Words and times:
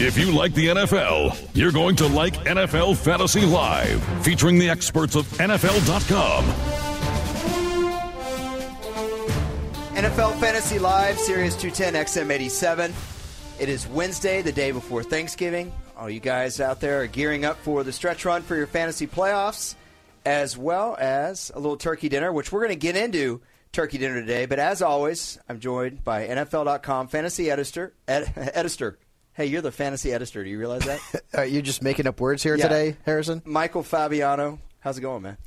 If 0.00 0.18
you 0.18 0.32
like 0.32 0.54
the 0.54 0.68
NFL, 0.68 1.50
you're 1.54 1.70
going 1.70 1.94
to 1.96 2.06
like 2.08 2.34
NFL 2.44 2.96
Fantasy 2.96 3.44
Live, 3.44 4.02
featuring 4.24 4.58
the 4.58 4.68
experts 4.68 5.14
of 5.14 5.26
NFL.com. 5.32 6.44
NFL 9.94 10.40
Fantasy 10.40 10.78
Live, 10.78 11.18
Sirius 11.18 11.54
210 11.56 12.04
XM87. 12.06 12.92
It 13.60 13.68
is 13.68 13.86
Wednesday, 13.86 14.42
the 14.42 14.50
day 14.50 14.72
before 14.72 15.02
Thanksgiving. 15.04 15.70
All 15.96 16.10
you 16.10 16.20
guys 16.20 16.58
out 16.58 16.80
there 16.80 17.02
are 17.02 17.06
gearing 17.06 17.44
up 17.44 17.58
for 17.58 17.84
the 17.84 17.92
stretch 17.92 18.24
run 18.24 18.42
for 18.42 18.56
your 18.56 18.66
fantasy 18.66 19.06
playoffs, 19.06 19.76
as 20.24 20.56
well 20.56 20.96
as 20.98 21.52
a 21.54 21.60
little 21.60 21.76
turkey 21.76 22.08
dinner, 22.08 22.32
which 22.32 22.50
we're 22.50 22.60
going 22.60 22.70
to 22.70 22.76
get 22.76 22.96
into 22.96 23.42
turkey 23.72 23.98
dinner 23.98 24.20
today. 24.20 24.46
But 24.46 24.58
as 24.58 24.82
always, 24.82 25.38
I'm 25.48 25.60
joined 25.60 26.02
by 26.02 26.26
NFL.com 26.26 27.08
fantasy 27.08 27.50
editor, 27.50 27.92
ed, 28.08 28.32
editor 28.54 28.98
Hey, 29.34 29.46
you're 29.46 29.62
the 29.62 29.72
fantasy 29.72 30.12
editor. 30.12 30.44
Do 30.44 30.50
you 30.50 30.58
realize 30.58 30.82
that? 30.84 31.00
Are 31.34 31.46
you 31.46 31.62
just 31.62 31.82
making 31.82 32.06
up 32.06 32.20
words 32.20 32.42
here 32.42 32.54
Yeah. 32.56 32.64
today, 32.68 32.96
Harrison? 33.04 33.42
Michael 33.44 33.82
Fabiano. 33.82 34.58
How's 34.80 34.98
it 34.98 35.00
going, 35.00 35.22
man? 35.22 35.38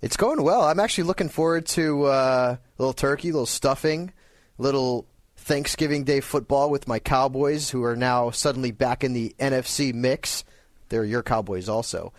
It's 0.00 0.16
going 0.16 0.42
well. 0.42 0.62
I'm 0.62 0.78
actually 0.78 1.04
looking 1.04 1.28
forward 1.28 1.66
to 1.68 2.04
uh, 2.04 2.56
a 2.56 2.82
little 2.82 2.92
turkey, 2.92 3.30
a 3.30 3.32
little 3.32 3.46
stuffing, 3.46 4.12
a 4.58 4.62
little 4.62 5.06
Thanksgiving 5.36 6.04
Day 6.04 6.20
football 6.20 6.70
with 6.70 6.86
my 6.86 6.98
Cowboys, 6.98 7.70
who 7.70 7.82
are 7.84 7.96
now 7.96 8.30
suddenly 8.30 8.70
back 8.70 9.02
in 9.02 9.14
the 9.14 9.34
NFC 9.40 9.92
mix. 9.92 10.44
They're 10.90 11.04
your 11.04 11.22
Cowboys 11.22 11.68
also. 11.68 12.12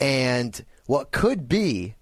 And 0.00 0.64
what 0.86 1.12
could 1.12 1.48
be 1.48 1.94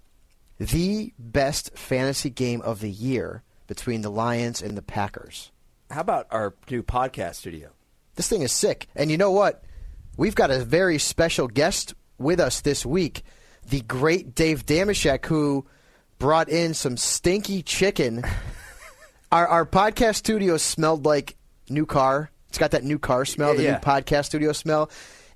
the 0.57 1.13
best 1.19 1.77
fantasy 1.77 2.29
game 2.29 2.61
of 2.61 2.79
the 2.79 2.89
year 2.89 3.43
between 3.67 4.01
the 4.01 4.09
Lions 4.11 4.61
and 4.61 4.77
the 4.77 4.81
Packers. 4.81 5.51
How 5.91 6.01
about 6.01 6.27
our 6.31 6.53
new 6.69 6.81
podcast 6.81 7.35
studio? 7.35 7.69
This 8.15 8.27
thing 8.27 8.41
is 8.41 8.51
sick. 8.51 8.87
And 8.95 9.11
you 9.11 9.17
know 9.17 9.31
what? 9.31 9.63
We've 10.17 10.35
got 10.35 10.51
a 10.51 10.63
very 10.63 10.97
special 10.97 11.47
guest 11.47 11.93
with 12.17 12.39
us 12.39 12.61
this 12.61 12.85
week. 12.85 13.23
The 13.69 13.81
great 13.81 14.35
Dave 14.35 14.65
Dameshek, 14.65 15.25
who 15.25 15.65
brought 16.19 16.49
in 16.49 16.73
some 16.73 16.97
stinky 16.97 17.61
chicken. 17.61 18.23
our, 19.31 19.47
our 19.47 19.65
podcast 19.65 20.15
studio 20.15 20.57
smelled 20.57 21.05
like 21.05 21.35
new 21.69 21.85
car. 21.85 22.31
It's 22.49 22.57
got 22.57 22.71
that 22.71 22.83
new 22.85 22.99
car 22.99 23.25
smell, 23.25 23.53
the 23.55 23.63
Yeah. 23.63 23.71
new 23.73 23.77
podcast 23.79 24.25
studio 24.25 24.53
smell. 24.53 24.89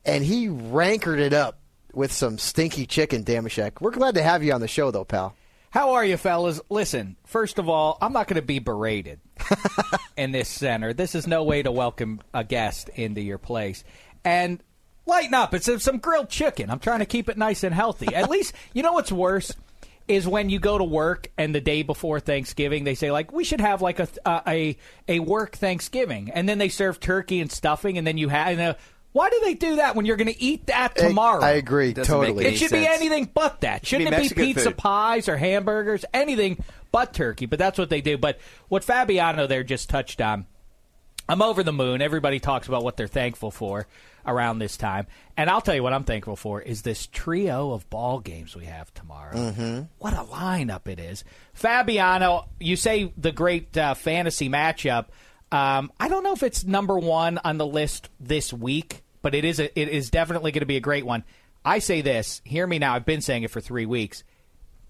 And 0.05 0.23
he 0.23 0.47
rankered 0.47 1.19
it 1.19 1.33
up 1.33 1.59
with 1.93 2.13
some 2.13 2.37
stinky 2.37 2.85
chicken, 2.85 3.25
Dameshek. 3.25 3.81
We're 3.81 3.91
glad 3.91 4.15
to 4.15 4.21
have 4.21 4.43
you 4.43 4.53
on 4.53 4.61
the 4.61 4.67
show, 4.67 4.91
though, 4.91 5.03
pal. 5.03 5.35
How 5.71 5.91
are 5.93 6.03
you, 6.05 6.17
fellas? 6.17 6.59
Listen, 6.69 7.15
first 7.25 7.59
of 7.59 7.69
all, 7.69 7.99
I'm 8.01 8.11
not 8.11 8.27
going 8.27 8.41
to 8.41 8.41
be 8.41 8.57
berated 8.57 9.19
in 10.17 10.31
this 10.31 10.49
center. 10.49 10.93
This 10.93 11.13
is 11.13 11.27
no 11.27 11.43
way 11.43 11.61
to 11.61 11.71
welcome 11.71 12.21
a 12.33 12.43
guest 12.43 12.89
into 12.89 13.21
your 13.21 13.37
place. 13.37 13.83
And 14.25 14.63
lighten 15.05 15.35
up. 15.35 15.53
It's 15.53 15.83
some 15.83 15.99
grilled 15.99 16.29
chicken. 16.29 16.71
I'm 16.71 16.79
trying 16.79 16.99
to 16.99 17.05
keep 17.05 17.29
it 17.29 17.37
nice 17.37 17.63
and 17.63 17.73
healthy. 17.75 18.15
At 18.15 18.29
least, 18.31 18.53
you 18.73 18.81
know 18.81 18.93
what's 18.93 19.11
worse? 19.11 19.53
Is 20.07 20.27
when 20.27 20.49
you 20.49 20.57
go 20.57 20.79
to 20.79 20.83
work 20.83 21.29
and 21.37 21.53
the 21.53 21.61
day 21.61 21.83
before 21.83 22.19
Thanksgiving 22.19 22.83
they 22.83 22.95
say 22.95 23.11
like 23.11 23.31
we 23.31 23.43
should 23.43 23.61
have 23.61 23.83
like 23.83 23.99
a 23.99 24.07
uh, 24.25 24.41
a 24.47 24.75
a 25.07 25.19
work 25.19 25.55
Thanksgiving 25.55 26.31
and 26.31 26.49
then 26.49 26.57
they 26.57 26.69
serve 26.69 26.99
turkey 26.99 27.41
and 27.41 27.51
stuffing 27.51 27.95
and 27.95 28.07
then 28.07 28.17
you 28.17 28.29
have 28.29 28.47
and, 28.47 28.59
uh, 28.59 28.73
why 29.11 29.29
do 29.29 29.39
they 29.43 29.55
do 29.55 29.77
that 29.77 29.95
when 29.95 30.05
you're 30.05 30.17
going 30.17 30.31
to 30.31 30.41
eat 30.41 30.67
that 30.67 30.95
tomorrow? 30.95 31.41
I 31.43 31.51
agree, 31.51 31.93
Doesn't 31.93 32.13
totally. 32.13 32.45
It 32.45 32.57
should 32.57 32.71
be 32.71 32.85
anything 32.85 33.29
but 33.33 33.61
that. 33.61 33.85
Should 33.85 33.99
be 33.99 34.05
Shouldn't 34.05 34.25
it 34.31 34.35
be 34.35 34.45
pizza 34.45 34.69
food. 34.69 34.77
pies 34.77 35.27
or 35.27 35.37
hamburgers? 35.37 36.05
Anything 36.13 36.63
but 36.91 37.13
turkey. 37.13 37.45
But 37.47 37.59
that's 37.59 37.77
what 37.79 37.89
they 37.89 38.01
do. 38.01 38.17
But 38.17 38.39
what 38.67 38.83
Fabiano 38.83 39.47
there 39.47 39.63
just 39.63 39.89
touched 39.89 40.21
on, 40.21 40.45
I'm 41.27 41.41
over 41.41 41.63
the 41.63 41.73
moon. 41.73 42.01
Everybody 42.01 42.39
talks 42.39 42.67
about 42.67 42.83
what 42.83 42.97
they're 42.97 43.07
thankful 43.07 43.51
for 43.51 43.87
around 44.25 44.59
this 44.59 44.77
time. 44.77 45.07
And 45.37 45.49
I'll 45.49 45.61
tell 45.61 45.75
you 45.75 45.81
what 45.83 45.93
I'm 45.93 46.03
thankful 46.03 46.35
for 46.35 46.61
is 46.61 46.81
this 46.83 47.07
trio 47.07 47.71
of 47.71 47.89
ball 47.89 48.19
games 48.19 48.55
we 48.55 48.65
have 48.65 48.93
tomorrow. 48.93 49.35
Mm-hmm. 49.35 49.81
What 49.97 50.13
a 50.13 50.23
lineup 50.23 50.87
it 50.87 50.99
is. 50.99 51.23
Fabiano, 51.53 52.47
you 52.59 52.75
say 52.75 53.11
the 53.17 53.31
great 53.31 53.75
uh, 53.77 53.93
fantasy 53.95 54.49
matchup. 54.49 55.05
Um, 55.51 55.91
I 55.99 56.09
don't 56.09 56.23
know 56.23 56.33
if 56.33 56.43
it's 56.43 56.63
number 56.63 56.97
one 56.97 57.39
on 57.43 57.57
the 57.57 57.65
list 57.65 58.09
this 58.19 58.53
week, 58.53 59.03
but 59.21 59.33
it 59.33 59.45
is 59.45 59.59
a, 59.59 59.79
it 59.79 59.89
is 59.89 60.09
definitely 60.09 60.51
going 60.51 60.61
to 60.61 60.67
be 60.67 60.77
a 60.77 60.81
great 60.81 61.05
one. 61.05 61.23
I 61.65 61.79
say 61.79 62.01
this. 62.01 62.41
Hear 62.45 62.65
me 62.65 62.79
now. 62.79 62.93
I've 62.95 63.05
been 63.05 63.21
saying 63.21 63.43
it 63.43 63.51
for 63.51 63.59
three 63.59 63.85
weeks. 63.85 64.23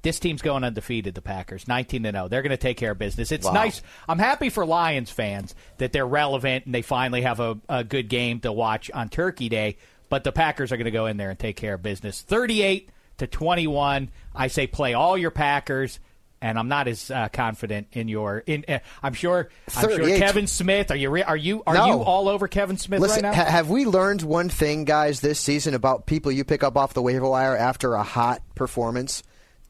This 0.02 0.20
team's 0.20 0.42
going 0.42 0.64
undefeated. 0.64 1.14
The 1.14 1.22
Packers, 1.22 1.68
nineteen 1.68 2.04
to 2.04 2.12
zero. 2.12 2.28
They're 2.28 2.42
going 2.42 2.52
to 2.52 2.58
take 2.58 2.78
care 2.78 2.92
of 2.92 2.98
business. 2.98 3.32
It's 3.32 3.52
nice. 3.52 3.82
I'm 4.08 4.20
happy 4.20 4.50
for 4.50 4.66
Lions 4.66 5.12
fans 5.12 5.56
that 5.78 5.92
they're 5.92 6.08
relevant 6.08 6.66
and 6.66 6.74
they 6.74 6.82
finally 6.82 7.24
have 7.24 7.40
a, 7.40 7.58
a 7.68 7.84
good 7.84 8.08
game 8.08 8.40
to 8.42 8.52
watch 8.52 8.90
on 8.92 9.10
Turkey 9.10 9.50
Day. 9.50 9.78
But 10.08 10.24
the 10.24 10.32
Packers 10.32 10.72
are 10.72 10.78
going 10.78 10.86
to 10.86 10.92
go 10.92 11.06
in 11.06 11.18
there 11.18 11.30
and 11.30 11.38
take 11.38 11.58
care 11.58 11.74
of 11.74 11.84
business. 11.84 12.22
Thirty-eight 12.22 12.90
to 13.18 13.28
twenty-one. 13.28 14.10
I 14.34 14.48
say 14.48 14.68
play 14.68 14.94
all 14.94 15.18
your 15.18 15.32
Packers. 15.32 16.00
And 16.42 16.58
I'm 16.58 16.70
not 16.70 16.88
as 16.88 17.12
uh, 17.12 17.28
confident 17.34 17.88
in 17.92 18.08
your. 18.08 18.40
In 18.40 18.64
uh, 18.68 18.80
I'm 19.04 19.14
sure. 19.14 19.50
I'm 19.76 19.90
sure 19.90 20.18
Kevin 20.18 20.48
Smith. 20.48 20.90
Are 20.90 20.96
you? 20.96 21.10
Re- 21.10 21.24
are 21.24 21.36
you? 21.36 21.64
Are 21.68 21.74
No. 21.74 21.86
you 21.88 21.94
all 22.02 22.30
over 22.30 22.48
Kevin 22.48 22.78
Smith 22.78 23.02
Listen, 23.02 23.24
right 23.26 23.36
ha- 23.36 23.44
now? 23.44 23.50
have 23.52 23.70
we 23.70 23.86
learned 23.86 24.22
one 24.22 24.48
thing, 24.48 24.86
guys, 24.86 25.20
this 25.20 25.40
season 25.40 25.74
about 25.74 26.06
people 26.06 26.32
you 26.32 26.46
pick 26.46 26.64
up 26.64 26.78
off 26.78 26.94
the 26.94 27.02
waiver 27.02 27.28
wire 27.28 27.58
after 27.58 27.94
a 27.94 28.04
hot 28.04 28.42
performance? 28.56 29.22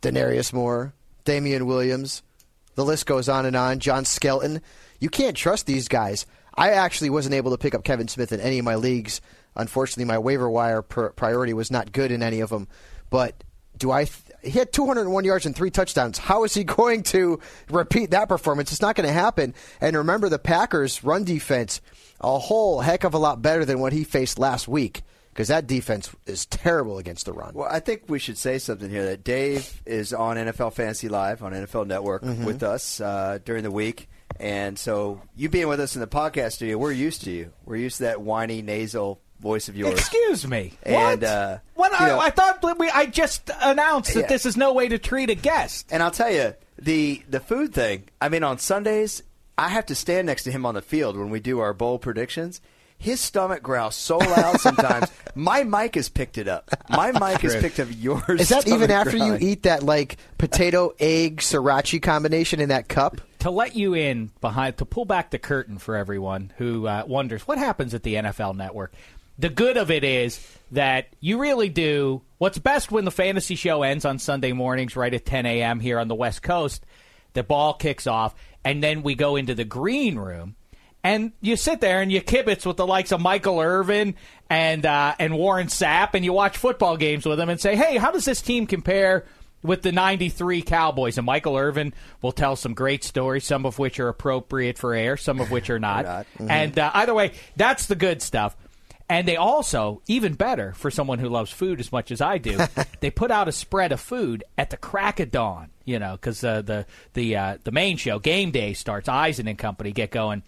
Denarius 0.01 0.54
Moore, 0.54 0.94
Damian 1.25 1.66
Williams, 1.66 2.21
the 2.75 2.86
list 2.86 3.06
goes 3.06 3.27
on 3.30 3.45
and 3.45 3.56
on. 3.56 3.80
John 3.80 4.06
Skelton. 4.06 4.62
You 5.00 5.10
can't 5.10 5.36
trust 5.36 5.65
these 5.65 5.88
guys. 5.88 6.25
I 6.56 6.72
actually 6.72 7.10
wasn't 7.10 7.36
able 7.36 7.51
to 7.51 7.57
pick 7.57 7.74
up 7.74 7.83
Kevin 7.83 8.07
Smith 8.07 8.31
in 8.31 8.39
any 8.39 8.60
of 8.60 8.65
my 8.65 8.75
leagues. 8.75 9.22
Unfortunately, 9.56 10.06
my 10.06 10.19
waiver 10.19 10.50
wire 10.50 10.81
pr- 10.81 11.07
priority 11.07 11.54
was 11.54 11.72
not 11.72 11.92
good 11.92 12.12
in 12.12 12.22
any 12.22 12.42
of 12.42 12.50
them. 12.50 12.68
But 13.10 13.44
do 13.77 13.92
I? 13.92 14.04
Th- 14.06 14.13
he 14.44 14.51
had 14.51 14.71
201 14.71 15.25
yards 15.25 15.45
and 15.45 15.56
three 15.56 15.71
touchdowns. 15.71 16.18
How 16.18 16.44
is 16.44 16.53
he 16.53 16.63
going 16.80 17.03
to 17.03 17.39
repeat 17.69 18.12
that 18.12 18.30
performance? 18.30 18.71
It's 18.71 18.81
not 18.81 18.95
going 18.95 19.07
to 19.07 19.13
happen. 19.13 19.53
And 19.81 19.95
remember, 19.97 20.30
the 20.30 20.39
Packers' 20.39 21.03
run 21.03 21.24
defense 21.24 21.81
a 22.21 22.38
whole 22.39 22.81
heck 22.81 23.03
of 23.03 23.13
a 23.13 23.18
lot 23.18 23.41
better 23.41 23.63
than 23.65 23.80
what 23.80 23.94
he 23.94 24.03
faced 24.03 24.38
last 24.39 24.68
week. 24.68 25.03
because 25.30 25.47
that 25.47 25.68
defense 25.68 26.09
is 26.25 26.45
terrible 26.47 26.97
against 26.97 27.25
the 27.25 27.31
run. 27.33 27.53
Well, 27.53 27.69
I 27.71 27.80
think 27.80 28.03
we 28.09 28.19
should 28.19 28.38
say 28.38 28.57
something 28.59 28.89
here 28.89 29.06
that 29.06 29.24
Dave 29.24 29.81
is 29.86 30.12
on 30.13 30.36
NFL 30.36 30.74
Fantasy 30.74 31.07
Live 31.07 31.41
on 31.44 31.53
NFL 31.53 31.88
Network 31.88 32.24
Mm-hmm. 32.24 32.44
with 32.44 32.62
us 32.63 33.00
uh, 33.00 33.39
during 33.45 33.63
the 33.63 33.71
week. 33.71 34.09
And 34.38 34.77
so 34.77 35.21
you 35.38 35.47
being 35.47 35.68
with 35.69 35.80
us 35.80 35.95
in 35.95 36.01
the 36.01 36.07
podcast 36.07 36.53
studio, 36.53 36.77
we're 36.77 36.91
used 36.91 37.24
to 37.24 37.31
you. 37.31 37.53
We're 37.65 37.77
used 37.77 37.97
to 37.97 38.03
that 38.03 38.21
whiny, 38.21 38.62
nasal 38.62 39.21
voice 39.39 39.69
of 39.69 39.75
yours. 39.77 39.97
Excuse 40.00 40.47
me. 40.47 40.74
And, 40.83 41.21
what? 41.21 41.24
uh, 41.30 41.57
When 41.75 41.91
I, 41.94 42.07
know- 42.07 42.19
I 42.19 42.30
thought 42.30 42.63
we, 42.80 42.89
I 42.89 43.06
just 43.06 43.50
announced 43.62 44.13
that 44.13 44.21
Yeah. 44.21 44.27
this 44.27 44.45
is 44.45 44.57
no 44.57 44.74
way 44.74 44.88
to 44.89 44.97
treat 44.97 45.30
a 45.30 45.36
guest. 45.36 45.88
And 45.91 46.03
I'll 46.03 46.12
tell 46.12 46.31
you, 46.31 46.53
the 46.77 47.21
the 47.30 47.39
food 47.39 47.74
thing. 47.74 48.03
I 48.21 48.30
mean, 48.30 48.44
on 48.44 48.57
Sundays, 48.57 49.21
I 49.57 49.69
have 49.69 49.86
to 49.88 49.95
stand 49.95 50.27
next 50.27 50.44
to 50.45 50.51
him 50.51 50.65
on 50.65 50.75
the 50.75 50.81
field 50.81 51.18
when 51.18 51.30
we 51.30 51.39
do 51.39 51.59
our 51.59 51.74
bowl 51.74 52.00
predictions. 52.00 52.62
His 52.97 53.21
stomach 53.21 53.63
growls 53.63 53.95
so 53.95 54.18
loud 54.18 54.59
sometimes. 54.62 55.09
my 55.33 55.63
mic 55.63 55.95
has 55.95 56.09
picked 56.09 56.38
it 56.38 56.50
up. 56.50 56.69
My 56.89 57.12
mic 57.13 57.39
has 57.41 57.56
picked 57.56 57.80
up 57.80 57.88
yours. 57.97 58.41
Is 58.41 58.50
that 58.50 58.68
even 58.68 58.89
stomach 58.89 59.07
after 59.07 59.18
you 59.18 59.38
eat 59.39 59.63
that 59.63 59.83
like 59.83 60.18
potato 60.38 60.94
egg 61.00 61.38
sriracha 61.38 62.01
combination 62.01 62.59
in 62.59 62.69
that 62.69 62.88
cup? 62.89 63.21
to 63.39 63.50
let 63.51 63.74
you 63.74 63.94
in 63.94 64.30
behind 64.41 64.75
to 64.75 64.86
pull 64.86 65.06
back 65.06 65.30
the 65.30 65.39
curtain 65.39 65.77
for 65.77 65.95
everyone 65.95 66.51
who 66.57 66.86
uh, 66.88 67.03
wonders 67.07 67.41
what 67.47 67.57
happens 67.57 67.94
at 67.94 68.03
the 68.03 68.15
NFL 68.15 68.53
Network. 68.57 68.91
The 69.39 69.50
good 69.50 69.77
of 69.77 69.89
it 69.89 70.03
is 70.03 70.45
that 70.71 71.07
you 71.21 71.39
really 71.39 71.69
do 71.69 72.21
what's 72.39 72.57
best 72.57 72.91
when 72.91 73.06
the 73.06 73.12
fantasy 73.12 73.56
show 73.56 73.83
ends 73.83 74.03
on 74.03 74.19
Sunday 74.19 74.51
mornings, 74.51 74.97
right 74.97 75.13
at 75.13 75.25
10 75.25 75.45
a.m. 75.45 75.80
here 75.80 75.97
on 75.97 76.09
the 76.09 76.15
West 76.15 76.44
Coast. 76.44 76.86
The 77.33 77.44
ball 77.44 77.74
kicks 77.74 78.06
off, 78.06 78.36
and 78.65 78.83
then 78.83 79.01
we 79.01 79.15
go 79.15 79.38
into 79.38 79.56
the 79.56 79.63
green 79.63 80.18
room, 80.18 80.57
and 81.06 81.31
you 81.39 81.56
sit 81.56 81.80
there 81.80 82.01
and 82.01 82.12
you 82.12 82.21
kibitz 82.21 82.65
with 82.65 82.75
the 82.75 82.86
likes 82.86 83.13
of 83.13 83.21
Michael 83.21 83.62
Irvin 83.62 84.15
and 84.50 84.86
uh, 84.86 85.15
and 85.18 85.38
Warren 85.38 85.68
Sapp, 85.68 86.15
and 86.15 86.25
you 86.25 86.33
watch 86.33 86.57
football 86.57 86.97
games 86.97 87.25
with 87.25 87.38
them 87.38 87.47
and 87.47 87.62
say, 87.62 87.77
"Hey, 87.77 87.95
how 87.95 88.12
does 88.12 88.25
this 88.25 88.41
team 88.41 88.68
compare?" 88.68 89.25
with 89.62 89.81
the 89.81 89.91
93 89.91 90.62
Cowboys. 90.62 91.18
And 91.18 91.25
Michael 91.25 91.57
Irvin 91.57 91.94
will 92.21 92.31
tell 92.31 92.56
some 92.56 92.74
great 92.74 93.03
stories, 93.03 93.44
some 93.44 93.65
of 93.65 93.77
which 93.77 94.00
are 94.00 94.07
appropriate 94.07 94.77
for 94.77 94.94
air, 94.94 95.18
some 95.18 95.41
of 95.41 95.51
which 95.51 95.69
are 95.69 95.80
not. 95.80 96.06
not. 96.06 96.27
And 96.39 96.80
uh, 96.80 96.91
either 96.94 97.13
way, 97.13 97.33
that's 97.57 97.88
the 97.88 97.95
good 97.95 98.21
stuff. 98.21 98.56
And 99.09 99.27
they 99.27 99.38
also, 99.38 100.03
even 100.07 100.35
better 100.35 100.73
for 100.73 100.91
someone 100.91 101.17
who 101.17 101.29
loves 101.29 101.50
food 101.50 101.79
as 101.79 101.91
much 101.91 102.11
as 102.11 102.21
I 102.21 102.38
do, 102.38 102.59
they 103.00 103.09
put 103.09 103.31
out 103.31 103.47
a 103.47 103.51
spread 103.51 103.91
of 103.91 104.00
food 104.00 104.44
at 104.56 104.69
the 104.69 104.77
crack 104.77 105.19
of 105.19 105.31
dawn. 105.31 105.71
You 105.83 105.97
know, 105.97 106.11
because 106.13 106.44
uh, 106.44 106.61
the 106.61 106.85
the 107.13 107.35
uh, 107.35 107.57
the 107.63 107.71
main 107.71 107.97
show, 107.97 108.19
Game 108.19 108.51
Day, 108.51 108.73
starts. 108.73 109.09
Eisen 109.09 109.47
and 109.47 109.57
Company 109.57 109.91
get 109.91 110.11
going 110.11 110.44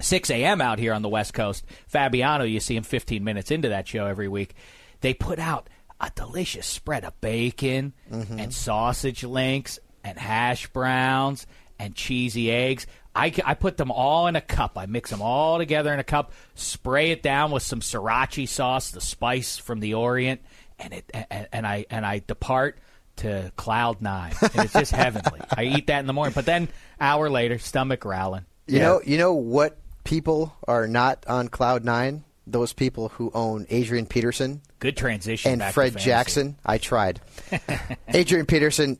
6 0.00 0.30
a.m. 0.30 0.60
out 0.62 0.78
here 0.78 0.94
on 0.94 1.02
the 1.02 1.08
West 1.10 1.34
Coast. 1.34 1.64
Fabiano, 1.86 2.44
you 2.44 2.60
see 2.60 2.74
him 2.76 2.82
15 2.82 3.22
minutes 3.22 3.50
into 3.50 3.68
that 3.68 3.86
show 3.86 4.06
every 4.06 4.28
week. 4.28 4.54
They 5.02 5.12
put 5.12 5.38
out 5.38 5.68
a 6.00 6.10
delicious 6.14 6.66
spread 6.66 7.04
of 7.04 7.20
bacon 7.20 7.92
and 8.38 8.52
sausage 8.52 9.22
links 9.22 9.78
and 10.02 10.18
hash 10.18 10.66
browns 10.68 11.46
and 11.78 11.94
cheesy 11.94 12.50
eggs. 12.50 12.86
I, 13.14 13.32
I 13.44 13.54
put 13.54 13.76
them 13.76 13.90
all 13.90 14.26
in 14.26 14.36
a 14.36 14.40
cup. 14.40 14.76
I 14.76 14.86
mix 14.86 15.10
them 15.10 15.22
all 15.22 15.58
together 15.58 15.92
in 15.92 16.00
a 16.00 16.04
cup, 16.04 16.32
spray 16.54 17.10
it 17.10 17.22
down 17.22 17.50
with 17.52 17.62
some 17.62 17.80
sriracha 17.80 18.48
sauce, 18.48 18.90
the 18.90 19.00
spice 19.00 19.56
from 19.56 19.80
the 19.80 19.94
Orient, 19.94 20.40
and 20.78 20.92
it 20.94 21.10
and, 21.30 21.48
and 21.52 21.66
I 21.66 21.86
and 21.90 22.04
I 22.04 22.22
depart 22.26 22.78
to 23.16 23.52
cloud 23.56 24.02
nine. 24.02 24.34
And 24.42 24.64
it's 24.64 24.72
just 24.72 24.90
heavenly. 24.92 25.40
I 25.56 25.64
eat 25.64 25.86
that 25.86 26.00
in 26.00 26.06
the 26.06 26.12
morning, 26.12 26.32
but 26.34 26.46
then 26.46 26.68
hour 27.00 27.30
later, 27.30 27.58
stomach 27.58 28.00
growling. 28.00 28.44
You 28.66 28.80
know, 28.80 29.00
you 29.04 29.18
know 29.18 29.34
what 29.34 29.76
people 30.04 30.56
are 30.66 30.88
not 30.88 31.24
on 31.28 31.48
cloud 31.48 31.84
nine? 31.84 32.24
Those 32.46 32.72
people 32.74 33.08
who 33.10 33.30
own 33.32 33.66
Adrian 33.70 34.04
Peterson 34.06 34.60
Good 34.78 34.96
transition. 34.98 35.52
and 35.52 35.58
back 35.60 35.72
Fred 35.72 35.92
fantasy. 35.92 36.04
Jackson. 36.04 36.56
I 36.66 36.76
tried. 36.78 37.20
Adrian 38.08 38.44
Peterson, 38.44 38.98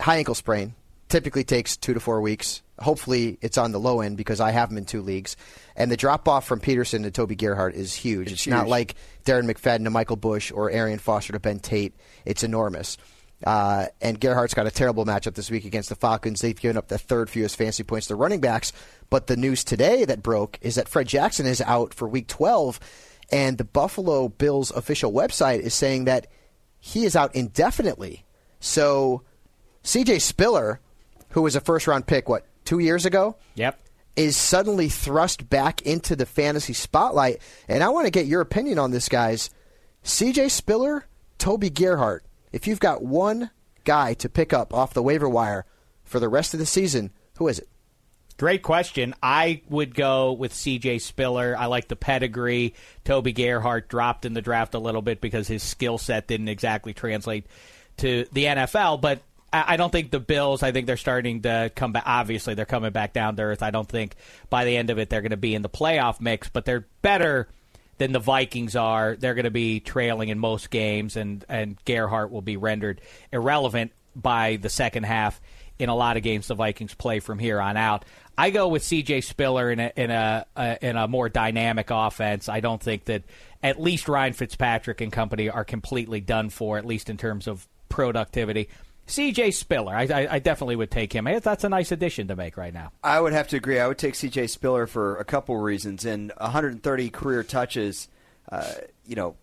high 0.00 0.16
ankle 0.16 0.34
sprain, 0.34 0.74
typically 1.08 1.44
takes 1.44 1.76
two 1.76 1.94
to 1.94 2.00
four 2.00 2.20
weeks. 2.20 2.62
Hopefully, 2.78 3.38
it's 3.40 3.58
on 3.58 3.72
the 3.72 3.80
low 3.80 4.00
end 4.00 4.16
because 4.16 4.40
I 4.40 4.50
have 4.50 4.70
him 4.70 4.78
in 4.78 4.84
two 4.84 5.02
leagues. 5.02 5.36
And 5.76 5.90
the 5.90 5.96
drop 5.96 6.28
off 6.28 6.46
from 6.46 6.60
Peterson 6.60 7.02
to 7.02 7.10
Toby 7.10 7.36
Gerhart 7.36 7.74
is 7.74 7.94
huge. 7.94 8.32
It's, 8.32 8.46
not 8.46 8.64
huge. 8.64 8.70
like 8.70 8.94
Darren 9.24 9.50
McFadden 9.50 9.84
to 9.84 9.90
Michael 9.90 10.16
Bush 10.16 10.52
or 10.52 10.70
Arian 10.70 10.98
Foster 10.98 11.32
to 11.32 11.40
Ben 11.40 11.60
Tate. 11.60 11.94
It's 12.24 12.42
enormous. 12.42 12.96
Uh, 13.44 13.86
and 14.00 14.20
Gerhart's 14.20 14.54
got 14.54 14.66
a 14.66 14.70
terrible 14.70 15.04
matchup 15.06 15.34
this 15.34 15.50
week 15.50 15.64
against 15.64 15.88
the 15.88 15.94
Falcons. 15.94 16.40
They've 16.40 16.58
given 16.58 16.76
up 16.76 16.88
the 16.88 16.98
third 16.98 17.30
fewest 17.30 17.56
fantasy 17.56 17.84
points 17.84 18.08
to 18.08 18.16
running 18.16 18.40
backs. 18.40 18.72
But 19.10 19.28
the 19.28 19.36
news 19.36 19.62
today 19.64 20.04
that 20.04 20.22
broke 20.22 20.58
is 20.60 20.74
that 20.74 20.88
Fred 20.88 21.06
Jackson 21.06 21.46
is 21.46 21.60
out 21.60 21.94
for 21.94 22.08
week 22.08 22.26
12. 22.26 22.80
And 23.30 23.58
the 23.58 23.64
Buffalo 23.64 24.28
Bills 24.28 24.70
official 24.70 25.12
website 25.12 25.60
is 25.60 25.74
saying 25.74 26.06
that 26.06 26.26
he 26.80 27.04
is 27.04 27.14
out 27.14 27.34
indefinitely. 27.34 28.24
So 28.60 29.22
CJ 29.84 30.20
Spiller, 30.20 30.80
who 31.30 31.42
was 31.42 31.54
a 31.54 31.60
first 31.60 31.86
round 31.86 32.06
pick, 32.06 32.28
what, 32.28 32.46
two 32.68 32.78
years 32.80 33.06
ago? 33.06 33.34
Yep. 33.54 33.80
is 34.14 34.36
suddenly 34.36 34.90
thrust 34.90 35.48
back 35.48 35.80
into 35.82 36.14
the 36.14 36.26
fantasy 36.26 36.74
spotlight. 36.74 37.40
And 37.66 37.82
I 37.82 37.88
want 37.88 38.06
to 38.06 38.10
get 38.10 38.26
your 38.26 38.42
opinion 38.42 38.78
on 38.78 38.90
this, 38.90 39.08
guys. 39.08 39.48
CJ 40.04 40.50
Spiller, 40.50 41.06
Toby 41.38 41.70
Gerhart. 41.70 42.24
If 42.52 42.66
you've 42.66 42.80
got 42.80 43.02
one 43.02 43.50
guy 43.84 44.12
to 44.14 44.28
pick 44.28 44.52
up 44.52 44.74
off 44.74 44.92
the 44.92 45.02
waiver 45.02 45.28
wire 45.28 45.64
for 46.04 46.20
the 46.20 46.28
rest 46.28 46.52
of 46.52 46.60
the 46.60 46.66
season, 46.66 47.10
who 47.38 47.48
is 47.48 47.58
it? 47.58 47.68
Great 48.36 48.62
question. 48.62 49.14
I 49.22 49.62
would 49.70 49.94
go 49.94 50.32
with 50.32 50.52
C.J. 50.52 50.98
Spiller. 50.98 51.56
I 51.58 51.66
like 51.66 51.88
the 51.88 51.96
pedigree. 51.96 52.74
Toby 53.04 53.32
Gerhart 53.32 53.88
dropped 53.88 54.26
in 54.26 54.34
the 54.34 54.42
draft 54.42 54.74
a 54.74 54.78
little 54.78 55.02
bit 55.02 55.20
because 55.20 55.48
his 55.48 55.62
skill 55.62 55.96
set 55.96 56.28
didn't 56.28 56.48
exactly 56.48 56.92
translate 56.92 57.46
to 57.98 58.26
the 58.32 58.44
NFL. 58.44 59.00
But 59.00 59.22
I 59.52 59.76
don't 59.76 59.90
think 59.90 60.10
the 60.10 60.20
Bills. 60.20 60.62
I 60.62 60.72
think 60.72 60.86
they're 60.86 60.98
starting 60.98 61.42
to 61.42 61.72
come 61.74 61.92
back. 61.92 62.02
Obviously, 62.06 62.54
they're 62.54 62.66
coming 62.66 62.92
back 62.92 63.14
down 63.14 63.36
to 63.36 63.42
earth. 63.42 63.62
I 63.62 63.70
don't 63.70 63.88
think 63.88 64.14
by 64.50 64.64
the 64.64 64.76
end 64.76 64.90
of 64.90 64.98
it 64.98 65.08
they're 65.08 65.22
going 65.22 65.30
to 65.30 65.38
be 65.38 65.54
in 65.54 65.62
the 65.62 65.70
playoff 65.70 66.20
mix, 66.20 66.48
but 66.48 66.64
they're 66.66 66.86
better 67.00 67.48
than 67.96 68.12
the 68.12 68.18
Vikings 68.18 68.76
are. 68.76 69.16
They're 69.16 69.34
going 69.34 69.44
to 69.44 69.50
be 69.50 69.80
trailing 69.80 70.28
in 70.28 70.38
most 70.38 70.70
games, 70.70 71.16
and 71.16 71.44
and 71.48 71.76
Gerhart 71.84 72.30
will 72.30 72.42
be 72.42 72.56
rendered 72.56 73.00
irrelevant 73.32 73.92
by 74.14 74.56
the 74.56 74.68
second 74.68 75.04
half 75.04 75.40
in 75.78 75.88
a 75.88 75.94
lot 75.94 76.16
of 76.16 76.22
games 76.22 76.48
the 76.48 76.54
Vikings 76.54 76.94
play 76.94 77.20
from 77.20 77.38
here 77.38 77.60
on 77.60 77.76
out. 77.76 78.04
I 78.36 78.50
go 78.50 78.68
with 78.68 78.84
C.J. 78.84 79.22
Spiller 79.22 79.70
in 79.70 79.80
a 79.80 79.92
in 79.96 80.10
a, 80.10 80.46
a 80.56 80.78
in 80.82 80.96
a 80.96 81.08
more 81.08 81.28
dynamic 81.28 81.88
offense. 81.90 82.48
I 82.48 82.60
don't 82.60 82.82
think 82.82 83.06
that 83.06 83.22
at 83.62 83.80
least 83.80 84.08
Ryan 84.08 84.32
Fitzpatrick 84.32 85.00
and 85.00 85.12
company 85.12 85.48
are 85.48 85.64
completely 85.64 86.20
done 86.20 86.50
for, 86.50 86.78
at 86.78 86.84
least 86.84 87.10
in 87.10 87.16
terms 87.16 87.48
of 87.48 87.66
productivity. 87.88 88.68
C.J. 89.08 89.50
Spiller, 89.52 89.94
I, 89.94 90.02
I, 90.04 90.28
I 90.34 90.38
definitely 90.38 90.76
would 90.76 90.90
take 90.90 91.12
him. 91.12 91.24
That's 91.42 91.64
a 91.64 91.68
nice 91.68 91.92
addition 91.92 92.28
to 92.28 92.36
make 92.36 92.56
right 92.56 92.72
now. 92.72 92.92
I 93.02 93.20
would 93.20 93.32
have 93.32 93.48
to 93.48 93.56
agree. 93.56 93.78
I 93.80 93.88
would 93.88 93.98
take 93.98 94.14
C.J. 94.14 94.46
Spiller 94.48 94.86
for 94.86 95.16
a 95.16 95.24
couple 95.24 95.56
reasons. 95.56 96.04
In 96.04 96.30
130 96.38 97.10
career 97.10 97.42
touches, 97.42 98.08
uh, 98.52 98.72
you 99.06 99.16
know, 99.16 99.36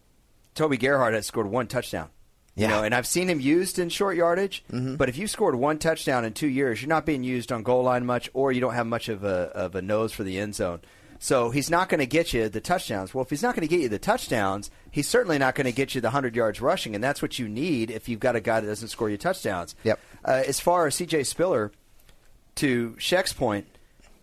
Toby 0.53 0.77
Gerhart 0.77 1.13
has 1.13 1.25
scored 1.25 1.47
one 1.47 1.67
touchdown. 1.67 2.09
You 2.57 2.69
know, 2.69 2.83
and 2.83 2.95
I've 2.95 3.05
seen 3.05 3.29
him 3.29 3.41
used 3.41 3.79
in 3.79 3.89
short 3.89 4.15
yardage. 4.15 4.63
But 4.95 5.09
if 5.09 5.17
you 5.17 5.27
scored 5.27 5.55
one 5.55 5.77
touchdown 5.77 6.23
in 6.23 6.31
two 6.31 6.47
years, 6.47 6.81
you're 6.81 6.87
not 6.87 7.05
being 7.05 7.21
used 7.21 7.51
on 7.51 7.63
goal 7.63 7.83
line 7.83 8.05
much, 8.05 8.29
or 8.33 8.53
you 8.53 8.61
don't 8.61 8.75
have 8.75 8.87
much 8.87 9.09
of 9.09 9.25
a 9.25 9.51
of 9.53 9.75
a 9.75 9.81
nose 9.81 10.13
for 10.13 10.23
the 10.23 10.39
end 10.39 10.55
zone. 10.55 10.79
So 11.19 11.49
he's 11.49 11.69
not 11.69 11.89
going 11.89 11.99
to 11.99 12.05
get 12.05 12.33
you 12.33 12.49
the 12.49 12.61
touchdowns. 12.61 13.13
Well, 13.13 13.23
if 13.23 13.29
he's 13.29 13.41
not 13.41 13.55
going 13.55 13.67
to 13.67 13.73
get 13.73 13.81
you 13.81 13.89
the 13.89 13.99
touchdowns, 13.99 14.69
he's 14.91 15.07
certainly 15.07 15.37
not 15.37 15.55
going 15.55 15.65
to 15.65 15.71
get 15.71 15.95
you 15.95 16.01
the 16.01 16.07
100 16.07 16.35
yards 16.35 16.61
rushing, 16.61 16.93
and 16.93 17.03
that's 17.03 17.21
what 17.21 17.39
you 17.39 17.47
need 17.47 17.89
if 17.89 18.09
you've 18.09 18.19
got 18.19 18.35
a 18.35 18.41
guy 18.41 18.59
that 18.59 18.67
doesn't 18.67 18.89
score 18.89 19.09
you 19.09 19.17
touchdowns. 19.17 19.75
Yep. 19.83 19.99
Uh, 20.23 20.43
as 20.45 20.59
far 20.59 20.87
as 20.87 20.95
C.J. 20.95 21.23
Spiller, 21.23 21.71
to 22.55 22.95
Sheck's 22.97 23.33
point, 23.33 23.67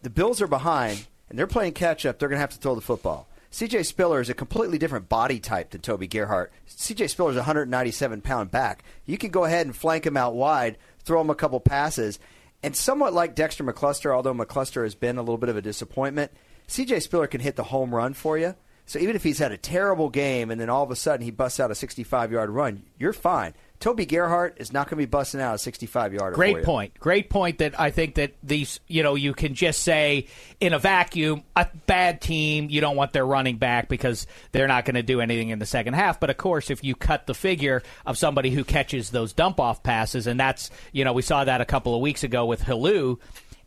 the 0.03 0.11
Bills 0.11 0.41
are 0.41 0.47
behind 0.47 1.07
and 1.29 1.39
they're 1.39 1.47
playing 1.47 1.73
catch 1.73 2.05
up. 2.05 2.19
They're 2.19 2.29
going 2.29 2.37
to 2.37 2.41
have 2.41 2.51
to 2.51 2.59
throw 2.59 2.75
the 2.75 2.81
football. 2.81 3.29
CJ 3.51 3.85
Spiller 3.85 4.21
is 4.21 4.31
a 4.31 4.35
completely 4.35 4.79
different 4.79 5.11
body 5.11 5.39
type 5.39 5.71
than 5.71 5.83
Toby 5.83 6.07
Gerhart. 6.07 6.53
CJ 6.69 7.11
Spiller 7.11 7.31
is 7.31 7.37
a 7.37 7.41
197 7.41 8.23
pound 8.23 8.51
back. 8.51 8.83
You 9.05 9.19
can 9.19 9.31
go 9.31 9.45
ahead 9.45 9.67
and 9.67 9.77
flank 9.77 10.07
him 10.07 10.17
out 10.17 10.35
wide, 10.35 10.79
throw 11.05 11.21
him 11.21 11.29
a 11.29 11.35
couple 11.35 11.61
passes, 11.61 12.19
and 12.63 12.75
somewhat 12.75 13.13
like 13.13 13.35
Dexter 13.35 13.63
McCluster, 13.63 14.15
although 14.15 14.33
McCluster 14.33 14.85
has 14.85 14.95
been 14.95 15.19
a 15.19 15.23
little 15.23 15.37
bit 15.37 15.51
of 15.51 15.57
a 15.59 15.63
disappointment, 15.63 16.33
CJ 16.69 17.03
Spiller 17.03 17.27
can 17.27 17.41
hit 17.41 17.57
the 17.57 17.65
home 17.65 17.95
run 17.95 18.15
for 18.15 18.39
you. 18.39 18.55
So 18.87 18.99
even 18.99 19.17
if 19.17 19.23
he's 19.23 19.39
had 19.39 19.53
a 19.53 19.57
terrible 19.57 20.11
game 20.11 20.51
and 20.51 20.61
then 20.61 20.69
all 20.69 20.83
of 20.83 20.91
a 20.91 20.97
sudden 20.97 21.25
he 21.25 21.31
busts 21.31 21.61
out 21.61 21.71
a 21.71 21.75
65 21.75 22.33
yard 22.33 22.51
run, 22.51 22.83
you're 22.99 23.13
fine. 23.13 23.55
Toby 23.83 24.07
Gerhart 24.07 24.59
is 24.59 24.73
not 24.73 24.87
going 24.87 24.91
to 25.01 25.07
be 25.07 25.11
busting 25.11 25.41
out 25.41 25.57
a 25.57 25.59
65 25.59 26.15
yarder. 26.15 26.37
Great 26.37 26.63
point. 26.63 26.97
Great 27.01 27.29
point 27.29 27.59
that 27.59 27.81
I 27.81 27.91
think 27.91 28.15
that 28.15 28.33
these, 28.41 28.79
you 28.87 29.03
know, 29.03 29.17
you 29.17 29.35
can 29.35 29.55
just 29.55 29.83
say 29.83 30.29
in 30.61 30.73
a 30.73 30.79
vacuum, 30.79 31.43
a 31.57 31.67
bad 31.87 32.21
team, 32.21 32.69
you 32.71 32.81
don't 32.81 32.95
want 32.95 33.13
their 33.13 33.27
running 33.27 33.57
back 33.57 33.89
because 33.89 34.29
they're 34.53 34.69
not 34.69 34.85
going 34.85 34.95
to 34.95 35.03
do 35.03 35.21
anything 35.21 35.49
in 35.49 35.59
the 35.59 35.67
second 35.67 35.95
half. 35.95 36.21
But 36.21 36.31
of 36.31 36.37
course, 36.37 36.71
if 36.71 36.85
you 36.85 36.95
cut 36.95 37.27
the 37.27 37.35
figure 37.35 37.83
of 38.07 38.17
somebody 38.17 38.51
who 38.51 38.63
catches 38.63 39.11
those 39.11 39.33
dump 39.33 39.59
off 39.59 39.83
passes, 39.83 40.29
and 40.29 40.39
that's, 40.39 40.71
you 40.93 41.05
know, 41.05 41.13
we 41.13 41.23
saw 41.23 41.43
that 41.43 41.61
a 41.61 41.65
couple 41.65 41.93
of 41.93 42.01
weeks 42.01 42.23
ago 42.23 42.47
with 42.47 42.63
Helu 42.63 43.19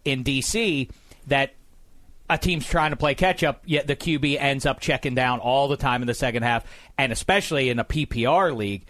in 0.06 0.24
D.C., 0.24 0.90
that 1.28 1.56
a 2.30 2.38
team's 2.38 2.66
trying 2.66 2.92
to 2.92 2.98
play 2.98 3.16
catch 3.16 3.44
up, 3.44 3.62
yet 3.66 3.88
the 3.88 3.96
QB 3.96 4.40
ends 4.40 4.66
up 4.66 4.80
checking 4.80 5.16
down 5.16 5.40
all 5.40 5.68
the 5.68 5.78
time 5.78 6.02
in 6.02 6.08
the 6.08 6.14
second 6.14 6.44
half, 6.44 6.66
and 6.98 7.12
especially 7.12 7.70
in 7.70 7.80
a 7.80 7.84
PPR 7.86 8.56
league, 8.56 8.86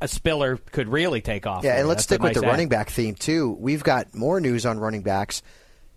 a 0.00 0.08
Spiller 0.08 0.58
could 0.58 0.88
really 0.88 1.20
take 1.22 1.46
off. 1.46 1.64
Yeah, 1.64 1.70
there. 1.70 1.80
and 1.80 1.88
let's 1.88 1.98
That's 2.00 2.04
stick 2.04 2.22
with 2.22 2.34
nice 2.34 2.40
the 2.40 2.46
add. 2.46 2.50
running 2.50 2.68
back 2.68 2.90
theme 2.90 3.14
too. 3.14 3.56
We've 3.58 3.82
got 3.82 4.14
more 4.14 4.40
news 4.40 4.66
on 4.66 4.78
running 4.78 5.02
backs 5.02 5.42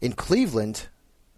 in 0.01 0.13
Cleveland. 0.13 0.87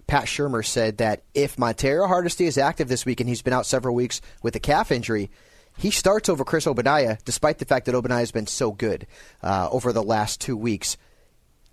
Pat 0.06 0.26
Shurmur 0.26 0.66
said 0.66 0.98
that 0.98 1.24
if 1.34 1.56
Montario 1.56 2.08
Hardesty 2.08 2.46
is 2.46 2.58
active 2.58 2.88
this 2.88 3.06
week 3.06 3.20
and 3.20 3.30
he's 3.30 3.42
been 3.42 3.54
out 3.54 3.66
several 3.66 3.96
weeks 3.96 4.22
with 4.44 4.56
a 4.56 4.60
calf 4.60 4.92
injury, 4.92 5.32
he 5.78 5.90
starts 5.90 6.28
over 6.30 6.44
Chris 6.44 6.66
Ogbonnaya, 6.66 7.18
despite 7.24 7.58
the 7.60 7.66
fact 7.66 7.86
that 7.86 7.96
Ogbonnaya 7.96 8.20
has 8.20 8.32
been 8.32 8.46
so 8.48 8.72
good 8.72 9.08
uh, 9.42 9.70
over 9.72 9.94
the 9.94 10.04
last 10.04 10.42
two 10.42 10.58
weeks. 10.58 10.98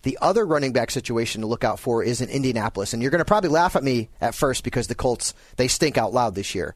The 0.02 0.18
other 0.20 0.46
running 0.46 0.72
back 0.72 0.90
situation 0.90 1.40
to 1.40 1.46
look 1.46 1.64
out 1.64 1.80
for 1.80 2.02
is 2.02 2.20
in 2.20 2.28
Indianapolis, 2.28 2.92
and 2.92 3.02
you're 3.02 3.10
going 3.10 3.20
to 3.20 3.24
probably 3.24 3.50
laugh 3.50 3.76
at 3.76 3.84
me 3.84 4.08
at 4.20 4.34
first 4.34 4.64
because 4.64 4.86
the 4.86 4.94
Colts 4.94 5.34
they 5.56 5.68
stink 5.68 5.98
out 5.98 6.12
loud 6.12 6.34
this 6.34 6.54
year, 6.54 6.74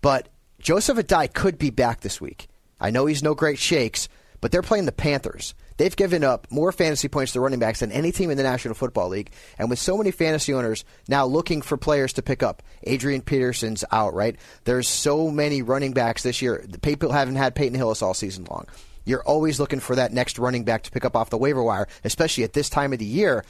but 0.00 0.28
Joseph 0.60 0.98
Addai 0.98 1.32
could 1.32 1.58
be 1.58 1.70
back 1.70 2.00
this 2.00 2.20
week. 2.20 2.48
I 2.80 2.90
know 2.90 3.06
he's 3.06 3.22
no 3.22 3.34
great 3.34 3.58
shakes, 3.58 4.08
but 4.40 4.50
they're 4.50 4.62
playing 4.62 4.86
the 4.86 4.92
Panthers. 4.92 5.54
They've 5.76 5.94
given 5.94 6.22
up 6.22 6.46
more 6.50 6.70
fantasy 6.70 7.08
points 7.08 7.32
to 7.32 7.40
running 7.40 7.58
backs 7.58 7.80
than 7.80 7.90
any 7.90 8.12
team 8.12 8.30
in 8.30 8.36
the 8.36 8.42
National 8.42 8.74
Football 8.74 9.08
League. 9.08 9.32
And 9.58 9.70
with 9.70 9.78
so 9.78 9.96
many 9.96 10.10
fantasy 10.10 10.54
owners 10.54 10.84
now 11.08 11.26
looking 11.26 11.62
for 11.62 11.76
players 11.76 12.12
to 12.14 12.22
pick 12.22 12.42
up, 12.42 12.62
Adrian 12.84 13.22
Peterson's 13.22 13.84
out, 13.90 14.14
right? 14.14 14.36
There's 14.64 14.88
so 14.88 15.30
many 15.30 15.62
running 15.62 15.92
backs 15.92 16.22
this 16.22 16.42
year. 16.42 16.64
The 16.68 16.78
people 16.78 17.10
haven't 17.10 17.36
had 17.36 17.54
Peyton 17.54 17.76
Hillis 17.76 18.02
all 18.02 18.14
season 18.14 18.44
long. 18.44 18.66
You're 19.04 19.22
always 19.22 19.60
looking 19.60 19.80
for 19.80 19.96
that 19.96 20.12
next 20.12 20.38
running 20.38 20.64
back 20.64 20.82
to 20.84 20.90
pick 20.90 21.04
up 21.04 21.16
off 21.16 21.30
the 21.30 21.38
waiver 21.38 21.62
wire, 21.62 21.88
especially 22.04 22.44
at 22.44 22.52
this 22.52 22.68
time 22.68 22.92
of 22.92 22.98
the 22.98 23.04
year. 23.04 23.44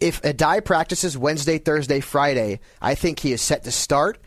If 0.00 0.20
Addai 0.22 0.64
practices 0.64 1.16
Wednesday, 1.16 1.58
Thursday, 1.58 2.00
Friday, 2.00 2.60
I 2.80 2.94
think 2.94 3.20
he 3.20 3.32
is 3.32 3.40
set 3.40 3.64
to 3.64 3.70
start. 3.70 4.18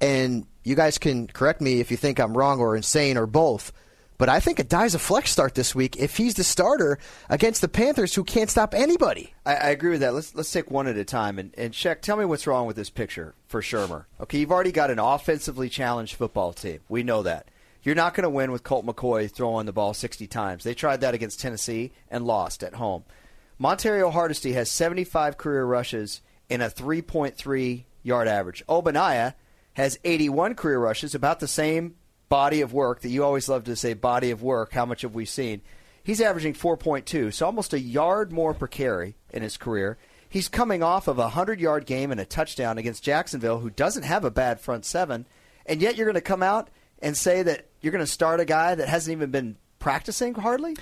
And 0.00 0.46
you 0.64 0.74
guys 0.74 0.98
can 0.98 1.28
correct 1.28 1.60
me 1.60 1.80
if 1.80 1.90
you 1.90 1.96
think 1.96 2.18
I'm 2.18 2.36
wrong 2.36 2.58
or 2.58 2.74
insane 2.74 3.16
or 3.16 3.26
both. 3.26 3.72
But 4.16 4.28
I 4.28 4.40
think 4.40 4.58
Addai's 4.58 4.94
a 4.94 4.98
flex 4.98 5.30
start 5.30 5.54
this 5.54 5.74
week 5.74 5.96
if 5.96 6.16
he's 6.16 6.34
the 6.34 6.44
starter 6.44 6.98
against 7.28 7.60
the 7.60 7.68
Panthers 7.68 8.14
who 8.14 8.22
can't 8.22 8.48
stop 8.48 8.72
anybody. 8.72 9.34
I, 9.44 9.54
I 9.54 9.68
agree 9.70 9.90
with 9.90 10.00
that. 10.00 10.14
Let's 10.14 10.34
let's 10.34 10.52
take 10.52 10.70
one 10.70 10.86
at 10.86 10.96
a 10.96 11.04
time 11.04 11.38
and 11.38 11.52
and 11.58 11.72
check. 11.72 12.00
Tell 12.00 12.16
me 12.16 12.24
what's 12.24 12.46
wrong 12.46 12.66
with 12.66 12.76
this 12.76 12.90
picture 12.90 13.34
for 13.48 13.60
Shurmur. 13.60 14.04
Okay, 14.20 14.38
you've 14.38 14.52
already 14.52 14.72
got 14.72 14.90
an 14.90 15.00
offensively 15.00 15.68
challenged 15.68 16.14
football 16.14 16.52
team. 16.52 16.80
We 16.88 17.02
know 17.02 17.22
that. 17.22 17.48
You're 17.84 17.94
not 17.94 18.14
going 18.14 18.22
to 18.22 18.30
win 18.30 18.50
with 18.50 18.62
Colt 18.62 18.86
McCoy 18.86 19.30
throwing 19.30 19.66
the 19.66 19.72
ball 19.72 19.92
60 19.92 20.26
times. 20.26 20.64
They 20.64 20.72
tried 20.72 21.02
that 21.02 21.12
against 21.12 21.38
Tennessee 21.38 21.92
and 22.10 22.24
lost 22.24 22.64
at 22.64 22.74
home. 22.74 23.04
Montario 23.60 24.10
Hardesty 24.10 24.54
has 24.54 24.70
75 24.70 25.36
career 25.36 25.66
rushes 25.66 26.22
and 26.48 26.62
a 26.62 26.70
3.3 26.70 27.84
yard 28.02 28.26
average. 28.26 28.64
Ogbonnaya 28.66 29.34
has 29.74 29.98
81 30.02 30.54
career 30.54 30.78
rushes, 30.78 31.14
about 31.14 31.40
the 31.40 31.48
same 31.48 31.96
body 32.30 32.62
of 32.62 32.72
work 32.72 33.00
that 33.00 33.10
you 33.10 33.22
always 33.22 33.48
love 33.48 33.64
to 33.64 33.76
say 33.76 33.92
body 33.92 34.30
of 34.30 34.42
work. 34.42 34.72
How 34.72 34.86
much 34.86 35.02
have 35.02 35.14
we 35.14 35.26
seen? 35.26 35.60
He's 36.02 36.20
averaging 36.20 36.54
4.2, 36.54 37.34
so 37.34 37.46
almost 37.46 37.74
a 37.74 37.80
yard 37.80 38.32
more 38.32 38.54
per 38.54 38.66
carry 38.66 39.16
in 39.30 39.42
his 39.42 39.56
career. 39.56 39.98
He's 40.28 40.48
coming 40.48 40.82
off 40.82 41.06
of 41.06 41.18
a 41.18 41.22
100 41.22 41.60
yard 41.60 41.86
game 41.86 42.10
and 42.10 42.20
a 42.20 42.24
touchdown 42.24 42.78
against 42.78 43.04
Jacksonville, 43.04 43.58
who 43.58 43.70
doesn't 43.70 44.04
have 44.04 44.24
a 44.24 44.30
bad 44.30 44.58
front 44.58 44.86
seven, 44.86 45.26
and 45.66 45.82
yet 45.82 45.96
you're 45.96 46.06
going 46.06 46.14
to 46.14 46.20
come 46.20 46.42
out 46.42 46.70
and 47.00 47.16
say 47.16 47.42
that 47.42 47.66
you're 47.84 47.92
going 47.92 48.04
to 48.04 48.10
start 48.10 48.40
a 48.40 48.44
guy 48.44 48.74
that 48.74 48.88
hasn't 48.88 49.12
even 49.14 49.30
been 49.30 49.56
practicing 49.78 50.34
hardly? 50.34 50.76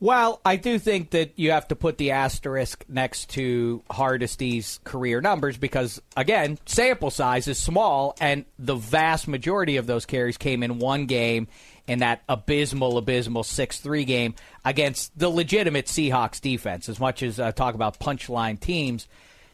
Well, 0.00 0.40
I 0.44 0.56
do 0.56 0.78
think 0.78 1.10
that 1.10 1.32
you 1.36 1.50
have 1.50 1.68
to 1.68 1.76
put 1.76 1.98
the 1.98 2.12
asterisk 2.12 2.84
next 2.88 3.30
to 3.30 3.82
Hardesty's 3.90 4.78
career 4.84 5.20
numbers 5.20 5.56
because, 5.56 6.00
again, 6.16 6.58
sample 6.66 7.10
size 7.10 7.48
is 7.48 7.58
small, 7.58 8.14
and 8.20 8.44
the 8.58 8.76
vast 8.76 9.26
majority 9.26 9.76
of 9.76 9.86
those 9.86 10.06
carries 10.06 10.36
came 10.36 10.62
in 10.62 10.78
one 10.78 11.06
game 11.06 11.48
in 11.88 12.00
that 12.00 12.22
abysmal, 12.28 12.96
abysmal 12.98 13.42
6 13.42 13.80
3 13.80 14.04
game 14.04 14.34
against 14.64 15.18
the 15.18 15.28
legitimate 15.28 15.86
Seahawks 15.86 16.40
defense. 16.40 16.88
As 16.88 17.00
much 17.00 17.24
as 17.24 17.40
I 17.40 17.50
talk 17.50 17.74
about 17.74 17.98
punchline 17.98 18.60
teams, 18.60 19.08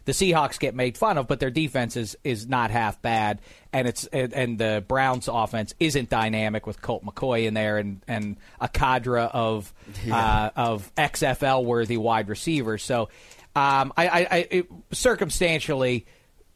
the 0.05 0.13
Seahawks 0.13 0.59
get 0.59 0.75
made 0.75 0.99
fun 0.99 1.19
of, 1.19 1.27
but 1.27 1.41
their 1.41 1.51
defense 1.51 1.97
is, 1.97 2.17
is 2.25 2.47
not 2.47 2.71
half 2.71 3.01
bad, 3.01 3.41
and 3.73 3.89
it's 3.89 4.07
and, 4.07 4.33
and 4.33 4.59
the 4.59 4.85
Browns' 4.87 5.29
offense 5.29 5.75
isn't 5.81 6.11
dynamic 6.11 6.67
with 6.67 6.83
Colt 6.83 7.05
McCoy 7.05 7.47
in 7.47 7.55
there 7.55 7.79
and, 7.79 8.03
and 8.07 8.37
a 8.61 8.69
cadre 8.69 9.23
of 9.23 9.73
uh, 10.11 10.51
of 10.57 10.95
XFL 10.97 11.65
worthy 11.65 11.97
wide 11.97 12.29
receivers. 12.29 12.83
So, 12.83 13.09
um, 13.57 13.93
I, 13.97 14.09
I, 14.09 14.29
I 14.31 14.37
it, 14.51 14.67
circumstantially, 14.93 16.07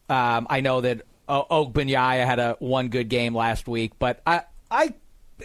um, 0.09 0.47
I 0.50 0.61
know 0.61 0.83
that 0.83 1.02
Ogbonnaya 1.28 2.25
had 2.25 2.38
a 2.38 2.57
one 2.59 2.88
good 2.88 3.09
game 3.09 3.35
last 3.35 3.67
week, 3.67 3.93
but 3.99 4.21
I 4.26 4.43
I 4.71 4.95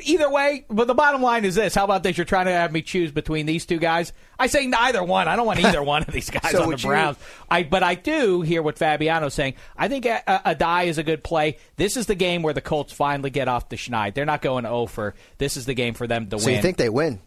either 0.01 0.29
way, 0.29 0.65
but 0.69 0.87
the 0.87 0.93
bottom 0.93 1.21
line 1.21 1.45
is 1.45 1.55
this: 1.55 1.75
How 1.75 1.83
about 1.83 2.03
this? 2.03 2.17
You're 2.17 2.25
trying 2.25 2.45
to 2.45 2.51
have 2.51 2.71
me 2.71 2.81
choose 2.81 3.11
between 3.11 3.45
these 3.45 3.65
two 3.65 3.77
guys. 3.77 4.13
I 4.39 4.47
say 4.47 4.65
neither 4.67 5.03
one. 5.03 5.27
I 5.27 5.35
don't 5.35 5.45
want 5.45 5.59
either 5.59 5.81
one 5.83 6.01
of 6.03 6.11
these 6.13 6.29
guys 6.29 6.51
So 6.51 6.57
on 6.59 6.63
the 6.63 6.67
would 6.69 6.83
you- 6.83 6.89
Browns. 6.89 7.17
I 7.49 7.63
but 7.63 7.83
I 7.83 7.95
do 7.95 8.41
hear 8.41 8.61
what 8.61 8.77
Fabiano's 8.77 9.33
saying. 9.33 9.55
I 9.77 9.87
think 9.87 10.05
a, 10.05 10.21
a, 10.27 10.55
Addai 10.55 10.85
is 10.87 10.97
a 10.97 11.03
good 11.03 11.23
play. 11.23 11.57
This 11.75 11.97
is 11.97 12.05
the 12.07 12.15
game 12.15 12.41
where 12.43 12.53
the 12.53 12.61
Colts 12.61 12.93
finally 12.93 13.29
get 13.29 13.47
off 13.47 13.69
the 13.69 13.75
schneid. 13.75 14.13
They're 14.15 14.25
not 14.25 14.41
going 14.41 14.65
oh 14.65 14.81
over. 14.81 15.13
This 15.37 15.57
is 15.57 15.65
the 15.65 15.73
game 15.73 15.93
for 15.93 16.07
them 16.07 16.27
to 16.29 16.39
So 16.39 16.45
win. 16.47 16.53
So 16.53 16.57
you 16.57 16.61
think 16.61 16.77
they 16.77 16.89
win? 16.89 17.19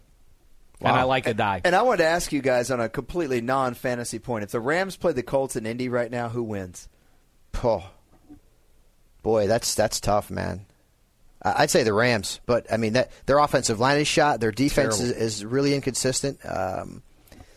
and 0.80 0.88
I 0.94 1.04
like 1.04 1.24
Addai. 1.24 1.62
And 1.64 1.74
I 1.74 1.80
wanted 1.82 1.98
to 2.04 2.08
ask 2.08 2.32
you 2.32 2.42
guys 2.42 2.70
on 2.70 2.80
a 2.80 2.88
completely 2.88 3.40
non 3.40 3.72
fantasy 3.74 4.18
point 4.18 4.44
if 4.44 4.50
the 4.50 4.60
Rams 4.60 4.96
play 4.96 5.12
the 5.12 5.22
Colts 5.22 5.56
in 5.56 5.64
Indy 5.64 5.88
right 5.88 6.10
now, 6.10 6.28
who 6.28 6.42
wins? 6.42 6.88
Oh, 7.64 7.88
boy, 9.22 9.46
that's 9.46 9.74
that's 9.74 10.00
tough, 10.00 10.30
man. 10.30 10.66
I'd 11.56 11.70
say 11.70 11.82
the 11.82 11.92
Rams, 11.92 12.40
but 12.46 12.72
I 12.72 12.76
mean 12.76 12.94
that 12.94 13.10
their 13.26 13.38
offensive 13.38 13.78
line 13.80 14.00
is 14.00 14.08
shot. 14.08 14.40
Their 14.40 14.52
defense 14.52 15.00
is, 15.00 15.10
is 15.12 15.44
really 15.44 15.74
inconsistent. 15.74 16.40
Um, 16.44 17.02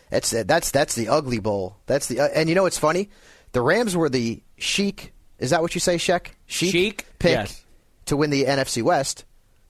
that's 0.10 0.32
that's 0.32 0.72
that's 0.72 0.96
the 0.96 1.10
ugly 1.10 1.40
bowl. 1.40 1.78
That's 1.86 2.08
the 2.08 2.20
uh, 2.22 2.28
and 2.34 2.50
you 2.50 2.56
know 2.56 2.64
what's 2.64 2.78
funny? 2.80 3.10
The 3.52 3.62
Rams 3.62 3.96
were 3.96 4.10
the 4.10 4.42
chic. 4.58 5.14
Is 5.40 5.52
that 5.52 5.62
what 5.62 5.74
you 5.74 5.82
say, 5.82 5.96
Sheck? 5.96 6.28
Chic, 6.46 6.72
Chic? 6.72 7.06
pick 7.18 7.32
Yes. 7.32 7.64
to 8.08 8.18
win 8.18 8.30
the 8.30 8.44
NFC 8.46 8.84
West. 8.84 9.26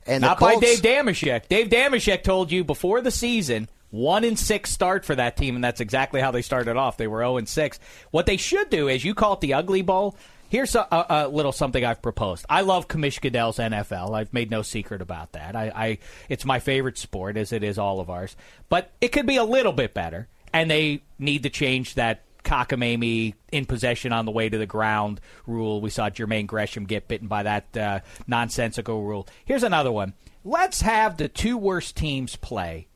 And 0.08 0.22
Not 0.22 0.40
the 0.40 0.46
by 0.46 0.56
Dave 0.56 0.80
Dameshek. 0.80 1.48
Dave 1.48 1.70
Dameshek 1.70 2.24
told 2.24 2.52
you 2.52 2.64
before 2.64 3.02
the 3.02 3.12
season 3.12 3.70
one 3.92 4.24
in 4.24 4.36
six 4.36 4.72
start 4.72 5.06
for 5.06 5.16
that 5.16 5.36
team, 5.38 5.56
and 5.56 5.64
that's 5.64 5.82
exactly 5.82 6.22
how 6.22 6.32
they 6.32 6.42
started 6.42 6.78
off. 6.78 6.98
They 6.98 7.08
were 7.08 7.20
zero 7.20 7.38
and 7.38 7.48
six. 7.48 7.80
What 8.12 8.26
they 8.26 8.38
should 8.38 8.70
do 8.70 8.88
is 8.88 9.04
you 9.04 9.14
call 9.16 9.34
it 9.34 9.42
the 9.42 9.54
Ugly 9.56 9.82
Bowl. 9.82 10.16
Here's 10.50 10.76
a, 10.76 10.88
a, 10.92 11.06
a 11.10 11.28
little 11.28 11.52
something 11.52 11.86
I've 11.86 12.02
proposed. 12.02 12.46
I 12.50 12.62
love 12.62 12.88
Commish 12.88 13.22
Goodell's 13.22 13.58
NFL. 13.58 14.16
I've 14.16 14.34
made 14.34 14.50
no 14.50 14.64
secret 14.64 15.02
about 15.02 15.34
that. 15.34 15.56
I, 15.56 15.72
I 15.76 15.98
it's 16.28 16.44
my 16.44 16.60
favorite 16.60 16.98
sport, 16.98 17.38
as 17.38 17.54
it 17.54 17.64
is 17.64 17.78
all 17.78 18.00
of 18.00 18.10
ours. 18.10 18.36
But 18.68 18.92
it 19.00 19.10
could 19.10 19.28
be 19.28 19.38
a 19.38 19.44
little 19.44 19.74
bit 19.74 19.94
better, 19.94 20.28
and 20.52 20.70
they 20.70 21.04
need 21.20 21.44
to 21.44 21.50
change 21.50 21.96
that 21.96 22.24
cockamamie 22.44 23.36
in 23.52 23.66
possession 23.66 24.12
on 24.12 24.26
the 24.26 24.32
way 24.32 24.50
to 24.50 24.58
the 24.58 24.66
ground 24.66 25.22
rule. 25.46 25.82
We 25.82 25.92
saw 25.92 26.10
Jermaine 26.10 26.48
Gresham 26.48 26.86
get 26.86 27.08
bitten 27.08 27.28
by 27.28 27.44
that 27.44 27.78
uh, 27.78 28.00
nonsensical 28.28 29.04
rule. 29.04 29.28
Here's 29.46 29.64
another 29.64 29.92
one. 29.92 30.14
Let's 30.44 30.82
have 30.82 31.18
the 31.18 31.28
two 31.28 31.58
worst 31.58 31.96
teams 31.96 32.36
play 32.36 32.88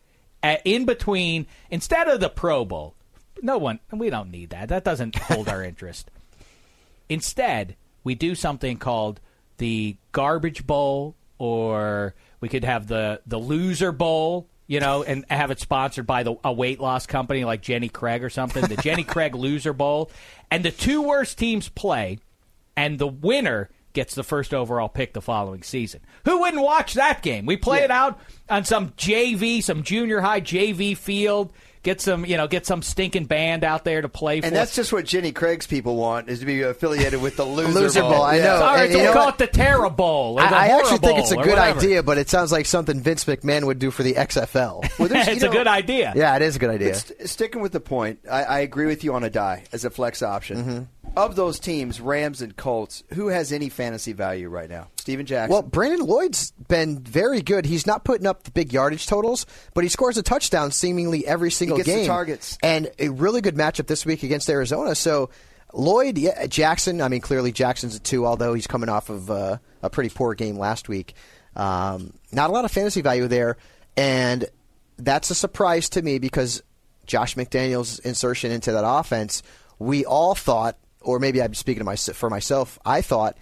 uh, 0.41 0.57
in 0.65 0.86
between 0.86 1.45
instead 1.69 2.07
of 2.07 2.19
the 2.19 2.29
Pro 2.29 2.65
Bowl. 2.65 2.95
No 3.41 3.57
one, 3.57 3.79
we 3.91 4.10
don't 4.10 4.31
need 4.31 4.51
that. 4.51 4.69
That 4.69 4.83
doesn't 4.83 5.15
hold 5.15 5.50
our 5.50 5.63
interest. 5.63 6.10
Instead, 7.10 7.75
we 8.03 8.15
do 8.15 8.36
something 8.36 8.77
called 8.77 9.19
the 9.57 9.98
Garbage 10.12 10.65
Bowl, 10.65 11.15
or 11.38 12.15
we 12.41 12.50
could 12.50 12.63
have 12.63 12.88
the 12.88 13.22
the 13.25 13.38
Loser 13.38 13.91
Bowl. 13.91 14.48
You 14.65 14.79
know, 14.79 15.03
and 15.03 15.25
have 15.29 15.51
it 15.51 15.60
sponsored 15.60 16.07
by 16.07 16.24
the, 16.24 16.36
a 16.43 16.51
weight 16.51 16.79
loss 16.79 17.05
company 17.05 17.43
like 17.43 17.62
Jenny 17.62 17.89
Craig 17.89 18.24
or 18.24 18.29
something. 18.29 18.63
The 18.65 18.77
Jenny 18.77 19.03
Craig 19.03 19.36
Loser 19.36 19.74
Bowl, 19.74 20.10
and 20.50 20.63
the 20.63 20.72
two 20.72 21.01
worst 21.01 21.38
teams 21.38 21.67
play, 21.67 22.19
and 22.75 22.98
the 22.98 23.05
winner 23.07 23.69
gets 23.91 24.15
the 24.15 24.24
first 24.24 24.53
overall 24.53 24.89
pick 24.89 25.13
the 25.13 25.22
following 25.22 25.63
season. 25.63 26.01
Who 26.25 26.39
wouldn't 26.39 26.63
watch 26.63 26.95
that 26.95 27.22
game? 27.22 27.45
We 27.45 27.57
play 27.57 27.83
it 27.83 27.91
out 27.91 28.19
on 28.50 28.65
some 28.65 28.89
JV, 28.91 29.63
some 29.63 29.83
junior 29.83 30.22
high 30.22 30.41
JV 30.41 30.98
field. 30.98 31.53
Get 31.83 31.99
some, 31.99 32.25
you 32.25 32.37
know, 32.37 32.47
get 32.47 32.65
some 32.65 32.81
stinking 32.81 33.25
band 33.25 33.65
out 33.65 33.83
there 33.83 34.01
to 34.01 34.07
play 34.07 34.39
for. 34.39 34.47
And 34.47 34.55
that's 34.55 34.73
just 34.73 34.93
what 34.93 35.03
Jenny 35.05 35.33
Craig's 35.33 35.67
people 35.67 35.97
want 35.97 36.29
is 36.29 36.39
to 36.39 36.45
be 36.45 36.61
affiliated 36.61 37.21
with 37.21 37.35
the 37.35 37.43
loser, 37.45 37.77
Loser 37.77 38.01
Bowl, 38.01 38.21
I 38.23 38.39
know. 38.39 38.55
All 38.55 38.61
right, 38.73 38.83
And 38.85 38.93
so 38.93 38.99
we 38.99 39.13
call 39.13 39.25
what? 39.25 39.33
it 39.35 39.37
the 39.39 39.47
Terra 39.57 39.89
Bowl. 39.89 40.39
I, 40.39 40.45
I 40.45 40.67
actually 40.79 40.99
think 40.99 41.19
it's 41.19 41.31
a 41.31 41.35
good 41.35 41.47
whatever. 41.49 41.79
idea, 41.79 42.01
but 42.01 42.17
it 42.17 42.29
sounds 42.29 42.53
like 42.53 42.65
something 42.67 43.01
Vince 43.01 43.25
McMahon 43.25 43.65
would 43.65 43.79
do 43.79 43.91
for 43.91 44.03
the 44.03 44.13
XFL. 44.13 44.89
Well, 44.97 45.09
there's- 45.09 45.27
you 45.27 45.33
it's 45.33 45.43
a 45.43 45.49
good 45.49 45.67
idea. 45.67 46.13
yeah, 46.15 46.35
it 46.37 46.41
is 46.41 46.55
a 46.55 46.59
good 46.59 46.69
idea. 46.69 46.95
St- 46.95 47.29
sticking 47.29 47.61
with 47.61 47.73
the 47.73 47.81
point, 47.81 48.19
I, 48.31 48.43
I 48.43 48.59
agree 48.61 48.85
with 48.85 49.03
you 49.03 49.13
on 49.15 49.23
Addai 49.23 49.63
as 49.73 49.83
a 49.83 49.89
flex 49.89 50.23
option. 50.23 50.57
Mm-hmm. 50.57 50.83
Of 51.17 51.35
those 51.35 51.59
teams, 51.59 51.99
Rams 51.99 52.41
and 52.41 52.55
Colts, 52.55 53.03
who 53.13 53.27
has 53.27 53.51
any 53.51 53.67
fantasy 53.69 54.13
value 54.13 54.47
right 54.49 54.69
now? 54.69 54.87
Steven 55.03 55.25
Jackson. 55.25 55.51
Well, 55.51 55.62
Brandon 55.62 56.07
Lloyd's 56.07 56.51
been 56.69 57.00
very 57.00 57.41
good. 57.41 57.65
He's 57.65 57.86
not 57.86 58.05
putting 58.05 58.25
up 58.25 58.43
the 58.43 58.51
big 58.51 58.72
yardage 58.72 59.05
totals, 59.05 59.45
but 59.74 59.83
he 59.83 59.89
scores 59.89 60.17
a 60.17 60.24
touchdown 60.24 60.72
seemingly 60.72 61.27
every 61.27 61.51
single 61.51 61.77
game. 61.77 62.07
targets. 62.07 62.57
and 62.63 62.89
a 62.98 63.10
really 63.10 63.41
good 63.41 63.55
matchup 63.55 63.88
this 63.88 64.05
week 64.05 64.24
against 64.24 64.50
Arizona. 64.50 64.95
So 64.95 65.29
Lloyd, 65.74 66.17
yeah, 66.17 66.45
Jackson. 66.48 67.01
I 67.01 67.10
mean, 67.10 67.19
clearly 67.19 67.51
Jackson's 67.51 67.98
a 67.98 68.00
two, 68.00 68.25
although 68.25 68.53
he's 68.53 68.65
coming 68.65 68.88
off 68.88 69.10
of 69.10 69.29
uh, 69.29 69.57
a 69.81 69.89
pretty 69.89 70.10
poor 70.10 70.36
game 70.36 70.57
last 70.57 70.88
week. 70.88 71.15
Um, 71.53 72.13
not 72.31 72.50
a 72.50 72.53
lot 72.53 72.63
of 72.63 72.72
fantasy 72.72 73.01
value 73.01 73.27
there, 73.27 73.57
and 73.98 74.45
that's 74.98 75.29
a 75.31 75.36
surprise 75.36 75.89
to 75.89 76.01
me 76.01 76.17
because 76.17 76.63
Josh 77.05 77.36
McDaniels' 77.36 78.00
insertion 78.05 78.51
into 78.53 78.72
that 78.72 78.88
offense, 78.88 79.43
we 79.79 80.05
all 80.05 80.33
thought, 80.33 80.77
or 81.01 81.19
maybe 81.19 81.41
I'm 81.41 81.53
speaking 81.53 81.81
to 81.81 81.86
my, 81.86 81.98
for 81.98 82.29
myself, 82.29 82.79
I 82.86 83.01
thought 83.01 83.38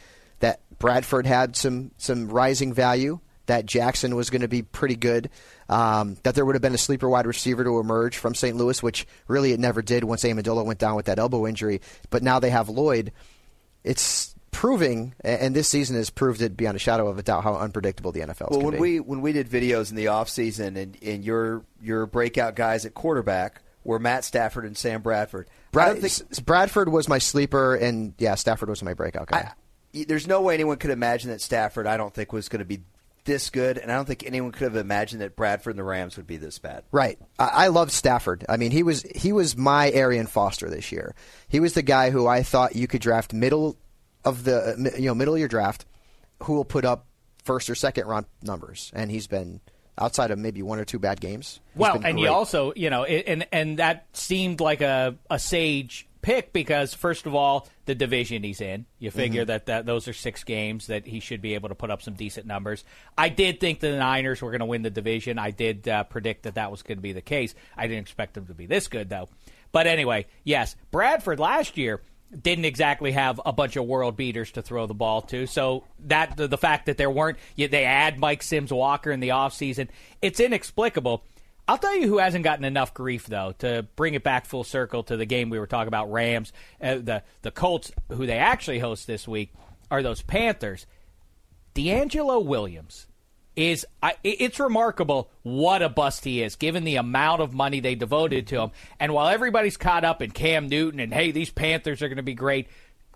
Bradford 0.82 1.26
had 1.26 1.56
some 1.56 1.92
some 1.98 2.28
rising 2.28 2.74
value, 2.74 3.20
that 3.46 3.66
Jackson 3.66 4.16
was 4.16 4.30
going 4.30 4.42
to 4.42 4.48
be 4.48 4.62
pretty 4.62 4.96
good, 4.96 5.30
um, 5.70 6.18
that 6.24 6.36
there 6.36 6.46
would 6.46 6.56
have 6.56 6.62
been 6.62 6.74
a 6.74 6.80
sleeper 6.80 7.10
wide 7.10 7.26
receiver 7.26 7.64
to 7.64 7.80
emerge 7.80 8.18
from 8.18 8.36
St. 8.36 8.56
Louis, 8.56 8.82
which 8.82 9.06
really 9.28 9.52
it 9.52 9.60
never 9.60 9.82
did 9.82 10.04
once 10.04 10.24
Amendola 10.24 10.66
went 10.66 10.80
down 10.80 10.96
with 10.96 11.06
that 11.06 11.20
elbow 11.20 11.48
injury. 11.48 11.82
But 12.10 12.24
now 12.24 12.40
they 12.40 12.50
have 12.50 12.70
Lloyd. 12.70 13.12
It's 13.84 14.36
proving, 14.52 15.16
and 15.22 15.56
this 15.56 15.68
season 15.68 15.96
has 15.96 16.10
proved 16.10 16.42
it 16.42 16.56
beyond 16.56 16.76
a 16.76 16.80
shadow 16.80 17.08
of 17.08 17.18
a 17.18 17.24
doubt 17.24 17.44
how 17.44 17.56
unpredictable 17.56 18.12
the 18.12 18.22
NFL 18.22 18.52
is. 18.52 18.58
Well, 18.58 18.62
when 18.62 18.76
be. 18.76 18.80
we 18.80 19.00
when 19.00 19.22
we 19.22 19.34
did 19.34 19.50
videos 19.50 19.90
in 19.90 19.96
the 19.96 20.06
offseason 20.06 20.78
and 20.78 20.98
and 21.02 21.24
your 21.24 21.64
your 21.82 22.06
breakout 22.06 22.56
guys 22.56 22.86
at 22.86 22.94
quarterback 22.94 23.62
were 23.84 24.00
Matt 24.00 24.24
Stafford 24.24 24.66
and 24.66 24.78
Sam 24.78 25.02
Bradford. 25.02 25.50
Brad, 25.72 26.00
think, 26.00 26.46
Bradford 26.46 26.90
was 26.90 27.10
my 27.10 27.18
sleeper, 27.18 27.76
and 27.76 28.14
yeah, 28.18 28.36
Stafford 28.36 28.70
was 28.70 28.84
my 28.84 28.94
breakout 28.94 29.28
guy. 29.28 29.52
I, 29.94 30.06
there's 30.08 30.28
no 30.28 30.42
way 30.42 30.54
anyone 30.54 30.78
could 30.78 30.92
imagine 30.92 31.32
that 31.32 31.42
Stafford. 31.42 31.88
I 31.88 31.98
don't 31.98 32.14
think 32.14 32.34
was 32.34 32.50
going 32.50 32.60
to 32.60 32.66
be 32.66 32.82
this 33.24 33.50
good, 33.50 33.78
and 33.78 33.92
I 33.92 33.96
don't 33.96 34.06
think 34.06 34.26
anyone 34.26 34.52
could 34.52 34.64
have 34.64 34.76
imagined 34.76 35.22
that 35.22 35.36
Bradford 35.36 35.72
and 35.72 35.80
the 35.80 35.84
Rams 35.84 36.18
would 36.18 36.28
be 36.28 36.38
this 36.38 36.58
bad. 36.60 36.84
Right. 36.92 37.20
I, 37.38 37.48
I 37.48 37.68
love 37.68 37.92
Stafford. 37.92 38.46
I 38.50 38.58
mean, 38.58 38.72
he 38.72 38.84
was 38.84 39.04
he 39.16 39.32
was 39.32 39.56
my 39.56 39.92
Arian 39.92 40.28
Foster 40.28 40.70
this 40.70 40.92
year. 40.92 41.16
He 41.48 41.60
was 41.60 41.74
the 41.74 41.82
guy 41.82 42.10
who 42.10 42.28
I 42.28 42.44
thought 42.44 42.76
you 42.76 42.88
could 42.88 43.02
draft 43.02 43.34
middle 43.34 43.78
of 44.26 44.44
the 44.44 44.74
uh, 44.74 44.98
you 44.98 45.06
know 45.06 45.16
middle 45.16 45.34
of 45.34 45.40
your 45.40 45.50
draft, 45.50 45.86
who 46.44 46.54
will 46.54 46.66
put 46.66 46.86
up 46.86 47.06
first 47.44 47.70
or 47.70 47.76
second 47.76 48.08
round 48.08 48.26
numbers, 48.42 48.92
and 48.94 49.12
he's 49.12 49.28
been 49.28 49.62
outside 49.98 50.32
of 50.32 50.40
maybe 50.40 50.62
one 50.62 50.80
or 50.80 50.86
two 50.86 51.00
bad 51.00 51.22
games. 51.22 51.60
Well, 51.76 52.02
and 52.04 52.20
you 52.20 52.30
also 52.30 52.74
you 52.76 52.90
know, 52.90 53.04
and 53.04 53.48
and 53.52 53.78
that 53.78 54.08
seemed 54.14 54.60
like 54.60 54.82
a 54.82 55.16
a 55.30 55.38
sage 55.38 56.08
pick 56.22 56.54
because 56.54 56.94
first 56.94 57.26
of 57.26 57.36
all, 57.36 57.68
the 57.86 57.96
division 57.96 58.44
he's 58.44 58.62
in. 58.62 58.86
You 59.00 59.12
figure 59.12 59.42
mm-hmm. 59.42 59.48
that, 59.48 59.66
that 59.68 59.86
those 59.86 60.08
are 60.08 60.14
six 60.14 60.44
games 60.44 60.88
that 60.88 61.06
he 61.06 61.20
should 61.20 61.42
be 61.42 61.56
able 61.56 61.70
to 61.70 61.76
put 61.76 61.92
up 61.92 62.02
some 62.02 62.14
decent 62.14 62.46
numbers. 62.46 62.84
I 63.18 63.30
did 63.30 63.60
think 63.60 63.80
the 63.80 63.98
Niners 63.98 64.42
were 64.42 64.52
going 64.52 64.60
to 64.60 64.66
win 64.66 64.82
the 64.82 64.90
division. 64.90 65.40
I 65.40 65.52
did 65.52 65.88
uh, 65.88 66.04
predict 66.06 66.44
that 66.44 66.56
that 66.56 66.72
was 66.72 66.84
going 66.84 66.98
to 66.98 67.02
be 67.02 67.14
the 67.14 67.22
case. 67.22 67.56
I 67.76 67.88
didn't 67.88 68.02
expect 68.02 68.34
them 68.34 68.48
to 68.48 68.54
be 68.54 68.66
this 68.66 68.88
good 68.88 69.10
though. 69.10 69.30
But 69.72 69.88
anyway, 69.88 70.28
yes, 70.44 70.76
Bradford 70.92 71.40
last 71.40 71.78
year 71.78 72.02
didn't 72.40 72.66
exactly 72.66 73.12
have 73.12 73.42
a 73.46 73.52
bunch 73.52 73.76
of 73.76 73.86
world 73.86 74.16
beaters 74.16 74.52
to 74.52 74.62
throw 74.62 74.88
the 74.88 74.94
ball 74.94 75.22
to. 75.24 75.46
So 75.48 75.84
that 76.08 76.38
the, 76.38 76.48
the 76.48 76.58
fact 76.58 76.86
that 76.86 76.98
there 76.98 77.10
weren't 77.10 77.38
they 77.58 77.84
add 77.86 78.20
Mike 78.20 78.44
Sims 78.44 78.72
Walker 78.72 79.12
in 79.12 79.20
the 79.20 79.30
offseason, 79.30 79.90
it's 80.22 80.40
inexplicable. 80.40 81.24
I'll 81.72 81.78
tell 81.78 81.96
you 81.96 82.10
who 82.10 82.18
hasn't 82.18 82.44
gotten 82.44 82.66
enough 82.66 82.94
grief 82.94 83.28
though 83.28 83.54
to 83.60 83.88
bring 83.96 84.14
it 84.14 84.24
back 84.24 84.46
full 84.46 84.66
circle 84.66 85.04
to 85.04 85.16
the 85.16 85.26
game 85.26 85.50
we 85.50 85.58
were 85.58 85.68
talking 85.68 85.88
about 85.88 86.12
Rams 86.12 86.52
uh, 86.82 86.96
the 86.96 87.24
the 87.44 87.52
Colts 87.52 87.94
who 88.10 88.26
they 88.26 88.38
actually 88.38 88.80
host 88.80 89.08
this 89.08 89.26
week 89.26 89.54
are 89.90 90.04
those 90.04 90.22
Panthers. 90.22 90.86
DeAngelo 91.74 92.44
Williams 92.44 93.08
is 93.56 93.86
I, 94.04 94.16
it's 94.22 94.60
remarkable 94.60 95.32
what 95.44 95.82
a 95.82 95.88
bust 95.88 96.26
he 96.26 96.44
is, 96.44 96.58
given 96.58 96.84
the 96.84 96.98
amount 96.98 97.42
of 97.42 97.54
money 97.54 97.80
they 97.80 97.96
devoted 97.96 98.48
to 98.48 98.60
him. 98.60 98.72
And 99.00 99.14
while 99.14 99.30
everybody's 99.30 99.78
caught 99.78 100.04
up 100.04 100.22
in 100.22 100.32
Cam 100.32 100.68
Newton 100.68 101.00
and 101.00 101.14
hey, 101.14 101.32
these 101.32 101.52
Panthers 101.52 102.02
are 102.02 102.10
going 102.10 102.18
to 102.18 102.22
be 102.24 102.34
great, 102.34 102.68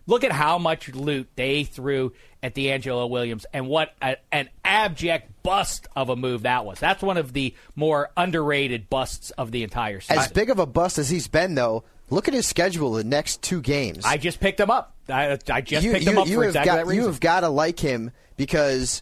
look 0.08 0.24
at 0.24 0.32
how 0.32 0.58
much 0.58 0.94
loot 0.94 1.28
they 1.36 1.64
threw 1.64 2.14
at 2.44 2.56
DeAngelo 2.56 3.10
Williams 3.10 3.46
and 3.54 3.68
what 3.68 3.94
a, 4.02 4.18
an 4.32 4.50
abject 4.64 5.32
bust 5.44 5.88
of 5.96 6.10
a 6.10 6.16
move 6.16 6.44
that 6.44 6.66
was. 6.66 6.80
That's 6.80 7.02
one 7.02 7.18
of 7.18 7.34
the 7.34 7.56
more 7.76 8.10
underrated 8.16 8.90
busts 8.90 9.32
of 9.32 9.52
the 9.52 9.64
entire 9.64 10.00
season. 10.02 10.24
As 10.24 10.32
big 10.32 10.50
of 10.50 10.60
a 10.60 10.66
bust 10.66 10.98
as 10.98 11.10
he's 11.10 11.28
been, 11.28 11.56
though. 11.56 11.84
Look 12.12 12.28
at 12.28 12.36
his 12.36 12.48
schedule 12.48 12.92
the 12.94 13.04
next 13.04 13.42
two 13.42 13.62
games. 13.62 14.06
I 14.06 14.18
just 14.18 14.40
picked 14.40 14.60
him 14.60 14.70
up. 14.70 14.96
I, 15.10 15.40
I 15.50 15.62
just 15.62 15.84
you, 15.84 15.92
picked 15.92 16.06
you, 16.06 16.12
him 16.12 16.18
up 16.20 16.28
you 16.28 16.36
for 16.36 16.44
have 16.44 16.50
exactly 16.50 16.70
got, 16.70 16.76
that 16.76 16.86
reason. 16.86 17.04
You 17.04 17.08
have 17.08 17.20
got 17.20 17.40
to 17.40 17.50
like 17.50 17.80
him 17.80 18.12
because 18.38 19.02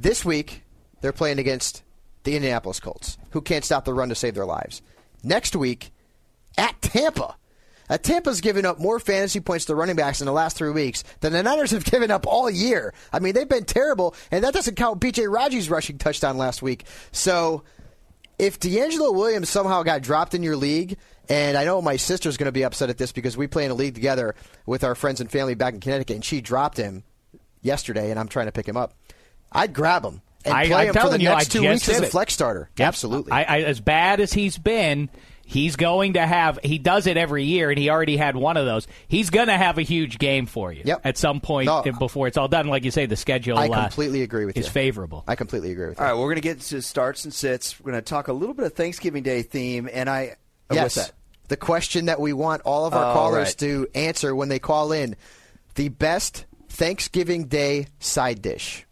this 0.00 0.24
week 0.24 0.64
they're 1.00 1.12
playing 1.12 1.38
against 1.38 1.84
the 2.24 2.34
Indianapolis 2.34 2.80
Colts, 2.80 3.18
who 3.30 3.40
can't 3.40 3.64
stop 3.64 3.84
the 3.84 3.94
run 3.94 4.08
to 4.08 4.16
save 4.16 4.34
their 4.34 4.46
lives. 4.46 4.82
Next 5.22 5.54
week, 5.54 5.92
at 6.58 6.80
Tampa. 6.82 7.36
Uh, 7.90 7.98
Tampa's 7.98 8.40
given 8.40 8.64
up 8.64 8.78
more 8.78 9.00
fantasy 9.00 9.40
points 9.40 9.66
to 9.66 9.74
running 9.74 9.96
backs 9.96 10.20
in 10.20 10.26
the 10.26 10.32
last 10.32 10.56
three 10.56 10.70
weeks 10.70 11.02
than 11.20 11.32
the 11.32 11.42
Niners 11.42 11.72
have 11.72 11.84
given 11.90 12.10
up 12.10 12.26
all 12.26 12.48
year. 12.48 12.94
I 13.12 13.18
mean, 13.18 13.34
they've 13.34 13.48
been 13.48 13.64
terrible, 13.64 14.14
and 14.30 14.44
that 14.44 14.54
doesn't 14.54 14.76
count 14.76 15.00
B.J. 15.00 15.24
Raji's 15.24 15.68
rushing 15.68 15.98
touchdown 15.98 16.38
last 16.38 16.62
week. 16.62 16.84
So 17.10 17.64
if 18.38 18.60
DeAngelo 18.60 19.12
Williams 19.12 19.50
somehow 19.50 19.82
got 19.82 20.02
dropped 20.02 20.34
in 20.34 20.42
your 20.42 20.56
league, 20.56 20.96
and 21.28 21.58
I 21.58 21.64
know 21.64 21.82
my 21.82 21.96
sister's 21.96 22.36
going 22.36 22.46
to 22.46 22.52
be 22.52 22.64
upset 22.64 22.90
at 22.90 22.96
this 22.96 23.12
because 23.12 23.36
we 23.36 23.46
play 23.48 23.64
in 23.64 23.70
a 23.70 23.74
league 23.74 23.94
together 23.94 24.34
with 24.66 24.84
our 24.84 24.94
friends 24.94 25.20
and 25.20 25.30
family 25.30 25.54
back 25.54 25.74
in 25.74 25.80
Connecticut, 25.80 26.14
and 26.14 26.24
she 26.24 26.40
dropped 26.40 26.76
him 26.76 27.02
yesterday, 27.60 28.10
and 28.10 28.18
I'm 28.18 28.28
trying 28.28 28.46
to 28.46 28.52
pick 28.52 28.66
him 28.66 28.76
up. 28.76 28.94
I'd 29.52 29.72
grab 29.72 30.04
him 30.04 30.22
and 30.44 30.54
I, 30.54 30.66
play 30.66 30.88
I'm 30.88 30.94
him 30.94 30.94
for 30.94 31.10
the 31.10 31.20
you, 31.20 31.28
next 31.28 31.54
I 31.54 31.58
two 31.58 31.68
weeks 31.68 31.88
as 31.88 32.00
a 32.00 32.06
flex 32.06 32.32
starter. 32.32 32.70
Yep. 32.76 32.88
Absolutely. 32.88 33.32
I, 33.32 33.42
I, 33.42 33.60
as 33.62 33.80
bad 33.80 34.20
as 34.20 34.32
he's 34.32 34.58
been, 34.58 35.10
he's 35.50 35.74
going 35.74 36.12
to 36.12 36.24
have. 36.24 36.60
He 36.62 36.78
does 36.78 37.06
it 37.06 37.16
every 37.16 37.44
year, 37.44 37.70
and 37.70 37.78
he 37.78 37.90
already 37.90 38.16
had 38.16 38.36
one 38.36 38.56
of 38.56 38.66
those. 38.66 38.86
He's 39.08 39.30
going 39.30 39.48
to 39.48 39.56
have 39.56 39.78
a 39.78 39.82
huge 39.82 40.18
game 40.18 40.46
for 40.46 40.72
you 40.72 40.82
yep. 40.84 41.00
at 41.04 41.18
some 41.18 41.40
point 41.40 41.66
no, 41.66 41.82
before 41.98 42.28
it's 42.28 42.36
all 42.36 42.48
done. 42.48 42.68
Like 42.68 42.84
you 42.84 42.90
say, 42.90 43.06
the 43.06 43.16
schedule. 43.16 43.58
I 43.58 43.68
completely 43.68 44.20
uh, 44.20 44.24
agree 44.24 44.44
with 44.44 44.56
is 44.56 44.66
you. 44.66 44.72
favorable. 44.72 45.24
I 45.26 45.34
completely 45.34 45.72
agree 45.72 45.88
with 45.88 45.98
you. 45.98 46.04
All 46.04 46.12
right, 46.12 46.18
we're 46.18 46.26
going 46.26 46.36
to 46.36 46.40
get 46.40 46.60
to 46.60 46.80
starts 46.80 47.24
and 47.24 47.34
sits. 47.34 47.78
We're 47.80 47.92
going 47.92 48.02
to 48.02 48.08
talk 48.08 48.28
a 48.28 48.32
little 48.32 48.54
bit 48.54 48.64
of 48.66 48.74
Thanksgiving 48.74 49.22
Day 49.22 49.42
theme, 49.42 49.88
and 49.92 50.08
I. 50.08 50.36
Uh, 50.70 50.74
yes. 50.74 51.12
The 51.48 51.56
question 51.56 52.06
that 52.06 52.20
we 52.20 52.32
want 52.32 52.62
all 52.62 52.86
of 52.86 52.94
our 52.94 53.10
oh, 53.10 53.12
callers 53.12 53.48
right. 53.48 53.58
to 53.58 53.88
answer 53.96 54.32
when 54.36 54.48
they 54.48 54.60
call 54.60 54.92
in: 54.92 55.16
the 55.74 55.88
best 55.88 56.46
Thanksgiving 56.68 57.46
Day 57.46 57.88
side 57.98 58.40
dish. 58.40 58.86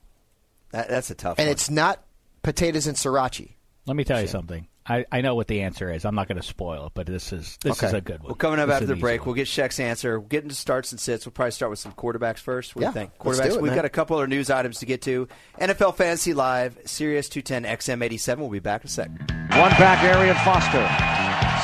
That, 0.73 0.89
that's 0.89 1.11
a 1.11 1.15
tough. 1.15 1.39
And 1.39 1.47
one. 1.47 1.53
it's 1.53 1.71
not 1.71 2.03
potatoes 2.43 2.89
and 2.89 2.97
sriracha. 2.97 3.49
Let 3.87 3.97
me 3.97 4.03
tell 4.03 4.21
you 4.21 4.27
something. 4.27 4.67
I, 4.89 5.05
I 5.13 5.21
know 5.21 5.35
what 5.35 5.49
the 5.49 5.63
answer 5.63 5.93
is. 5.93 6.05
I'm 6.05 6.15
not 6.15 6.29
going 6.29 6.41
to 6.41 6.47
spoil 6.47 6.87
it, 6.87 6.93
but 6.95 7.07
this 7.07 7.33
is 7.33 7.59
this 7.63 7.79
okay. 7.79 7.89
is 7.89 7.93
a 7.93 8.01
good 8.01 8.21
one. 8.21 8.29
Well, 8.29 8.37
coming 8.37 8.59
up 8.59 8.69
this 8.69 8.75
after 8.75 8.87
the 8.87 8.97
break, 8.97 9.21
one. 9.21 9.29
we'll 9.29 9.35
get 9.35 9.47
Sheck's 9.47 9.79
answer. 9.79 10.19
We'll 10.19 10.29
get 10.29 10.45
into 10.45 10.55
starts 10.55 10.93
and 10.93 11.01
sits. 11.01 11.27
We'll 11.27 11.33
probably 11.33 11.51
start 11.51 11.71
with 11.71 11.79
some 11.79 11.93
quarterbacks 11.93 12.39
first. 12.39 12.75
What 12.75 12.83
yeah, 12.83 12.93
do 12.93 13.01
you 13.01 13.07
think? 13.07 13.19
Quarterbacks. 13.19 13.57
It, 13.57 13.63
We've 13.63 13.75
got 13.75 13.85
a 13.85 13.91
couple 13.91 14.17
other 14.17 14.27
news 14.27 14.51
items 14.51 14.79
to 14.79 14.87
get 14.87 15.03
to. 15.03 15.29
NFL 15.61 15.97
Fantasy 15.97 16.33
Live, 16.33 16.79
Sirius 16.87 17.29
210 17.29 17.65
XM87. 17.79 18.39
We'll 18.39 18.49
be 18.49 18.61
back 18.61 18.83
in 18.83 18.87
a 18.87 18.91
sec. 18.91 19.09
One 19.09 19.71
back, 19.73 20.03
Arian 20.05 20.37
Foster. 20.37 20.87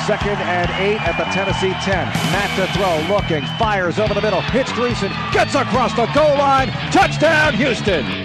Second 0.05 0.37
and 0.37 0.69
eight 0.81 1.01
at 1.01 1.17
the 1.17 1.23
Tennessee 1.33 1.73
10. 1.83 2.05
Matt 2.31 2.55
to 2.57 2.71
throw, 2.77 3.15
looking, 3.15 3.43
fires 3.57 3.97
over 3.97 4.13
the 4.13 4.21
middle, 4.21 4.41
hits 4.41 4.71
Gleason, 4.73 5.11
gets 5.31 5.55
across 5.55 5.95
the 5.95 6.05
goal 6.13 6.37
line. 6.37 6.67
Touchdown, 6.91 7.55
Houston. 7.55 8.24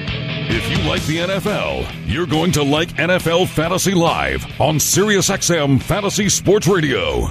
If 0.52 0.68
you 0.68 0.88
like 0.88 1.00
the 1.04 1.18
NFL, 1.18 2.12
you're 2.12 2.26
going 2.26 2.50
to 2.52 2.64
like 2.64 2.88
NFL 2.94 3.46
Fantasy 3.46 3.92
Live 3.92 4.44
on 4.60 4.78
SiriusXM 4.78 5.80
Fantasy 5.80 6.28
Sports 6.28 6.66
Radio. 6.66 7.28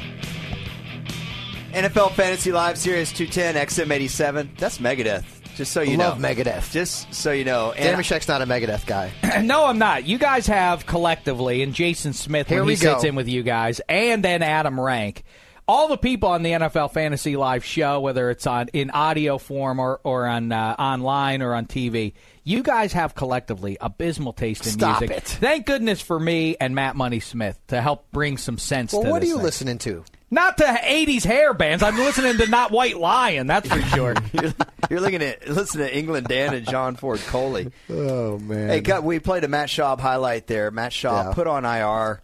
NFL 1.73 2.13
Fantasy 2.13 2.53
Live, 2.53 2.77
Sirius 2.77 3.11
210, 3.11 3.55
XM87. 3.67 4.55
That's 4.57 4.77
Megadeth. 4.77 5.25
Just 5.57 5.73
so 5.73 5.81
you 5.81 5.97
Love 5.97 6.21
know. 6.21 6.29
Megadeth. 6.29 6.71
Just 6.71 7.13
so 7.13 7.33
you 7.33 7.43
know. 7.43 7.73
Dameshek's 7.75 8.29
not 8.29 8.41
a 8.41 8.45
Megadeth 8.45 8.85
guy. 8.85 9.11
no, 9.43 9.65
I'm 9.65 9.77
not. 9.77 10.05
You 10.05 10.17
guys 10.17 10.47
have 10.47 10.85
collectively, 10.85 11.61
and 11.61 11.73
Jason 11.73 12.13
Smith 12.13 12.47
Here 12.47 12.59
when 12.59 12.67
we 12.67 12.73
he 12.73 12.77
sits 12.77 13.03
in 13.03 13.15
with 13.15 13.27
you 13.27 13.43
guys, 13.43 13.81
and 13.89 14.23
then 14.23 14.43
Adam 14.43 14.79
Rank. 14.79 15.23
All 15.69 15.87
the 15.87 15.97
people 15.97 16.29
on 16.29 16.41
the 16.41 16.49
NFL 16.53 16.93
Fantasy 16.93 17.35
Live 17.35 17.63
show, 17.63 17.99
whether 17.99 18.31
it's 18.31 18.47
on 18.47 18.69
in 18.69 18.89
audio 18.89 19.37
form 19.37 19.77
or, 19.79 19.99
or 20.03 20.25
on 20.25 20.51
uh, 20.51 20.75
online 20.79 21.43
or 21.43 21.53
on 21.53 21.67
TV, 21.67 22.13
you 22.43 22.63
guys 22.63 22.93
have 22.93 23.13
collectively 23.13 23.77
abysmal 23.79 24.33
taste 24.33 24.65
in 24.65 24.71
Stop 24.71 25.01
music. 25.01 25.17
it. 25.17 25.23
Thank 25.25 25.67
goodness 25.67 26.01
for 26.01 26.19
me 26.19 26.57
and 26.59 26.73
Matt 26.73 26.95
Money 26.95 27.19
Smith 27.19 27.59
to 27.67 27.79
help 27.81 28.11
bring 28.11 28.37
some 28.37 28.57
sense 28.57 28.93
Well, 28.93 29.03
to 29.03 29.09
what 29.11 29.21
are 29.21 29.27
you 29.27 29.35
thing. 29.35 29.43
listening 29.43 29.77
to? 29.77 30.03
Not 30.31 30.57
to 30.57 30.63
80s 30.63 31.23
hair 31.23 31.53
bands. 31.53 31.83
I'm 31.83 31.97
listening 31.97 32.37
to 32.37 32.47
Not 32.47 32.71
White 32.71 32.97
Lion, 32.97 33.45
that's 33.45 33.69
for 33.69 33.79
sure. 33.95 34.15
you're, 34.33 34.53
you're 34.89 35.01
looking 35.01 35.21
at 35.21 35.47
listen 35.47 35.81
to 35.81 35.95
England 35.97 36.25
Dan 36.27 36.55
and 36.55 36.67
John 36.67 36.95
Ford 36.95 37.19
Coley. 37.27 37.71
Oh 37.91 38.39
man! 38.39 38.69
Hey, 38.69 38.81
cut, 38.81 39.03
we 39.03 39.19
played 39.19 39.43
a 39.43 39.47
Matt 39.47 39.69
Schaub 39.69 39.99
highlight 39.99 40.47
there. 40.47 40.71
Matt 40.71 40.91
Schaub 40.93 41.25
Yeah. 41.25 41.33
put 41.33 41.45
on 41.47 41.63
IR, 41.65 42.21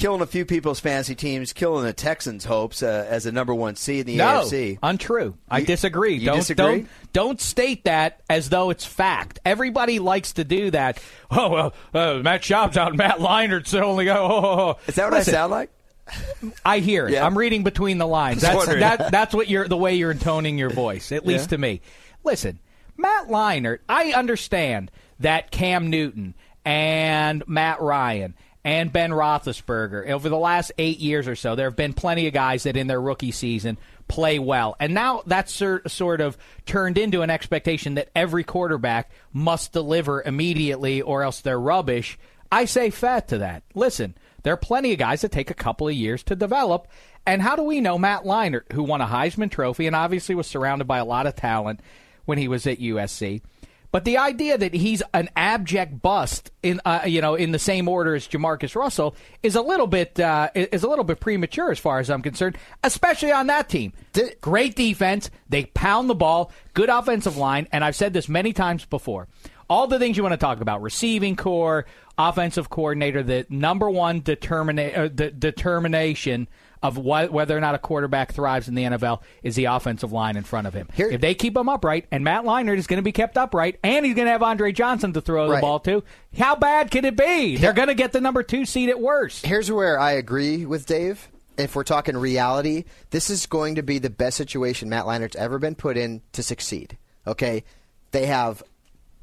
killing 0.00 0.20
a 0.22 0.26
few 0.26 0.44
people's 0.44 0.80
fantasy 0.80 1.14
teams, 1.14 1.52
killing 1.52 1.84
the 1.84 1.92
Texans' 1.92 2.44
hopes 2.44 2.82
uh, 2.82 3.06
as 3.08 3.26
a 3.26 3.32
number 3.32 3.54
one 3.54 3.76
seed 3.76 4.00
in 4.00 4.06
the 4.06 4.16
no, 4.16 4.42
AFC. 4.42 4.78
untrue. 4.82 5.36
I 5.48 5.58
You- 5.58 5.66
disagree. 5.66 6.14
you 6.14 6.26
don't, 6.26 6.36
disagree? 6.38 6.64
Don't, 6.80 6.88
don't 7.12 7.40
state 7.40 7.84
that 7.84 8.20
as 8.28 8.48
though 8.48 8.70
it's 8.70 8.84
fact. 8.84 9.38
Everybody 9.44 9.98
likes 9.98 10.32
to 10.32 10.44
do 10.44 10.70
that. 10.72 11.00
Oh, 11.32 11.48
well, 11.48 11.74
uh, 11.94 12.18
Matt 12.24 12.42
Schaub's 12.42 12.76
out. 12.76 12.96
Matt 12.96 13.18
Leinart's 13.20 13.72
only. 13.72 14.10
Oh, 14.10 14.16
oh, 14.16 14.44
oh. 14.60 14.78
Is 14.88 14.96
that 14.96 15.04
what 15.04 15.18
Listen, 15.18 15.34
I 15.34 15.36
sound 15.36 15.50
like? 15.52 15.70
I 16.64 16.80
hear 16.80 17.06
it. 17.06 17.12
Yeah. 17.12 17.24
I'm 17.24 17.38
reading 17.38 17.62
between 17.62 17.98
the 17.98 18.06
lines. 18.06 18.40
That's 18.42 18.66
that, 18.66 19.12
that's 19.12 19.32
what 19.32 19.46
you're 19.48 19.68
the 19.68 19.76
way 19.76 19.94
you're 19.94 20.10
intoning 20.10 20.58
your 20.58 20.70
voice, 20.70 21.12
at 21.12 21.24
least 21.24 21.50
to 21.50 21.58
me. 21.58 21.82
Listen, 22.24 22.58
Matt 22.96 23.28
Leinart. 23.28 23.78
I 23.88 24.12
understand 24.12 24.90
that 25.20 25.52
Cam 25.52 25.88
Newton 25.88 26.34
and 26.64 27.44
Matt 27.46 27.80
Ryan 27.80 28.34
and 28.64 28.92
Ben 28.92 29.10
Roethlisberger 29.10 30.10
over 30.10 30.28
the 30.28 30.38
last 30.38 30.72
eight 30.76 30.98
years 30.98 31.26
or 31.26 31.36
so, 31.36 31.54
there 31.54 31.68
have 31.68 31.76
been 31.76 31.92
plenty 31.92 32.26
of 32.26 32.34
guys 32.34 32.64
that 32.64 32.76
in 32.76 32.86
their 32.86 33.00
rookie 33.00 33.32
season 33.32 33.78
play 34.08 34.38
well, 34.38 34.76
and 34.80 34.92
now 34.92 35.22
that's 35.26 35.52
sort 35.52 36.20
of 36.20 36.36
turned 36.66 36.98
into 36.98 37.22
an 37.22 37.30
expectation 37.30 37.94
that 37.94 38.10
every 38.14 38.44
quarterback 38.44 39.10
must 39.32 39.72
deliver 39.72 40.22
immediately, 40.22 41.00
or 41.00 41.22
else 41.22 41.40
they're 41.40 41.60
rubbish. 41.60 42.18
I 42.52 42.64
say 42.64 42.90
fat 42.90 43.28
to 43.28 43.38
that. 43.38 43.62
Listen, 43.74 44.14
there 44.42 44.52
are 44.52 44.58
plenty 44.58 44.92
of 44.92 44.98
guys 44.98 45.20
that 45.20 45.30
take 45.32 45.50
a 45.50 45.54
couple 45.54 45.88
of 45.88 45.94
years 45.94 46.22
to 46.24 46.34
develop. 46.34 46.88
And 47.26 47.42
how 47.42 47.54
do 47.54 47.62
we 47.62 47.80
know 47.80 47.98
Matt 47.98 48.24
Leinart, 48.24 48.72
who 48.72 48.82
won 48.82 49.00
a 49.00 49.06
Heisman 49.06 49.50
Trophy 49.50 49.86
and 49.86 49.94
obviously 49.94 50.34
was 50.34 50.46
surrounded 50.46 50.86
by 50.86 50.98
a 50.98 51.04
lot 51.04 51.26
of 51.26 51.36
talent 51.36 51.80
when 52.24 52.38
he 52.38 52.48
was 52.48 52.66
at 52.66 52.80
USC? 52.80 53.42
But 53.92 54.04
the 54.04 54.18
idea 54.18 54.56
that 54.56 54.72
he's 54.72 55.02
an 55.12 55.28
abject 55.34 56.00
bust 56.00 56.52
in 56.62 56.80
uh, 56.84 57.00
you 57.06 57.20
know 57.20 57.34
in 57.34 57.50
the 57.52 57.58
same 57.58 57.88
order 57.88 58.14
as 58.14 58.28
Jamarcus 58.28 58.76
Russell 58.76 59.16
is 59.42 59.56
a 59.56 59.62
little 59.62 59.86
bit 59.88 60.18
uh, 60.20 60.48
is 60.54 60.84
a 60.84 60.88
little 60.88 61.04
bit 61.04 61.18
premature 61.20 61.70
as 61.70 61.78
far 61.78 61.98
as 61.98 62.08
I'm 62.08 62.22
concerned, 62.22 62.56
especially 62.84 63.32
on 63.32 63.48
that 63.48 63.68
team. 63.68 63.92
Did- 64.12 64.40
Great 64.40 64.76
defense, 64.76 65.30
they 65.48 65.64
pound 65.66 66.08
the 66.08 66.14
ball, 66.14 66.52
good 66.74 66.88
offensive 66.88 67.36
line, 67.36 67.66
and 67.72 67.84
I've 67.84 67.96
said 67.96 68.12
this 68.12 68.28
many 68.28 68.52
times 68.52 68.84
before. 68.84 69.26
All 69.68 69.86
the 69.86 69.98
things 69.98 70.16
you 70.16 70.22
want 70.22 70.32
to 70.32 70.36
talk 70.36 70.60
about: 70.60 70.82
receiving 70.82 71.34
core, 71.36 71.86
offensive 72.18 72.70
coordinator, 72.70 73.22
the 73.22 73.46
number 73.48 73.90
one 73.90 74.20
determina- 74.22 74.96
uh, 74.96 75.08
the 75.12 75.30
determination 75.30 76.48
of 76.82 76.96
wh- 76.96 77.32
whether 77.32 77.56
or 77.56 77.60
not 77.60 77.74
a 77.74 77.78
quarterback 77.78 78.32
thrives 78.32 78.68
in 78.68 78.74
the 78.74 78.84
NFL 78.84 79.20
is 79.42 79.54
the 79.56 79.66
offensive 79.66 80.12
line 80.12 80.36
in 80.36 80.44
front 80.44 80.66
of 80.66 80.74
him. 80.74 80.88
Here- 80.94 81.10
if 81.10 81.20
they 81.20 81.34
keep 81.34 81.56
him 81.56 81.68
upright, 81.68 82.06
and 82.10 82.24
Matt 82.24 82.44
Leinart 82.44 82.78
is 82.78 82.86
going 82.86 82.96
to 82.98 83.02
be 83.02 83.12
kept 83.12 83.36
upright, 83.36 83.78
and 83.82 84.06
he's 84.06 84.14
going 84.14 84.26
to 84.26 84.32
have 84.32 84.42
Andre 84.42 84.72
Johnson 84.72 85.12
to 85.12 85.20
throw 85.20 85.48
the 85.54 85.60
ball 85.60 85.80
to, 85.80 86.02
how 86.38 86.56
bad 86.56 86.90
can 86.90 87.04
it 87.04 87.16
be? 87.16 87.56
They're 87.56 87.72
going 87.72 87.88
to 87.88 87.94
get 87.94 88.12
the 88.12 88.20
number 88.20 88.42
two 88.42 88.64
seed 88.64 88.88
at 88.88 89.00
worst. 89.00 89.44
Here's 89.44 89.70
where 89.70 89.98
I 89.98 90.12
agree 90.12 90.64
with 90.64 90.86
Dave. 90.86 91.28
If 91.58 91.76
we're 91.76 91.84
talking 91.84 92.16
reality, 92.16 92.84
this 93.10 93.28
is 93.28 93.44
going 93.44 93.74
to 93.74 93.82
be 93.82 93.98
the 93.98 94.08
best 94.08 94.38
situation 94.38 94.88
Matt 94.88 95.04
Leinart's 95.04 95.36
ever 95.36 95.58
been 95.58 95.74
put 95.74 95.98
in 95.98 96.22
to 96.32 96.42
succeed. 96.42 96.96
Okay, 97.26 97.64
they 98.12 98.24
have 98.26 98.62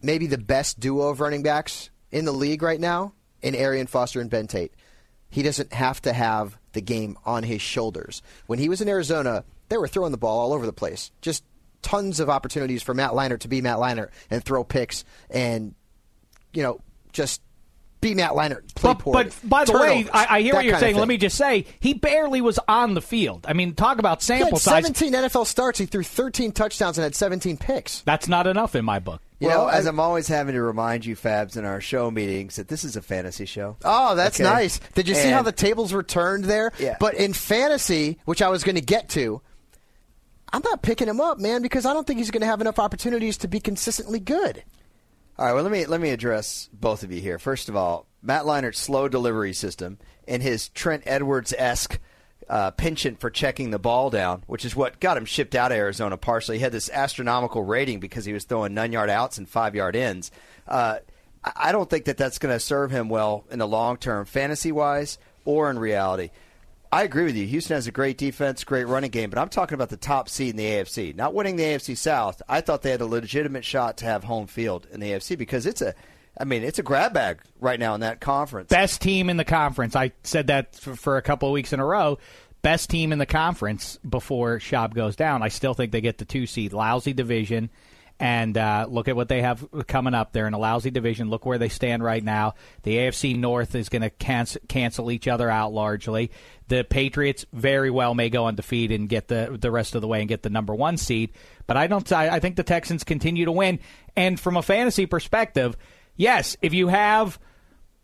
maybe 0.04 0.28
the 0.28 0.38
best 0.38 0.80
duo 0.80 1.08
of 1.10 1.20
running 1.20 1.42
backs 1.42 1.90
in 2.12 2.26
the 2.26 2.32
league 2.32 2.62
right 2.62 2.80
now 2.80 3.14
in 3.42 3.56
Arian 3.56 3.88
Foster 3.88 4.22
and 4.22 4.30
Ben 4.30 4.46
Tate. 4.46 4.72
He 5.32 5.42
doesn't 5.42 5.74
have 5.74 6.00
to 6.04 6.14
have 6.14 6.58
the 6.78 6.82
game 6.82 7.18
on 7.26 7.42
his 7.42 7.62
shoulders. 7.62 8.22
When 8.46 8.60
he 8.60 8.70
was 8.70 8.82
in 8.82 8.88
Arizona, 8.88 9.44
they 9.70 9.78
were 9.78 9.88
throwing 9.88 10.12
the 10.12 10.18
ball 10.18 10.40
all 10.40 10.54
over 10.54 10.66
the 10.66 10.72
place. 10.72 11.12
Just 11.22 11.44
tons 11.82 12.20
of 12.20 12.30
opportunities 12.30 12.84
for 12.84 12.94
Matt 12.94 13.12
Leinart 13.12 13.40
to 13.40 13.48
be 13.48 13.62
Matt 13.62 13.78
Leinart 13.78 14.10
and 14.30 14.44
throw 14.44 14.64
picks 14.64 15.04
and 15.30 15.74
you 16.54 16.62
know 16.62 16.80
just 17.14 17.42
be 18.00 18.14
Matt 18.14 18.32
Leinart. 18.32 18.76
Play 18.76 18.94
But, 18.94 19.14
but 19.14 19.40
by 19.44 19.66
the 19.66 19.74
way, 19.74 20.08
I, 20.14 20.38
I 20.38 20.42
hear 20.42 20.54
what 20.54 20.66
you're 20.66 20.78
saying. 20.78 20.98
Let 20.98 21.08
me 21.08 21.18
just 21.18 21.36
say, 21.36 21.66
he 21.80 21.96
barely 21.96 22.42
was 22.42 22.60
on 22.68 22.94
the 22.94 23.02
field. 23.02 23.46
I 23.48 23.54
mean, 23.54 23.74
talk 23.74 23.98
about 23.98 24.24
He 24.24 24.34
had 24.34 24.42
sample 24.44 24.60
size. 24.60 24.86
17 24.86 25.14
NFL 25.14 25.48
starts. 25.48 25.80
He 25.80 25.88
threw 25.88 26.04
13 26.04 26.52
touchdowns 26.52 27.00
and 27.00 27.04
had 27.04 27.16
17 27.16 27.58
picks. 27.58 28.02
That's 28.02 28.28
not 28.28 28.46
enough 28.46 28.76
in 28.76 28.86
my 28.86 29.00
book. 29.00 29.22
You 29.40 29.48
well, 29.50 29.66
know, 29.66 29.68
as 29.70 29.86
I- 29.86 29.90
I'm 29.90 30.00
always 30.00 30.28
having 30.28 30.56
to 30.56 30.62
remind 30.62 31.06
you, 31.06 31.16
Fabs, 31.16 31.58
in 31.58 31.66
our 31.66 31.80
show 31.80 32.10
meetings, 32.10 32.56
that 32.56 32.68
this 32.70 32.84
is 32.84 32.96
a 32.96 33.02
fantasy 33.02 33.46
show. 33.46 33.78
Oh, 33.86 34.16
that's 34.16 34.40
Okay. 34.40 34.50
nice. 34.50 34.80
Did 34.96 35.08
you 35.08 35.14
see 35.16 35.30
how 35.30 35.44
the 35.44 35.52
tables 35.52 35.94
were 35.94 36.02
turned 36.04 36.46
there? 36.46 36.72
Yeah. 36.80 36.98
But 37.00 37.14
in 37.16 37.34
fantasy, 37.34 38.18
which 38.26 38.42
I 38.42 38.50
was 38.50 38.64
going 38.64 38.76
to 38.76 38.82
get 38.82 39.10
to, 39.10 39.42
I'm 40.52 40.64
not 40.64 40.82
picking 40.82 41.08
him 41.08 41.22
up, 41.22 41.40
man, 41.40 41.62
because 41.62 41.86
I 41.86 41.94
don't 41.94 42.08
think 42.08 42.18
he's 42.20 42.32
going 42.32 42.42
to 42.42 42.48
have 42.48 42.62
enough 42.62 42.80
opportunities 42.80 43.38
to 43.40 43.48
be 43.48 43.60
consistently 43.60 44.20
good. 44.20 44.64
All 45.38 45.46
right, 45.46 45.54
well, 45.54 45.62
let 45.64 45.72
me 45.72 45.86
let 45.86 46.02
me 46.02 46.10
address 46.10 46.68
both 46.74 47.04
of 47.04 47.12
you 47.12 47.22
here. 47.22 47.38
First 47.38 47.70
of 47.70 47.76
all, 47.76 48.08
Matt 48.24 48.46
Leinart's 48.48 48.80
slow 48.80 49.08
delivery 49.08 49.54
system 49.54 50.00
and 50.28 50.42
his 50.42 50.70
Trent 50.70 51.04
Edwards 51.06 51.54
esque 51.56 52.00
uh, 52.50 52.72
penchant 52.72 53.20
for 53.20 53.30
checking 53.30 53.72
the 53.72 53.80
ball 53.80 54.10
down, 54.10 54.44
which 54.48 54.66
is 54.66 54.76
what 54.76 55.00
got 55.00 55.18
him 55.18 55.26
shipped 55.26 55.56
out 55.56 55.72
of 55.72 55.78
Arizona. 55.78 56.18
Partially, 56.18 56.58
he 56.58 56.64
had 56.64 56.72
this 56.72 56.90
astronomical 56.90 57.64
rating 57.64 58.00
because 58.00 58.26
he 58.26 58.34
was 58.34 58.46
throwing 58.46 58.74
nine 58.74 58.92
yard 58.92 59.10
outs 59.10 59.38
and 59.38 59.48
five 59.48 59.76
yard 59.76 59.96
ins. 59.96 60.32
Uh, 60.68 61.00
I 61.56 61.72
don't 61.72 61.90
think 61.90 62.06
that 62.06 62.18
that's 62.18 62.40
going 62.40 62.54
to 62.54 62.60
serve 62.60 62.92
him 62.92 63.10
well 63.10 63.46
in 63.50 63.60
the 63.60 63.68
long 63.68 63.98
term, 63.98 64.26
fantasy 64.26 64.72
wise 64.72 65.18
or 65.46 65.70
in 65.70 65.80
reality. 65.80 66.30
I 66.92 67.04
agree 67.04 67.26
with 67.26 67.36
you. 67.36 67.46
Houston 67.46 67.76
has 67.76 67.88
a 67.88 67.92
great 67.92 68.18
defense, 68.18 68.64
great 68.64 68.88
running 68.88 69.12
game, 69.12 69.30
but 69.30 69.40
I'm 69.40 69.50
talking 69.50 69.76
about 69.76 69.90
the 69.90 69.98
top 69.98 70.30
seed 70.30 70.52
in 70.52 70.56
the 70.56 70.66
AFC. 70.66 71.14
Not 71.14 71.34
winning 71.34 71.58
the 71.58 71.64
AFC 71.64 71.98
South. 71.98 72.42
I 72.48 72.62
thought 72.62 72.82
they 72.82 72.92
had 72.92 73.02
a 73.02 73.06
legitimate 73.06 73.66
shot 73.66 73.98
to 73.98 74.06
have 74.06 74.24
home 74.24 74.48
field 74.48 74.88
in 74.92 75.02
the 75.02 75.12
AFC 75.12 75.38
because 75.38 75.66
it's 75.66 75.82
a, 75.82 75.94
I 76.40 76.44
mean, 76.44 76.64
it's 76.64 76.80
a 76.80 76.84
grab 76.84 77.14
bag 77.14 77.42
right 77.60 77.80
now 77.80 77.96
in 77.96 78.02
that 78.02 78.20
conference. 78.20 78.70
Best 78.70 79.02
team 79.02 79.30
in 79.30 79.38
the 79.38 79.46
conference. 79.46 79.96
I 79.96 80.12
said 80.24 80.48
that 80.48 80.76
for, 80.76 81.18
a 81.18 81.22
couple 81.22 81.50
of 81.50 81.54
weeks 81.54 81.74
in 81.74 81.80
a 81.80 81.86
row. 81.86 82.20
Best 82.62 82.90
team 82.90 83.12
in 83.12 83.20
the 83.20 83.26
conference 83.26 83.98
before 84.08 84.60
Schaub 84.60 84.94
goes 84.94 85.16
down. 85.16 85.42
I 85.42 85.48
still 85.48 85.74
think 85.74 85.92
they 85.92 86.02
get 86.02 86.18
the 86.18 86.26
two 86.26 86.46
seed. 86.46 86.74
Lousy 86.74 87.14
division. 87.14 87.70
And 88.20 88.58
uh, 88.58 88.88
look 88.90 89.08
at 89.08 89.16
what 89.16 89.30
they 89.30 89.44
have 89.44 89.64
coming 89.88 90.16
up. 90.16 90.34
They're 90.34 90.48
in 90.48 90.56
a 90.56 90.60
lousy 90.60 90.90
division. 90.90 91.30
Look 91.30 91.46
where 91.46 91.60
they 91.60 91.70
stand 91.70 92.04
right 92.04 92.24
now. 92.24 92.56
The 92.82 92.98
AFC 92.98 93.38
North 93.38 93.76
is 93.76 93.90
going 93.90 94.02
to 94.02 94.10
cancel, 94.10 94.60
cancel 94.68 95.12
each 95.12 95.28
other 95.28 95.52
out 95.52 95.72
largely. 95.72 96.32
The 96.68 96.84
Patriots 96.84 97.46
very 97.54 97.92
well 97.92 98.16
may 98.16 98.32
go 98.32 98.48
undefeated 98.48 99.00
and 99.00 99.08
get 99.08 99.28
the 99.28 99.56
the 99.60 99.70
rest 99.70 99.94
of 99.94 100.02
the 100.02 100.08
way 100.08 100.20
and 100.20 100.28
get 100.28 100.42
the 100.42 100.50
number 100.50 100.74
one 100.74 100.98
seed. 100.98 101.32
But 101.68 101.78
I 101.78 101.86
don't. 101.86 102.12
I, 102.12 102.38
I 102.38 102.40
think 102.40 102.56
the 102.56 102.64
Texans 102.64 103.04
continue 103.04 103.46
to 103.46 103.52
win. 103.52 103.80
And 104.16 104.40
from 104.40 104.58
a 104.58 104.64
fantasy 104.64 105.06
perspective, 105.06 105.78
yes, 106.18 106.58
if 106.62 106.74
you 106.74 106.88
have 106.90 107.40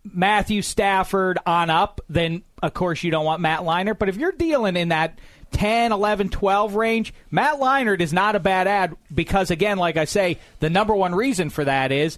Matthew 0.04 0.62
Stafford 0.62 1.40
on 1.46 1.70
up, 1.70 2.02
then 2.10 2.44
of 2.62 2.74
course 2.74 3.04
you 3.04 3.12
don't 3.12 3.26
want 3.26 3.42
Matt 3.42 3.62
Leinart. 3.62 4.00
But 4.00 4.10
if 4.10 4.18
you're 4.18 4.32
dealing 4.32 4.76
in 4.78 4.90
that 4.90 5.20
10, 5.52 5.92
11, 5.92 6.30
12 6.30 6.76
range, 6.76 7.14
Matt 7.32 7.60
Leinart 7.60 8.00
is 8.02 8.12
not 8.14 8.36
a 8.36 8.40
bad 8.40 8.68
ad 8.68 8.96
because, 9.14 9.52
again, 9.52 9.78
like 9.78 9.98
I 9.98 10.06
say, 10.06 10.40
the 10.60 10.70
number 10.70 10.94
one 10.96 11.14
reason 11.14 11.50
for 11.50 11.64
that 11.64 11.92
is 11.92 12.18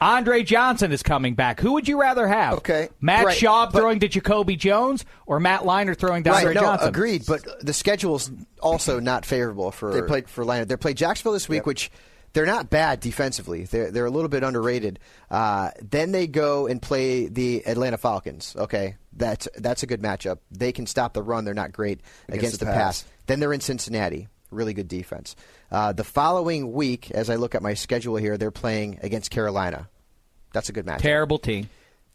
Andre 0.00 0.42
Johnson 0.42 0.92
is 0.92 1.02
coming 1.02 1.34
back. 1.34 1.60
Who 1.60 1.74
would 1.74 1.86
you 1.86 2.00
rather 2.00 2.26
have? 2.26 2.54
Okay, 2.54 2.88
Matt 3.02 3.26
right, 3.26 3.36
Schaub 3.36 3.70
but- 3.70 3.78
throwing 3.80 4.00
to 4.00 4.08
Jacoby 4.08 4.56
Jones 4.56 5.04
or 5.26 5.38
Matt 5.40 5.60
Leinart 5.60 5.98
throwing 5.98 6.24
to 6.24 6.30
Andre 6.30 6.46
right, 6.46 6.54
no, 6.54 6.62
Johnson? 6.62 6.88
agreed. 6.88 7.24
But 7.26 7.64
the 7.64 7.74
schedule's 7.74 8.30
also 8.62 8.98
not 8.98 9.26
favorable 9.26 9.70
for 9.72 9.92
They 9.92 10.00
played- 10.02 10.28
for 10.30 10.42
Leinart. 10.44 10.68
They 10.68 10.76
played 10.76 10.96
Jacksonville 10.96 11.34
this 11.34 11.50
week, 11.50 11.58
Yep. 11.58 11.66
which 11.66 11.90
they're 12.32 12.46
not 12.46 12.70
bad 12.70 13.00
defensively. 13.00 13.64
They're 13.64 13.90
they're 13.90 14.06
a 14.06 14.10
little 14.10 14.28
bit 14.28 14.42
underrated. 14.42 14.98
Uh, 15.30 15.70
then 15.82 16.12
they 16.12 16.26
go 16.26 16.66
and 16.66 16.80
play 16.80 17.26
the 17.28 17.66
Atlanta 17.66 17.98
Falcons. 17.98 18.54
Okay, 18.56 18.96
that's 19.12 19.48
that's 19.56 19.82
a 19.82 19.86
good 19.86 20.00
matchup. 20.02 20.38
They 20.50 20.72
can 20.72 20.86
stop 20.86 21.12
the 21.12 21.22
run. 21.22 21.44
They're 21.44 21.54
not 21.54 21.72
great 21.72 22.00
against, 22.28 22.38
Against 22.38 22.58
the, 22.60 22.64
the 22.66 22.72
pass. 22.72 23.02
pass. 23.02 23.10
Then 23.26 23.40
they're 23.40 23.52
in 23.52 23.60
Cincinnati. 23.60 24.28
Really 24.50 24.74
good 24.74 24.88
defense. 24.88 25.36
Uh, 25.70 25.92
the 25.92 26.02
following 26.04 26.72
week, 26.72 27.10
as 27.12 27.30
I 27.30 27.36
look 27.36 27.54
at 27.54 27.62
my 27.62 27.74
schedule 27.74 28.16
here, 28.16 28.36
they're 28.36 28.50
playing 28.50 28.98
against 29.02 29.30
Carolina. 29.30 29.88
That's 30.52 30.68
a 30.68 30.72
good 30.72 30.86
matchup. 30.86 30.98
Terrible 30.98 31.38
team. 31.38 31.70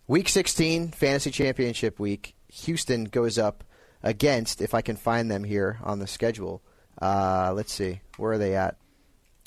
Week 0.08 0.28
16, 0.28 0.92
fantasy 0.92 1.32
championship 1.32 1.98
week. 1.98 2.36
Houston 2.50 3.06
goes 3.06 3.38
up 3.38 3.64
against, 4.04 4.62
if 4.62 4.74
I 4.74 4.82
can 4.82 4.98
find 4.98 5.32
them 5.32 5.46
here 5.46 5.80
on 5.82 6.00
the 6.00 6.08
schedule. 6.08 6.62
Uh, 7.02 7.54
let's 7.56 7.74
see, 7.74 8.02
where 8.18 8.34
are 8.34 8.38
they 8.38 8.56
at? 8.56 8.76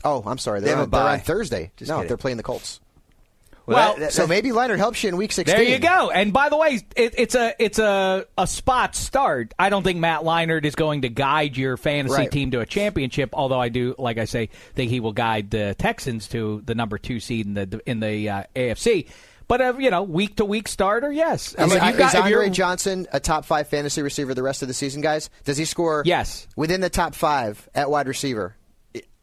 Oh, 0.05 0.23
I'm 0.27 0.39
sorry, 0.39 0.61
They 0.61 0.67
they're, 0.67 0.77
have 0.77 0.93
on, 0.95 1.01
a 1.01 1.05
they're 1.05 1.13
on 1.15 1.21
Thursday. 1.21 1.71
Just 1.77 1.89
no, 1.89 1.97
kidding. 1.97 2.09
they're 2.09 2.17
playing 2.17 2.37
the 2.37 2.43
Colts. 2.43 2.81
Well, 3.67 3.95
that- 3.95 4.01
that- 4.01 4.13
So 4.15 4.27
maybe 4.27 4.49
Leinart 4.51 4.79
helps 4.79 5.03
you 5.03 5.11
in 5.11 5.17
week 5.19 5.31
16. 5.33 5.55
There 5.55 5.63
you 5.65 5.79
go. 5.79 6.11
And 6.11 6.33
by 6.33 6.49
the 6.49 6.57
way, 6.57 6.81
it, 6.97 7.15
it's 7.19 7.35
a 7.35 7.55
it's 7.59 7.79
a, 7.79 8.25
a 8.39 8.47
spot 8.47 8.95
start. 8.95 9.53
I 9.59 9.69
don't 9.69 9.83
think 9.83 9.99
Matt 9.99 10.23
Leinart 10.23 10.65
is 10.65 10.75
going 10.75 11.03
to 11.03 11.11
guide 11.11 11.57
your 11.59 11.77
fantasy 11.77 12.15
Right. 12.17 12.31
team 12.31 12.51
to 12.53 12.61
a 12.61 12.67
championship. 12.67 13.31
Although 13.35 13.61
I 13.61 13.69
do, 13.69 13.95
like 13.99 14.17
I 14.17 14.25
say, 14.25 14.49
think 14.75 14.91
he 14.91 15.01
will 15.01 15.13
guide 15.13 15.51
the 15.51 15.75
Texans 15.79 16.29
to 16.29 16.63
the 16.65 16.75
number 16.75 16.97
two 16.97 17.21
seed 17.21 17.45
in 17.47 17.53
the 17.55 17.81
in 17.85 18.01
the 18.01 18.31
uh, 18.31 18.43
AFC. 18.57 19.07
But 19.49 19.61
uh, 19.61 19.75
you 19.79 19.91
know, 19.91 20.03
week 20.03 20.37
to 20.37 20.47
week 20.47 20.67
starter, 20.69 21.13
yes. 21.13 21.55
I 21.59 21.65
Is, 21.65 21.75
mean, 21.75 21.83
is 21.91 21.97
got- 21.99 22.15
if 22.15 22.23
Andre 22.23 22.49
Johnson 22.49 23.07
a 23.13 23.21
top 23.21 23.45
five 23.45 23.69
fantasy 23.69 24.01
receiver 24.01 24.33
the 24.33 24.43
rest 24.43 24.63
of 24.63 24.69
the 24.69 24.75
season, 24.75 25.03
guys? 25.03 25.29
Does 25.45 25.59
he 25.59 25.67
score? 25.67 26.03
Yes. 26.07 26.47
within 26.57 26.81
the 26.81 26.91
top 26.91 27.15
five 27.15 27.69
at 27.75 27.91
wide 27.91 28.09
receiver 28.09 28.55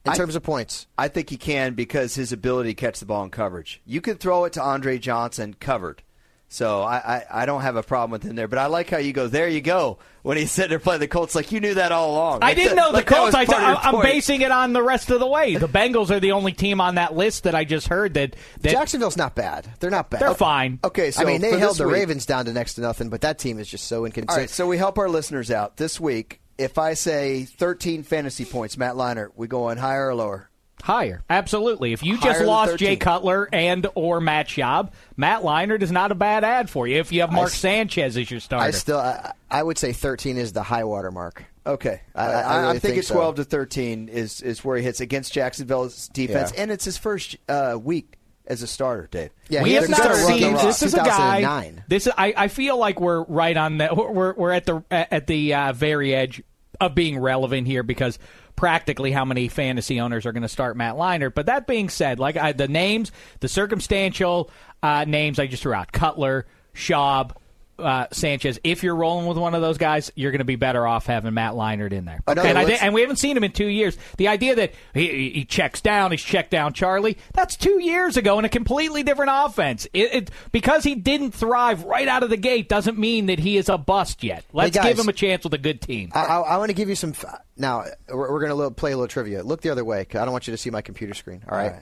in 0.05 0.11
I- 0.13 0.15
terms 0.15 0.35
of 0.35 0.43
points. 0.43 0.87
I 0.97 1.07
think 1.07 1.29
he 1.29 1.37
can 1.37 1.73
because 1.73 2.15
his 2.15 2.31
ability 2.31 2.69
to 2.71 2.75
catch 2.75 2.99
the 2.99 3.05
ball 3.05 3.23
in 3.23 3.29
coverage. 3.31 3.81
You 3.85 4.01
can 4.01 4.15
throw 4.17 4.45
it 4.45 4.53
to 4.53 4.61
Andre 4.61 4.97
Johnson 4.97 5.55
covered. 5.59 6.01
So 6.47 6.83
I, 6.83 6.97
I, 6.97 7.23
I 7.41 7.45
don't 7.47 7.63
have 7.63 7.75
a 7.75 7.81
problem 7.81 8.11
with 8.11 8.21
him 8.23 8.35
there. 8.35 8.47
But 8.47 8.59
I 8.59 8.67
like 8.67 8.89
how 8.91 8.99
you 8.99 9.13
go, 9.13 9.27
there 9.27 9.47
you 9.49 9.61
go, 9.61 9.97
when 10.21 10.37
he's 10.37 10.51
sitting 10.51 10.69
there 10.69 10.79
playing 10.79 10.99
the 11.01 11.07
Colts. 11.07 11.33
Like, 11.33 11.51
you 11.51 11.59
knew 11.59 11.73
that 11.73 11.91
all 11.91 12.11
along. 12.11 12.43
I 12.43 12.53
didn't 12.53 12.75
that- 12.75 12.81
know 12.81 12.87
the 12.91 12.97
like 12.97 13.09
that 13.09 13.15
Colts. 13.15 13.25
was 13.33 13.35
I, 13.35 13.45
part 13.45 13.63
of 13.63 13.67
your 13.69 13.77
I'm 13.79 13.93
point. 13.95 14.03
basing 14.05 14.41
it 14.41 14.51
on 14.51 14.71
the 14.71 14.83
rest 14.83 15.09
of 15.09 15.19
the 15.19 15.27
way. 15.27 15.55
The 15.55 15.67
Bengals 15.67 16.11
are 16.11 16.19
the 16.19 16.33
only 16.33 16.53
team 16.53 16.79
on 16.79 16.95
that 16.95 17.15
list 17.15 17.43
that 17.45 17.55
I 17.55 17.65
just 17.65 17.87
heard 17.87 18.13
that. 18.13 18.35
that 18.61 18.71
Jacksonville's 18.71 19.17
not 19.17 19.33
bad. 19.33 19.67
They're 19.79 19.89
not 19.89 20.11
bad. 20.11 20.21
They're 20.21 20.35
fine. 20.35 20.79
Okay, 20.83 21.09
so 21.09 21.23
I 21.23 21.25
mean, 21.25 21.41
they 21.41 21.57
held 21.57 21.77
the 21.77 21.87
week- 21.87 21.95
Ravens 21.95 22.27
down 22.27 22.45
to 22.45 22.53
next 22.53 22.75
to 22.75 22.81
nothing, 22.81 23.09
but 23.09 23.21
that 23.21 23.39
team 23.39 23.57
is 23.57 23.67
just 23.67 23.85
so 23.87 24.05
inconsistent. 24.05 24.37
right, 24.37 24.49
so 24.49 24.67
we 24.67 24.77
help 24.77 24.99
our 24.99 25.09
listeners 25.09 25.49
out. 25.49 25.77
This 25.77 25.99
week, 25.99 26.41
if 26.57 26.77
I 26.77 26.93
say 26.93 27.43
13 27.43 28.03
fantasy 28.03 28.45
points, 28.45 28.77
Matt 28.77 28.95
Leinart, 28.95 29.29
we 29.35 29.47
going 29.47 29.77
higher 29.77 30.07
or 30.09 30.15
lower? 30.15 30.49
Higher, 30.83 31.23
absolutely. 31.29 31.93
If 31.93 32.03
you 32.03 32.17
Higher 32.17 32.33
just 32.33 32.45
lost 32.45 32.71
13. 32.71 32.87
Jay 32.87 32.95
Cutler 32.97 33.49
and 33.51 33.87
or 33.95 34.21
Matt 34.21 34.47
Schaub, 34.49 34.91
Matt 35.17 35.41
Leinart 35.41 35.81
is 35.81 35.91
not 35.91 36.11
a 36.11 36.15
bad 36.15 36.43
ad 36.43 36.69
for 36.69 36.85
you. 36.87 36.97
If 36.99 37.11
you 37.11 37.21
have 37.21 37.31
Mark 37.31 37.47
s- 37.49 37.57
Sanchez 37.57 38.17
as 38.17 38.29
your 38.29 38.39
starter, 38.39 38.65
I 38.67 38.71
still, 38.71 38.99
I, 38.99 39.31
I 39.49 39.63
would 39.63 39.77
say 39.79 39.93
13 39.93 40.37
is 40.37 40.53
the 40.53 40.61
high 40.63 40.83
water 40.83 41.11
mark. 41.11 41.43
Okay, 41.65 42.01
I- 42.13 42.25
I, 42.25 42.25
I 42.25 42.41
I, 42.41 42.57
really 42.57 42.69
am 42.75 42.79
thinking 42.79 42.91
think 43.01 43.03
so. 43.05 43.15
12 43.15 43.35
to 43.37 43.43
13 43.45 44.09
is 44.09 44.41
is 44.41 44.63
where 44.63 44.77
he 44.77 44.83
hits 44.83 44.99
against 44.99 45.33
Jacksonville's 45.33 46.07
defense, 46.09 46.51
Yeah. 46.53 46.61
and 46.63 46.71
it's 46.71 46.85
his 46.85 46.97
first 46.97 47.37
uh, 47.49 47.79
week 47.81 48.14
as 48.47 48.61
a 48.61 48.67
starter, 48.67 49.07
Dave. 49.11 49.31
Yeah, 49.49 49.63
we 49.63 49.73
have 49.73 49.87
hasn't 49.87 50.27
seen. 50.27 50.53
This 50.53 50.83
is 50.83 50.93
a 50.93 50.97
guy. 50.97 51.73
This 51.87 52.07
is, 52.07 52.13
I, 52.17 52.33
I 52.35 52.47
feel 52.47 52.77
like 52.77 52.99
we're 52.99 53.23
right 53.23 53.55
on 53.55 53.77
the. 53.77 53.89
We're 53.93 54.33
we're 54.33 54.51
at 54.51 54.65
the 54.65 54.83
at 54.91 55.27
the 55.27 55.53
uh, 55.53 55.73
very 55.73 56.13
edge 56.13 56.43
of 56.79 56.95
being 56.95 57.19
relevant 57.19 57.67
here 57.67 57.83
because 57.83 58.19
practically 58.55 59.11
how 59.11 59.25
many 59.25 59.47
fantasy 59.47 59.99
owners 59.99 60.25
are 60.25 60.31
going 60.31 60.43
to 60.43 60.49
start 60.49 60.77
Matt 60.77 60.95
Leinart. 60.95 61.33
But 61.33 61.47
that 61.47 61.67
being 61.67 61.89
said, 61.89 62.19
like 62.19 62.37
I, 62.37 62.51
the 62.51 62.67
names, 62.67 63.11
the 63.39 63.47
circumstantial 63.47 64.49
uh, 64.83 65.05
names 65.05 65.39
I 65.39 65.47
just 65.47 65.63
threw 65.63 65.73
out: 65.73 65.91
Cutler, 65.91 66.45
Schaub. 66.73 67.31
Uh, 67.77 68.07
Sanchez. 68.11 68.57
If 68.63 68.83
you're 68.83 68.95
rolling 68.95 69.25
with 69.27 69.37
one 69.37 69.53
of 69.53 69.61
those 69.61 69.77
guys, 69.77 70.09
you're 70.15 70.31
going 70.31 70.39
to 70.39 70.45
be 70.45 70.55
better 70.55 70.87
off 70.87 71.05
having 71.07 71.33
Matt 71.33 71.55
Leinart 71.55 71.91
in 71.91 72.05
there. 72.05 72.21
Another 72.25 72.47
And, 72.47 72.57
I 72.57 72.63
list- 72.63 72.81
and 72.81 72.93
we 72.93 73.01
haven't 73.01 73.17
seen 73.17 73.35
him 73.35 73.43
in 73.43 73.51
two 73.51 73.67
years. 73.67 73.97
The 74.17 74.29
idea 74.29 74.55
that 74.55 74.73
he, 74.93 75.07
he- 75.09 75.29
he 75.31 75.45
checks 75.45 75.81
down, 75.81 76.11
he's 76.11 76.21
checked 76.21 76.51
down 76.51 76.71
Charlie, 76.71 77.17
that's 77.33 77.57
two 77.57 77.81
years 77.83 78.15
ago 78.15 78.39
in 78.39 78.45
a 78.45 78.49
completely 78.49 79.03
different 79.03 79.31
offense. 79.33 79.87
It, 79.93 80.13
it, 80.13 80.31
because 80.53 80.85
he 80.85 80.95
didn't 80.95 81.31
thrive 81.31 81.83
right 81.83 82.07
out 82.07 82.23
of 82.23 82.29
the 82.29 82.37
gate 82.37 82.69
doesn't 82.69 82.97
mean 82.97 83.25
that 83.25 83.39
he 83.39 83.57
is 83.57 83.67
a 83.67 83.77
bust 83.77 84.23
yet. 84.23 84.45
Let's 84.53 84.73
guys, 84.75 84.85
give 84.85 84.99
him 84.99 85.09
a 85.09 85.13
chance 85.13 85.43
with 85.43 85.53
a 85.53 85.57
good 85.57 85.81
team. 85.81 86.11
I, 86.13 86.23
I, 86.23 86.39
I 86.39 86.57
want 86.57 86.69
to 86.69 86.75
give 86.75 86.87
you 86.87 86.95
some. 86.95 87.09
f- 87.09 87.25
Now 87.57 87.83
we're, 88.07 88.31
we're 88.31 88.47
going 88.47 88.57
to 88.57 88.71
play 88.73 88.93
a 88.93 88.95
little 88.95 89.09
trivia. 89.09 89.43
Look 89.43 89.59
the 89.61 89.69
other 89.71 89.83
way. 89.83 90.05
'cause 90.05 90.21
I 90.21 90.23
don't 90.23 90.31
want 90.31 90.47
you 90.47 90.51
to 90.53 90.57
see 90.57 90.69
my 90.69 90.81
computer 90.81 91.13
screen. 91.13 91.43
All 91.49 91.57
right. 91.57 91.73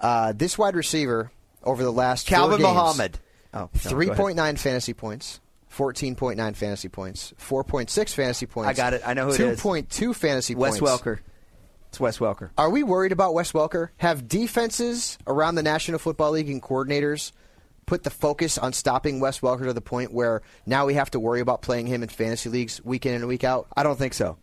Uh, 0.00 0.32
this 0.32 0.58
wide 0.58 0.74
receiver 0.74 1.30
over 1.62 1.82
the 1.84 1.92
last 1.92 2.28
four 2.28 2.36
Calvin 2.36 2.58
games, 2.58 2.74
Muhammad. 2.74 3.18
Oh, 3.54 3.60
no, 3.60 3.70
three 3.72 4.10
point 4.10 4.36
nine 4.36 4.56
fantasy 4.56 4.92
points. 4.92 5.40
14.9 5.74 6.54
fantasy 6.54 6.88
points, 6.88 7.34
4.6 7.40 8.14
fantasy 8.14 8.46
points. 8.46 8.68
I 8.68 8.74
got 8.74 8.94
it. 8.94 9.02
I 9.04 9.14
know 9.14 9.26
who 9.26 9.32
it 9.32 9.40
is. 9.40 9.60
2.2 9.60 10.14
fantasy 10.14 10.54
Wes 10.54 10.78
points. 10.78 11.02
Welker. 11.02 11.18
It's 11.88 11.98
Wes 11.98 12.18
Welker. 12.18 12.50
Are 12.56 12.70
we 12.70 12.82
worried 12.82 13.12
about 13.12 13.34
Wes 13.34 13.52
Welker? 13.52 13.88
Have 13.96 14.28
defenses 14.28 15.18
around 15.26 15.56
the 15.56 15.62
National 15.62 15.98
Football 15.98 16.32
League 16.32 16.48
and 16.48 16.62
coordinators 16.62 17.32
put 17.86 18.02
the 18.02 18.10
focus 18.10 18.56
on 18.56 18.72
stopping 18.72 19.20
Wes 19.20 19.40
Welker 19.40 19.64
to 19.64 19.72
the 19.72 19.80
point 19.80 20.12
where 20.12 20.42
now 20.64 20.86
we 20.86 20.94
have 20.94 21.10
to 21.10 21.20
worry 21.20 21.40
about 21.40 21.62
playing 21.62 21.86
him 21.86 22.02
in 22.02 22.08
fantasy 22.08 22.48
leagues 22.48 22.84
week 22.84 23.04
in 23.06 23.14
and 23.14 23.26
week 23.26 23.44
out? 23.44 23.66
I 23.76 23.82
don't 23.82 23.98
think 23.98 24.14
so. 24.14 24.38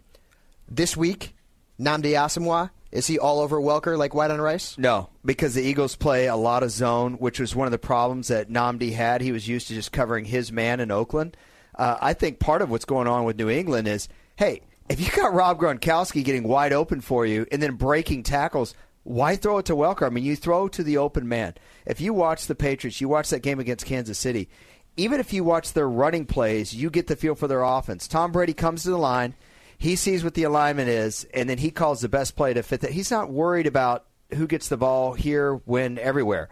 This 0.70 0.96
week, 0.96 1.34
Nnamdi 1.80 2.14
Asomugha, 2.14 2.70
is 2.92 3.08
he 3.08 3.18
all 3.18 3.40
over 3.40 3.58
Welker 3.58 3.98
like 3.98 4.14
white 4.14 4.32
on 4.32 4.42
rice? 4.42 4.78
No, 4.78 5.10
because 5.24 5.54
the 5.54 5.64
Eagles 5.64 5.96
play 5.96 6.28
a 6.28 6.36
lot 6.36 6.64
of 6.64 6.72
zone, 6.72 7.14
which 7.14 7.40
was 7.40 7.56
one 7.56 7.68
of 7.68 7.72
the 7.72 7.78
problems 7.78 8.28
that 8.28 8.50
Nnamdi 8.50 8.94
had. 8.94 9.22
He 9.22 9.32
was 9.32 9.48
used 9.48 9.68
to 9.68 9.74
just 9.74 9.92
covering 9.92 10.26
his 10.26 10.52
man 10.52 10.80
in 10.80 10.92
Oakland. 10.92 11.38
Uh, 11.76 11.98
I 12.02 12.14
think 12.14 12.40
part 12.40 12.62
of 12.62 12.70
what's 12.70 12.86
going 12.86 13.08
on 13.08 13.24
with 13.24 13.38
New 13.38 13.50
England 13.50 13.88
is, 13.88 14.10
hey, 14.36 14.62
if 14.90 15.00
you 15.00 15.10
got 15.10 15.34
Rob 15.34 15.58
Gronkowski 15.60 16.24
getting 16.24 16.44
wide 16.44 16.74
open 16.74 17.00
for 17.00 17.26
you 17.26 17.46
and 17.52 17.64
then 17.64 17.76
breaking 17.76 18.24
tackles, 18.24 18.76
why 19.04 19.36
throw 19.36 19.60
it 19.60 19.66
to 19.68 19.76
Welker? 19.76 20.06
I 20.06 20.10
mean, 20.10 20.26
you 20.26 20.36
throw 20.36 20.68
to 20.68 20.84
the 20.84 20.98
open 20.98 21.28
man. 21.28 21.56
If 21.86 22.02
you 22.02 22.14
watch 22.14 22.48
the 22.48 22.56
Patriots, 22.56 23.00
you 23.00 23.08
watch 23.08 23.30
that 23.30 23.42
game 23.42 23.60
against 23.60 23.86
Kansas 23.86 24.18
City. 24.18 24.50
Even 24.98 25.20
if 25.20 25.32
you 25.32 25.44
watch 25.44 25.74
their 25.74 25.90
running 25.90 26.26
plays, 26.26 26.76
you 26.76 26.90
get 26.90 27.08
the 27.08 27.16
feel 27.16 27.36
for 27.36 27.48
their 27.48 27.64
offense. 27.64 28.08
Tom 28.08 28.32
Brady 28.32 28.54
comes 28.54 28.84
to 28.84 28.90
the 28.90 28.98
line. 28.98 29.34
He 29.82 29.96
sees 29.96 30.24
what 30.24 30.36
the 30.36 30.44
alignment 30.44 30.90
is, 30.90 31.26
and 31.34 31.50
then 31.50 31.58
he 31.58 31.72
calls 31.72 32.02
the 32.02 32.08
best 32.08 32.36
play 32.36 32.54
to 32.54 32.62
fit 32.62 32.82
that. 32.82 32.92
He's 32.92 33.10
not 33.10 33.32
worried 33.32 33.66
about 33.66 34.06
who 34.32 34.46
gets 34.46 34.68
the 34.68 34.78
ball 34.78 35.14
here, 35.14 35.56
when, 35.66 35.98
everywhere. 35.98 36.50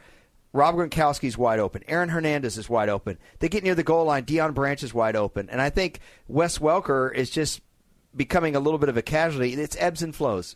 Rob 0.51 0.73
Gronkowski's 0.73 1.37
wide 1.37 1.59
open. 1.59 1.83
Aaron 1.87 2.09
Hernandez 2.09 2.57
is 2.57 2.67
wide 2.67 2.89
open. 2.89 3.19
They 3.37 3.47
get 3.47 3.63
near 3.63 3.75
the 3.75 3.83
goal 3.83 4.05
line. 4.05 4.25
Deion 4.25 4.55
Branch 4.55 4.81
is 4.81 4.95
wide 4.95 5.15
open. 5.15 5.47
And 5.51 5.61
I 5.61 5.69
think 5.69 5.99
Wes 6.27 6.57
Welker 6.57 7.13
is 7.13 7.29
just 7.29 7.61
becoming 8.15 8.55
a 8.55 8.59
little 8.59 8.79
bit 8.79 8.89
of 8.89 8.97
a 8.97 9.03
casualty. 9.03 9.53
It's 9.53 9.77
ebbs 9.79 10.01
and 10.01 10.15
flows. 10.15 10.55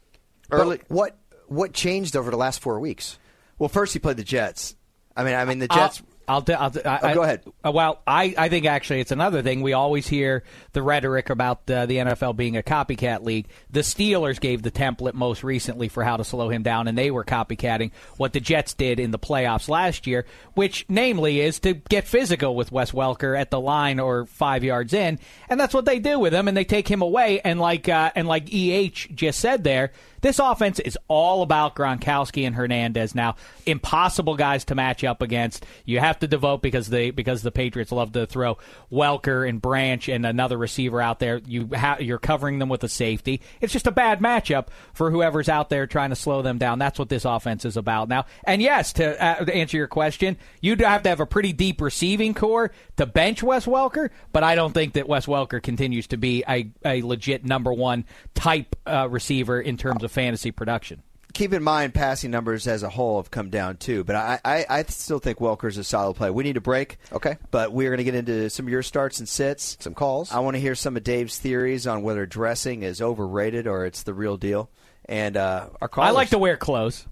Early. 0.50 0.78
But 0.78 0.90
what 0.90 1.18
what 1.48 1.74
changed 1.74 2.16
over 2.16 2.32
the 2.32 2.38
last 2.38 2.60
four 2.60 2.80
weeks? 2.80 3.20
Well, 3.60 3.70
first 3.70 3.94
he 3.94 4.00
played 4.00 4.18
the 4.18 4.24
Jets. 4.24 4.76
I 5.16 5.24
mean, 5.24 5.36
I 5.36 5.46
mean 5.46 5.60
the 5.60 5.68
uh, 5.70 5.76
Jets. 5.76 6.02
I'll, 6.28 6.44
I'll, 6.48 6.72
I, 6.86 7.00
Oh, 7.04 7.14
go 7.14 7.24
ahead. 7.24 7.42
uh, 7.66 7.72
Well, 7.72 8.02
I, 8.08 8.34
I 8.38 8.50
think 8.50 8.66
actually 8.66 9.00
it's 9.02 9.12
another 9.12 9.42
thing. 9.42 9.62
We 9.62 9.74
always 9.74 10.08
hear 10.08 10.44
the 10.74 10.82
rhetoric 10.82 11.30
about 11.30 11.70
uh, 11.70 11.86
the 11.86 11.98
NFL 11.98 12.36
being 12.36 12.58
a 12.58 12.64
copycat 12.64 13.24
league. 13.24 13.48
The 13.70 13.82
Steelers 13.82 14.40
gave 14.40 14.62
the 14.62 14.72
template 14.72 15.14
most 15.14 15.44
recently 15.44 15.90
for 15.90 16.04
how 16.04 16.18
to 16.18 16.24
slow 16.24 16.50
him 16.50 16.64
down, 16.64 16.88
and 16.88 16.98
they 16.98 17.12
were 17.12 17.24
copycatting 17.24 17.92
what 18.18 18.34
the 18.34 18.40
Jets 18.40 18.74
did 18.74 19.00
in 19.00 19.12
the 19.12 19.20
playoffs 19.20 19.68
last 19.70 20.08
year, 20.08 20.26
which 20.54 20.86
namely 20.90 21.42
is 21.42 21.60
to 21.62 21.74
get 21.74 22.08
physical 22.08 22.56
with 22.56 22.72
Wes 22.72 22.92
Welker 22.92 23.40
at 23.40 23.52
the 23.52 23.60
line 23.60 24.00
or 24.00 24.26
five 24.26 24.64
yards 24.64 24.94
in, 24.94 25.20
and 25.50 25.60
that's 25.60 25.74
what 25.74 25.86
they 25.86 26.00
do 26.00 26.20
with 26.20 26.34
him, 26.34 26.48
and 26.48 26.56
they 26.56 26.66
take 26.66 26.88
him 26.88 27.02
away. 27.02 27.42
And 27.44 27.60
like 27.60 27.90
uh, 27.90 28.12
and 28.16 28.28
like 28.28 28.54
Eh 28.54 28.90
just 28.94 29.40
said 29.40 29.64
there, 29.64 29.92
this 30.24 30.40
offense 30.40 30.80
is 30.80 30.98
all 31.08 31.44
about 31.44 31.76
Gronkowski 31.76 32.48
and 32.48 32.56
Hernandez 32.56 33.14
now. 33.14 33.36
Impossible 33.66 34.36
guys 34.36 34.64
to 34.66 34.76
match 34.76 35.04
up 35.04 35.22
against. 35.22 35.66
You 35.86 36.00
have 36.00 36.18
to 36.20 36.28
devote 36.28 36.62
because 36.62 36.88
they 36.88 37.12
because 37.12 37.44
the 37.44 37.52
Patriots 37.52 37.92
love 37.92 38.14
to 38.14 38.26
throw 38.26 38.58
Welker 38.92 39.48
and 39.48 39.62
Branch 39.62 40.08
and 40.08 40.26
another 40.26 40.58
receiver 40.58 41.02
out 41.02 41.20
there. 41.20 41.42
You 41.46 41.70
ha- 41.76 41.98
you're 42.00 42.20
covering 42.20 42.60
them 42.60 42.70
with 42.70 42.84
a 42.86 42.88
safety. 42.88 43.42
It's 43.60 43.74
just 43.74 43.86
a 43.86 43.92
bad 43.92 44.22
matchup 44.22 44.68
for 44.94 45.12
whoever's 45.12 45.50
out 45.50 45.70
there 45.70 45.88
trying 45.88 46.12
to 46.12 46.16
slow 46.16 46.42
them 46.42 46.58
down. 46.58 46.80
That's 46.80 46.98
what 46.98 47.10
this 47.10 47.26
offense 47.26 47.66
is 47.66 47.76
about 47.76 48.08
now. 48.08 48.26
And 48.46 48.62
yes, 48.62 48.94
to, 48.94 49.22
uh, 49.22 49.44
to 49.44 49.54
answer 49.54 49.76
your 49.76 49.88
question, 49.88 50.38
you'd 50.62 50.80
have 50.80 51.04
to 51.04 51.10
have 51.10 51.20
a 51.20 51.26
pretty 51.26 51.52
deep 51.52 51.82
receiving 51.82 52.34
core 52.34 52.72
to 52.96 53.06
bench 53.06 53.44
Wes 53.44 53.66
Welker. 53.66 54.10
But 54.32 54.44
I 54.44 54.56
don't 54.56 54.74
think 54.74 54.94
that 54.94 55.10
Wes 55.10 55.26
Welker 55.26 55.62
continues 55.62 56.08
to 56.08 56.18
be 56.18 56.46
a, 56.48 56.72
a 56.86 57.02
legit 57.02 57.44
number 57.44 57.74
one 57.74 58.06
type 58.36 58.78
uh, 58.88 59.10
receiver 59.10 59.60
in 59.60 59.76
terms 59.76 60.04
of 60.04 60.13
fantasy 60.14 60.52
production. 60.52 61.02
keep 61.34 61.52
in 61.52 61.64
mind 61.64 61.94
passing 61.96 62.30
numbers 62.30 62.68
as 62.68 62.84
a 62.84 62.90
whole 62.90 63.20
have 63.20 63.32
come 63.32 63.50
down 63.50 63.76
too, 63.78 64.04
but 64.04 64.16
I, 64.16 64.40
I, 64.46 64.66
I 64.70 64.84
still 64.84 65.18
think 65.18 65.42
Welker's 65.42 65.78
a 65.80 65.84
solid 65.84 66.14
play. 66.16 66.30
We 66.30 66.44
need 66.44 66.58
a 66.58 66.62
break. 66.62 66.98
Okay. 67.12 67.38
But 67.50 67.74
we're 67.74 67.90
going 67.90 67.98
to 67.98 68.04
get 68.04 68.14
into 68.14 68.50
some 68.52 68.68
of 68.68 68.72
your 68.72 68.84
starts 68.84 69.18
and 69.20 69.28
sits. 69.28 69.76
Some 69.80 69.96
calls. 69.96 70.32
I 70.32 70.40
want 70.40 70.56
to 70.56 70.62
hear 70.62 70.76
some 70.76 70.96
of 70.96 71.04
Dave's 71.04 71.38
theories 71.40 71.88
on 71.88 72.04
whether 72.04 72.28
dressing 72.28 72.84
is 72.84 73.02
overrated 73.02 73.66
or 73.66 73.86
it's 73.88 74.04
the 74.04 74.14
real 74.14 74.38
deal. 74.38 74.70
And 75.06 75.36
uh, 75.36 75.70
our 75.82 75.88
callers. 75.88 76.10
I 76.10 76.12
like 76.12 76.30
to 76.30 76.38
wear 76.38 76.56
clothes. 76.56 77.08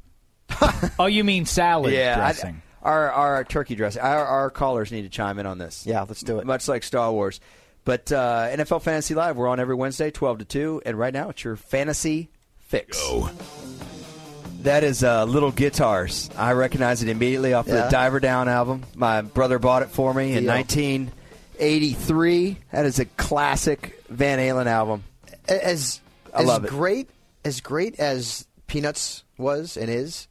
oh, 0.99 1.07
you 1.07 1.23
mean 1.23 1.45
salad 1.45 1.93
yeah, 1.93 2.13
I- 2.13 2.31
dressing? 2.33 2.61
our 2.83 3.11
our 3.11 3.43
turkey 3.43 3.75
dressing. 3.75 4.01
Our, 4.01 4.25
our 4.25 4.49
callers 4.49 4.91
need 4.91 5.03
to 5.03 5.09
chime 5.09 5.39
in 5.39 5.45
on 5.45 5.57
this. 5.57 5.85
Yeah, 5.85 6.01
let's 6.01 6.21
do 6.21 6.39
it. 6.39 6.45
Much 6.45 6.67
like 6.67 6.83
Star 6.83 7.11
Wars. 7.11 7.39
But 7.85 8.11
uh, 8.11 8.49
NFL 8.51 8.83
Fantasy 8.83 9.15
Live, 9.15 9.35
we're 9.37 9.47
on 9.47 9.59
every 9.59 9.73
Wednesday, 9.75 10.11
12 10.11 10.39
to 10.39 10.45
2. 10.45 10.81
And 10.85 10.99
right 10.99 11.13
now, 11.13 11.29
it's 11.29 11.43
your 11.43 11.55
fantasy 11.55 12.29
fix. 12.71 12.97
That 14.61 14.83
is 14.83 15.03
uh, 15.03 15.25
Little 15.25 15.51
Guitars. 15.51 16.29
I 16.37 16.53
recognize 16.53 17.01
it 17.03 17.09
immediately 17.09 17.53
off 17.53 17.67
Yeah. 17.67 17.85
the 17.85 17.89
Diver 17.89 18.19
Down 18.19 18.47
album. 18.47 18.83
My 18.95 19.21
brother 19.21 19.57
bought 19.59 19.81
it 19.81 19.89
for 19.89 20.13
me 20.13 20.33
in 20.33 20.43
Deal. 20.43 20.53
1983. 20.53 22.57
That 22.71 22.85
is 22.85 22.99
a 22.99 23.05
classic 23.05 24.01
Van 24.09 24.39
Halen 24.39 24.67
album. 24.67 25.03
As 25.47 25.99
I 26.33 26.41
as 26.41 26.47
love 26.47 26.65
it. 26.65 26.69
great 26.69 27.09
as 27.43 27.59
great 27.61 27.99
as 27.99 28.45
Peanuts 28.67 29.23
was 29.37 29.75
and 29.77 29.89
is, 29.89 30.27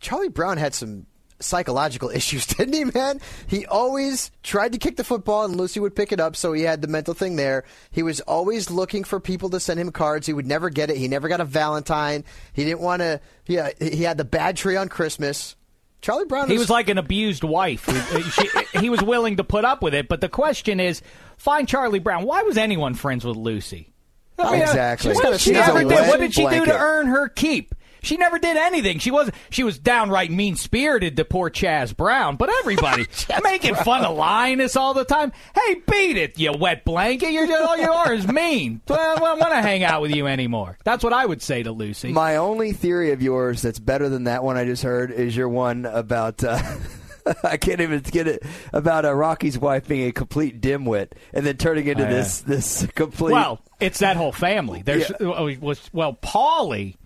Charlie 0.00 0.28
Brown 0.28 0.58
had 0.58 0.74
some 0.74 1.06
psychological 1.44 2.10
issues, 2.14 2.46
didn't 2.46 2.74
he, 2.74 2.84
man? 2.84 3.20
He 3.46 3.66
always 3.66 4.30
tried 4.42 4.72
to 4.72 4.78
kick 4.78 4.96
the 4.96 5.04
football 5.04 5.44
and 5.44 5.56
Lucy 5.56 5.80
would 5.80 5.94
pick 5.94 6.12
it 6.12 6.20
up, 6.20 6.36
so 6.36 6.52
he 6.52 6.62
had 6.62 6.82
the 6.82 6.88
mental 6.88 7.14
thing 7.14 7.36
there. 7.36 7.64
He 7.90 8.02
was 8.02 8.20
always 8.22 8.70
looking 8.70 9.04
for 9.04 9.20
people 9.20 9.50
to 9.50 9.60
send 9.60 9.78
him 9.78 9.90
cards. 9.92 10.26
He 10.26 10.32
would 10.32 10.46
never 10.46 10.70
get 10.70 10.90
it. 10.90 10.96
He 10.96 11.08
never 11.08 11.28
got 11.28 11.40
a 11.40 11.44
Valentine. 11.44 12.24
He 12.52 12.64
didn't 12.64 12.80
want 12.80 13.00
to. 13.00 13.20
Yeah, 13.46 13.70
he 13.78 14.02
had 14.02 14.18
the 14.18 14.24
bad 14.24 14.56
tree 14.56 14.76
on 14.76 14.88
Christmas. 14.88 15.56
Charlie 16.00 16.26
Brown. 16.26 16.50
He 16.50 16.58
was 16.58 16.68
like 16.68 16.90
an 16.90 16.98
abused 16.98 17.44
wife. 17.44 17.86
He, 17.86 18.20
she, 18.22 18.48
he 18.78 18.90
was 18.90 19.02
willing 19.02 19.38
to 19.38 19.44
put 19.44 19.64
up 19.64 19.82
with 19.82 19.94
it, 19.94 20.06
but 20.06 20.20
the 20.20 20.28
question 20.28 20.78
is, 20.78 21.00
find 21.38 21.66
Charlie 21.66 21.98
Brown. 21.98 22.24
Why 22.24 22.42
was 22.42 22.58
anyone 22.58 22.92
friends 22.92 23.24
with 23.24 23.38
Lucy? 23.38 23.90
I 24.38 24.52
mean, 24.52 24.62
Exactly. 24.62 25.14
What 25.14 25.30
did 25.32 25.40
she 25.40 25.52
kinda 25.52 25.66
ever 25.66 25.80
do? 25.80 25.94
What 25.94 26.20
did 26.20 26.34
she 26.34 26.46
do 26.46 26.64
to 26.66 26.76
earn 26.78 27.06
her 27.06 27.28
keep? 27.28 27.74
She 28.04 28.16
never 28.16 28.38
did 28.38 28.56
anything. 28.56 28.98
She 28.98 29.10
was 29.10 29.30
she 29.50 29.64
was 29.64 29.78
downright 29.78 30.30
mean 30.30 30.56
spirited 30.56 31.16
to 31.16 31.24
poor 31.24 31.50
Chaz 31.50 31.96
Brown, 31.96 32.36
but 32.36 32.50
everybody 32.60 33.06
making 33.42 33.74
fun 33.74 34.04
of 34.04 34.16
Linus 34.16 34.76
all 34.76 34.94
the 34.94 35.04
time. 35.04 35.32
Hey, 35.54 35.74
beat 35.90 36.16
it, 36.16 36.38
you 36.38 36.52
wet 36.52 36.84
blanket. 36.84 37.32
You're 37.32 37.46
just, 37.46 37.62
all 37.62 37.76
you 37.76 37.90
are 37.90 38.12
is 38.12 38.26
mean. 38.28 38.80
I 38.88 38.94
don't 39.16 39.20
want 39.40 39.52
to 39.52 39.62
hang 39.62 39.82
out 39.82 40.02
with 40.02 40.14
you 40.14 40.26
anymore. 40.26 40.78
That's 40.84 41.02
what 41.02 41.12
I 41.12 41.26
would 41.26 41.42
say 41.42 41.62
to 41.62 41.72
Lucy. 41.72 42.12
My 42.12 42.36
only 42.36 42.72
theory 42.72 43.12
of 43.12 43.22
yours 43.22 43.62
that's 43.62 43.78
better 43.78 44.08
than 44.08 44.24
that 44.24 44.44
one 44.44 44.56
I 44.56 44.64
just 44.64 44.82
heard 44.82 45.10
is 45.10 45.36
your 45.36 45.48
one 45.48 45.86
about. 45.86 46.42
Uh, 46.44 46.60
I 47.42 47.56
can't 47.56 47.80
even 47.80 48.00
get 48.00 48.28
it 48.28 48.42
about 48.72 49.06
uh, 49.06 49.14
Rocky's 49.14 49.58
wife 49.58 49.88
being 49.88 50.06
a 50.08 50.12
complete 50.12 50.60
dimwit 50.60 51.12
and 51.32 51.46
then 51.46 51.56
turning 51.56 51.86
into 51.86 52.02
Oh, 52.04 52.06
yeah. 52.06 52.12
this 52.12 52.40
this 52.40 52.86
complete. 52.94 53.32
Well, 53.32 53.60
it's 53.80 54.00
that 54.00 54.16
whole 54.16 54.32
family. 54.32 54.82
There's 54.82 55.10
oh, 55.20 55.46
it 55.46 55.60
was 55.60 55.88
well, 55.92 56.12
Paulie 56.14 56.96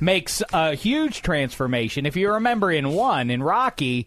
makes 0.00 0.42
a 0.52 0.74
huge 0.74 1.22
transformation. 1.22 2.06
If 2.06 2.16
you 2.16 2.32
remember 2.32 2.70
in 2.70 2.90
one 2.90 3.30
in 3.30 3.42
Rocky, 3.42 4.06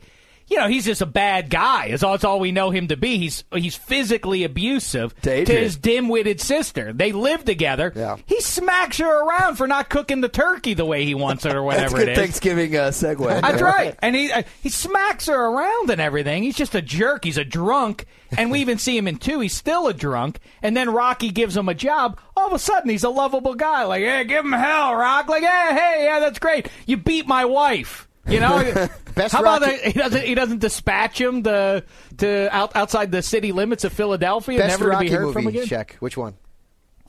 you 0.53 0.59
know 0.59 0.67
he's 0.67 0.85
just 0.85 1.01
a 1.01 1.07
bad 1.07 1.49
guy. 1.49 1.89
That's 1.89 2.03
all, 2.03 2.11
that's 2.11 2.23
all 2.23 2.39
we 2.39 2.51
know 2.51 2.69
him 2.69 2.89
to 2.89 2.95
be. 2.95 3.17
He's 3.17 3.43
he's 3.51 3.75
physically 3.75 4.43
abusive 4.43 5.19
To 5.21 5.45
to, 5.45 5.51
his 5.51 5.77
dim-witted 5.77 6.39
sister. 6.39 6.93
They 6.93 7.11
live 7.11 7.43
together. 7.43 7.91
Yeah. 7.95 8.17
He 8.27 8.39
smacks 8.39 8.99
her 8.99 9.23
around 9.23 9.55
for 9.55 9.65
not 9.65 9.89
cooking 9.89 10.21
the 10.21 10.29
turkey 10.29 10.75
the 10.75 10.85
way 10.85 11.05
he 11.05 11.15
wants 11.15 11.43
it 11.45 11.55
or 11.55 11.63
whatever 11.69 11.99
it 11.99 12.09
is. 12.09 12.17
Thanksgiving 12.19 12.75
uh, 12.75 12.89
segue. 12.89 13.17
That's 13.41 13.61
right. 13.63 13.97
And 14.03 14.15
he 14.15 14.31
uh, 14.31 14.43
he 14.61 14.69
smacks 14.69 15.25
her 15.25 15.33
around 15.33 15.89
and 15.89 15.99
everything. 15.99 16.43
He's 16.43 16.55
just 16.55 16.75
a 16.75 16.81
jerk. 16.81 17.23
He's 17.23 17.37
a 17.39 17.45
drunk. 17.45 18.05
And 18.37 18.51
we 18.51 18.59
even 18.59 18.77
see 18.77 18.95
him 18.97 19.07
in 19.07 19.17
two. 19.17 19.39
He's 19.39 19.53
still 19.53 19.87
a 19.87 19.93
drunk. 19.93 20.39
And 20.61 20.75
then 20.77 20.91
Rocky 20.91 21.29
gives 21.29 21.55
him 21.57 21.67
a 21.69 21.73
job. 21.73 22.19
All 22.35 22.47
of 22.47 22.53
a 22.53 22.59
sudden, 22.59 22.89
he's 22.89 23.03
a 23.03 23.09
lovable 23.09 23.55
guy. 23.55 23.85
Like, 23.85 24.03
hey, 24.03 24.23
give 24.25 24.43
him 24.45 24.51
hell, 24.51 24.93
Rock. 24.95 25.29
Like, 25.29 25.43
hey, 25.43 25.69
hey, 25.71 26.01
yeah, 26.05 26.19
that's 26.19 26.39
great. 26.39 26.67
You 26.85 26.97
beat 26.97 27.27
my 27.27 27.45
wife. 27.45 28.07
You 28.27 28.39
know, 28.39 28.87
Best 29.15 29.33
how 29.33 29.41
about 29.41 29.61
Rocky- 29.61 29.75
that? 29.77 29.85
He 29.85 29.93
doesn't. 29.93 30.23
He 30.25 30.33
doesn't 30.35 30.59
dispatch 30.59 31.19
him 31.19 31.43
to 31.43 31.83
to 32.17 32.55
out, 32.55 32.75
outside 32.75 33.11
the 33.11 33.21
city 33.21 33.51
limits 33.51 33.83
of 33.83 33.91
Philadelphia, 33.93 34.59
Best 34.59 34.79
never 34.79 34.91
Rocky 34.91 35.05
to 35.07 35.09
be 35.11 35.15
heard 35.15 35.21
movie. 35.25 35.33
from 35.33 35.47
again. 35.47 35.65
Check. 35.65 35.97
Which 35.99 36.15
one? 36.17 36.35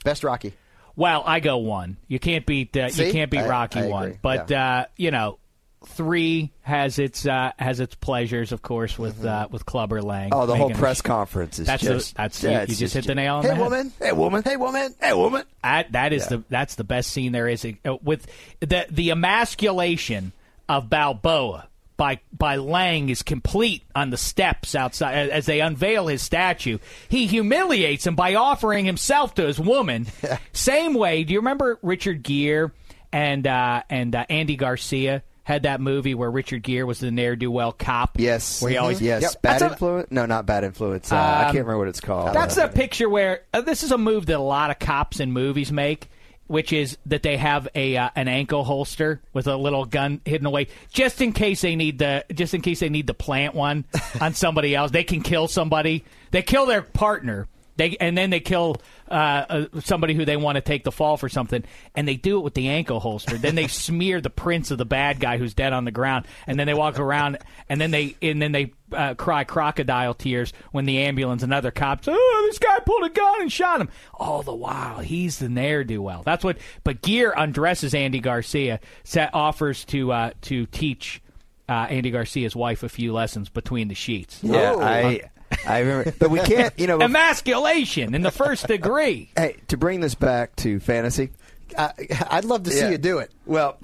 Best 0.03 0.23
Rocky. 0.23 0.53
Well, 0.97 1.23
I 1.25 1.39
go 1.39 1.57
one. 1.57 1.97
You 2.07 2.19
can't 2.19 2.45
beat 2.45 2.75
uh, 2.77 2.89
you 2.93 3.11
can't 3.11 3.31
beat 3.31 3.39
I- 3.41 3.47
Rocky 3.47 3.79
I 3.79 3.87
one, 3.87 4.03
agree. 4.03 4.19
but 4.21 4.51
uh, 4.51 4.85
you 4.97 5.11
know, 5.11 5.39
three 5.87 6.51
has 6.61 6.99
its 6.99 7.25
uh, 7.25 7.51
has 7.59 7.79
its 7.79 7.95
pleasures, 7.95 8.51
of 8.51 8.61
course, 8.61 8.99
with 8.99 9.17
Mm-hmm. 9.17 9.27
uh, 9.27 9.47
with 9.49 9.65
Clubber 9.65 10.01
Lang. 10.01 10.29
Oh, 10.33 10.45
the 10.45 10.55
whole 10.55 10.67
making 10.67 10.77
a 10.77 10.79
press 10.79 10.97
sh- 10.97 11.01
conference 11.01 11.59
is 11.59 11.67
That's 11.67 11.81
just. 11.83 12.13
the, 12.15 12.17
that's 12.17 12.43
yeah, 12.43 12.61
you, 12.63 12.67
you 12.67 12.75
just 12.75 12.93
hit 12.93 13.07
the 13.07 13.15
nail 13.15 13.35
on 13.35 13.43
Hey, 13.43 13.49
the 13.49 13.55
head. 13.55 13.63
woman. 13.63 13.93
Hey, 13.99 14.11
woman. 14.11 14.43
Hey, 14.43 14.57
woman. 14.57 14.95
Hey, 15.01 15.13
woman. 15.13 15.43
That, 15.63 15.91
that 15.93 16.11
is 16.13 16.27
the 16.27 16.43
that's 16.49 16.75
the 16.75 16.83
best 16.83 17.09
scene 17.11 17.31
there 17.31 17.47
is 17.47 17.65
Uh, 17.65 17.95
with 18.03 18.27
the 18.59 18.85
the 18.91 19.11
emasculation 19.11 20.31
of 20.69 20.89
Balboa 20.89 21.67
by 21.97 22.19
by 22.33 22.57
Lang 22.57 23.09
is 23.09 23.21
complete 23.23 23.83
on 23.95 24.09
the 24.09 24.17
steps 24.17 24.75
outside 24.75 25.13
as- 25.15 25.29
as 25.29 25.45
they 25.45 25.61
unveil 25.61 26.07
his 26.07 26.21
statue. 26.21 26.77
He 27.07 27.25
humiliates 27.27 28.05
him 28.05 28.15
by 28.15 28.35
offering 28.35 28.85
himself 28.85 29.33
to 29.35 29.45
his 29.45 29.59
woman. 29.59 30.07
Same 30.53 30.93
way. 30.93 31.23
Do 31.23 31.33
you 31.33 31.39
remember 31.39 31.79
Richard 31.81 32.21
Gere 32.23 32.71
and 33.13 33.47
uh, 33.47 33.83
and 33.89 34.13
uh, 34.15 34.25
Andy 34.29 34.55
Garcia? 34.57 35.23
Had 35.43 35.61
that 35.61 35.79
movie 35.79 36.15
where 36.15 36.31
Richard 36.31 36.63
Gere 36.63 36.81
was 36.85 36.97
the 36.99 37.11
ne'er 37.11 37.35
do 37.35 37.51
well 37.51 37.71
cop. 37.71 38.19
Yes. 38.19 38.63
where 38.63 38.71
he 38.71 38.77
always 38.77 38.99
Yes. 38.99 39.21
Yep. 39.21 39.41
Bad 39.43 39.51
That's 39.51 39.61
a- 39.61 39.71
influence? 39.73 40.07
No, 40.09 40.25
not 40.25 40.47
bad 40.47 40.63
influence. 40.63 41.11
Uh, 41.11 41.17
I 41.17 41.39
Um, 41.41 41.45
can't 41.53 41.57
remember 41.67 41.77
what 41.77 41.87
it's 41.87 42.01
called. 42.01 42.33
That's 42.33 42.57
Uh, 42.57 42.63
a 42.63 42.67
picture 42.67 43.07
where 43.07 43.41
uh, 43.53 43.61
this 43.61 43.83
is 43.83 43.91
a 43.91 43.97
move 43.99 44.25
that 44.25 44.37
a 44.37 44.39
lot 44.39 44.71
of 44.71 44.79
cops 44.79 45.19
in 45.19 45.31
movies 45.31 45.71
make, 45.71 46.09
which 46.47 46.71
is 46.73 46.97
that 47.05 47.23
they 47.23 47.37
have 47.37 47.67
a 47.75 47.97
uh, 47.97 48.09
an 48.15 48.27
ankle 48.27 48.63
holster 48.63 49.21
with 49.33 49.47
a 49.47 49.55
little 49.55 49.85
gun 49.85 50.21
hidden 50.25 50.45
away, 50.45 50.67
just 50.91 51.21
in 51.21 51.33
case 51.33 51.61
they 51.61 51.75
need 51.75 51.99
the 51.99 52.25
just 52.33 52.53
in 52.53 52.61
case 52.61 52.79
they 52.79 52.89
need 52.89 53.07
to 53.07 53.13
plant 53.13 53.55
one 53.55 53.85
on 54.21 54.33
somebody 54.33 54.75
else. 54.75 54.91
They 54.91 55.03
can 55.03 55.21
kill 55.21 55.47
somebody. 55.47 56.03
They 56.31 56.41
kill 56.41 56.65
their 56.65 56.81
partner. 56.81 57.47
They 57.77 57.97
and 57.99 58.17
then 58.17 58.29
they 58.29 58.39
kill 58.39 58.77
uh, 59.09 59.13
uh, 59.13 59.65
somebody 59.81 60.13
who 60.13 60.25
they 60.25 60.37
want 60.37 60.55
to 60.55 60.61
take 60.61 60.83
the 60.83 60.91
fall 60.91 61.17
for 61.17 61.29
something, 61.29 61.63
and 61.93 62.07
they 62.07 62.15
do 62.15 62.37
it 62.37 62.43
with 62.43 62.53
the 62.53 62.69
ankle 62.69 62.99
holster. 62.99 63.37
then 63.37 63.55
they 63.55 63.67
smear 63.85 64.21
the 64.21 64.29
prints 64.29 64.71
of 64.71 64.77
the 64.77 64.85
bad 64.85 65.19
guy 65.19 65.37
who's 65.37 65.53
dead 65.53 65.73
on 65.73 65.85
the 65.85 65.91
ground, 65.91 66.25
and 66.47 66.59
then 66.59 66.67
they 66.67 66.73
walk 66.73 66.99
around, 66.99 67.37
and 67.69 67.79
then 67.79 67.91
they 67.91 68.15
and 68.21 68.41
then 68.41 68.51
they 68.51 68.71
uh, 68.93 69.13
cry 69.15 69.43
crocodile 69.43 70.13
tears 70.13 70.53
when 70.71 70.85
the 70.85 70.99
ambulance 70.99 71.43
and 71.43 71.53
other 71.53 71.71
cops, 71.71 72.07
oh, 72.09 72.43
this 72.47 72.59
guy 72.59 72.79
pulled 72.79 73.03
a 73.03 73.09
gun 73.09 73.41
and 73.41 73.51
shot 73.51 73.81
him. 73.81 73.89
All 74.13 74.41
the 74.41 74.55
while, 74.55 74.99
he's 74.99 75.39
the 75.39 75.49
ne'er 75.49 75.83
do 75.83 76.01
well. 76.01 76.23
That's 76.23 76.43
what. 76.43 76.57
But 76.83 77.01
Gere 77.01 77.33
undresses 77.35 77.93
Andy 77.93 78.19
Garcia, 78.19 78.79
sa 79.03 79.27
offers 79.33 79.85
to 79.85 80.11
uh, 80.11 80.31
to 80.43 80.65
teach. 80.67 81.21
Uh, 81.67 81.87
Andy 81.89 82.11
Garcia's 82.11 82.55
wife 82.55 82.83
a 82.83 82.89
few 82.89 83.11
lessons 83.11 83.49
between 83.49 83.87
the 83.87 83.95
sheets. 83.95 84.39
Yeah, 84.43 84.75
I 84.75 85.21
I 85.67 85.79
remember, 85.79 86.13
but 86.19 86.29
we 86.29 86.39
can't. 86.39 86.77
You 86.79 86.87
know, 86.87 86.99
Emasculation 87.01 88.15
in 88.15 88.21
the 88.21 88.31
first 88.31 88.67
degree. 88.67 89.29
hey, 89.37 89.57
to 89.67 89.77
bring 89.77 89.99
this 89.99 90.15
back 90.15 90.55
to 90.57 90.79
fantasy. 90.79 91.31
I, 91.77 91.91
I'd 92.29 92.45
love 92.45 92.63
to 92.63 92.71
see 92.71 92.79
Yeah. 92.79 92.89
you 92.91 92.97
do 92.97 93.17
it. 93.19 93.31
Well, 93.45 93.77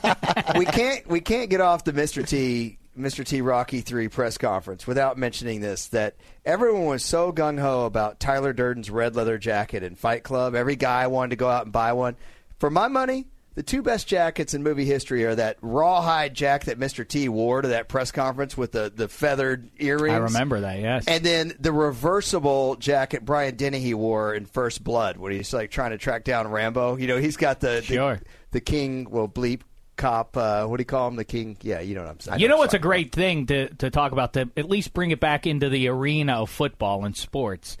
we 0.56 0.66
can't 0.66 1.06
we 1.06 1.20
can't 1.20 1.48
get 1.50 1.60
off 1.60 1.84
the 1.84 1.92
Mr. 1.92 2.26
T 2.26 2.78
Mr. 2.98 3.24
T 3.24 3.40
Rocky 3.40 3.80
three 3.80 4.08
press 4.08 4.36
conference 4.36 4.86
without 4.86 5.16
mentioning 5.16 5.60
this 5.60 5.86
that 5.88 6.16
everyone 6.44 6.84
was 6.86 7.04
so 7.04 7.32
gung 7.32 7.58
ho 7.58 7.86
about 7.86 8.20
Tyler 8.20 8.52
Durden's 8.52 8.90
red 8.90 9.14
leather 9.16 9.38
jacket 9.38 9.82
in 9.82 9.94
Fight 9.94 10.22
Club. 10.24 10.54
Every 10.54 10.76
guy 10.76 11.06
wanted 11.06 11.30
to 11.30 11.36
go 11.36 11.48
out 11.48 11.64
and 11.64 11.72
buy 11.72 11.92
one. 11.92 12.16
For 12.58 12.68
my 12.68 12.88
money, 12.88 13.26
the 13.54 13.62
two 13.62 13.82
best 13.82 14.06
jackets 14.06 14.54
in 14.54 14.62
movie 14.62 14.84
history 14.84 15.24
are 15.24 15.34
that 15.34 15.56
rawhide 15.60 16.34
jacket 16.34 16.66
that 16.66 16.78
Mr. 16.78 17.06
T 17.06 17.28
wore 17.28 17.62
to 17.62 17.68
that 17.68 17.88
press 17.88 18.12
conference 18.12 18.56
with 18.56 18.72
the, 18.72 18.92
the 18.94 19.08
feathered 19.08 19.70
earrings. 19.78 20.14
I 20.14 20.18
remember 20.18 20.60
that. 20.60 20.78
Yes. 20.80 21.04
And 21.08 21.24
then 21.24 21.52
the 21.58 21.72
reversible 21.72 22.76
jacket 22.76 23.24
Brian 23.24 23.56
Dennehy 23.56 23.94
wore 23.94 24.34
in 24.34 24.46
First 24.46 24.84
Blood 24.84 25.16
when 25.16 25.32
he's 25.32 25.52
like 25.52 25.70
trying 25.70 25.90
to 25.90 25.98
track 25.98 26.24
down 26.24 26.48
Rambo. 26.48 26.96
You 26.96 27.06
know, 27.08 27.18
he's 27.18 27.36
got 27.36 27.60
the 27.60 27.82
Sure. 27.82 28.16
the, 28.16 28.24
the 28.52 28.60
king, 28.60 29.08
well, 29.10 29.28
bleep 29.28 29.62
cop. 29.96 30.36
Uh, 30.36 30.66
what 30.66 30.78
do 30.78 30.80
you 30.82 30.86
call 30.86 31.08
him? 31.08 31.16
The 31.16 31.24
king? 31.24 31.56
Yeah, 31.60 31.80
you 31.80 31.94
know 31.94 32.02
what 32.02 32.10
I'm 32.10 32.20
saying. 32.20 32.40
You 32.40 32.48
know 32.48 32.56
what's 32.56 32.74
a 32.74 32.78
great 32.78 33.12
thing 33.12 33.46
to, 33.46 33.68
to 33.74 33.90
talk 33.90 34.12
about 34.12 34.32
to 34.34 34.48
at 34.56 34.68
least 34.68 34.92
bring 34.94 35.10
it 35.10 35.20
back 35.20 35.46
into 35.46 35.68
the 35.68 35.88
arena 35.88 36.34
of 36.42 36.50
football 36.50 37.04
and 37.04 37.16
sports. 37.16 37.76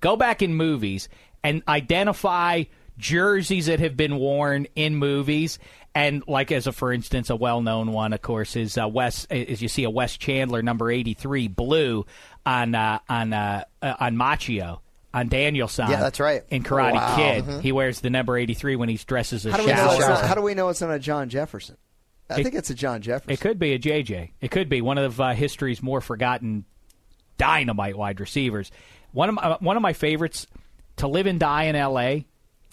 Go 0.00 0.16
back 0.16 0.42
in 0.42 0.54
movies 0.54 1.08
and 1.44 1.62
identify 1.68 2.64
jerseys 3.02 3.66
that 3.66 3.80
have 3.80 3.96
been 3.96 4.16
worn 4.16 4.66
in 4.74 4.94
movies. 4.96 5.58
And 5.94 6.22
like 6.26 6.50
as 6.50 6.66
a 6.66 6.72
for 6.72 6.90
instance, 6.90 7.28
a 7.28 7.36
well-known 7.36 7.92
one, 7.92 8.14
of 8.14 8.22
course, 8.22 8.56
is 8.56 8.78
uh, 8.78 8.88
Wes. 8.88 9.26
Is 9.26 9.60
you 9.60 9.68
see 9.68 9.84
a 9.84 9.90
Wes 9.90 10.16
Chandler 10.16 10.62
number 10.62 10.90
eighty-three 10.90 11.48
blue 11.48 12.06
on 12.46 12.74
uh, 12.74 12.98
on 13.10 13.34
uh, 13.34 13.64
uh, 13.82 13.94
on 14.00 14.16
Macchio 14.16 14.78
on 15.12 15.28
Danielson. 15.28 15.90
Yeah, 15.90 16.00
that's 16.00 16.18
right. 16.18 16.44
In 16.48 16.62
Karate 16.62 16.94
Wow. 16.94 17.16
Kid, 17.16 17.44
he 17.62 17.72
wears 17.72 18.00
the 18.00 18.08
number 18.08 18.38
eighty-three 18.38 18.76
when 18.76 18.88
he's 18.88 19.04
dressed 19.04 19.34
as 19.34 19.44
a 19.44 19.50
How 19.50 19.58
do, 19.58 19.64
we 19.64 19.68
know 19.72 19.76
shower. 19.76 19.94
it's 19.98 20.08
not, 20.08 20.24
how 20.24 20.34
do 20.34 20.40
we 20.40 20.54
know 20.54 20.70
it's 20.70 20.80
not 20.80 20.92
a 20.92 20.98
John 20.98 21.28
Jefferson? 21.28 21.76
I 22.30 22.40
It- 22.40 22.44
think 22.44 22.54
it's 22.54 22.70
a 22.70 22.74
John 22.74 23.02
Jefferson. 23.02 23.30
It 23.30 23.40
could 23.40 23.58
be 23.58 23.74
a 23.74 23.78
JJ. 23.78 24.30
It 24.40 24.50
could 24.50 24.70
be 24.70 24.80
one 24.80 24.96
of 24.96 25.20
uh, 25.20 25.34
history's 25.34 25.82
more 25.82 26.00
forgotten 26.00 26.64
dynamite 27.36 27.98
wide 27.98 28.18
receivers. 28.20 28.70
One 29.12 29.28
of 29.28 29.34
my, 29.34 29.56
one 29.60 29.76
of 29.76 29.82
my 29.82 29.92
favorites 29.92 30.46
to 30.96 31.06
live 31.08 31.26
and 31.26 31.38
die 31.38 31.64
in 31.64 31.76
L.A. 31.76 32.26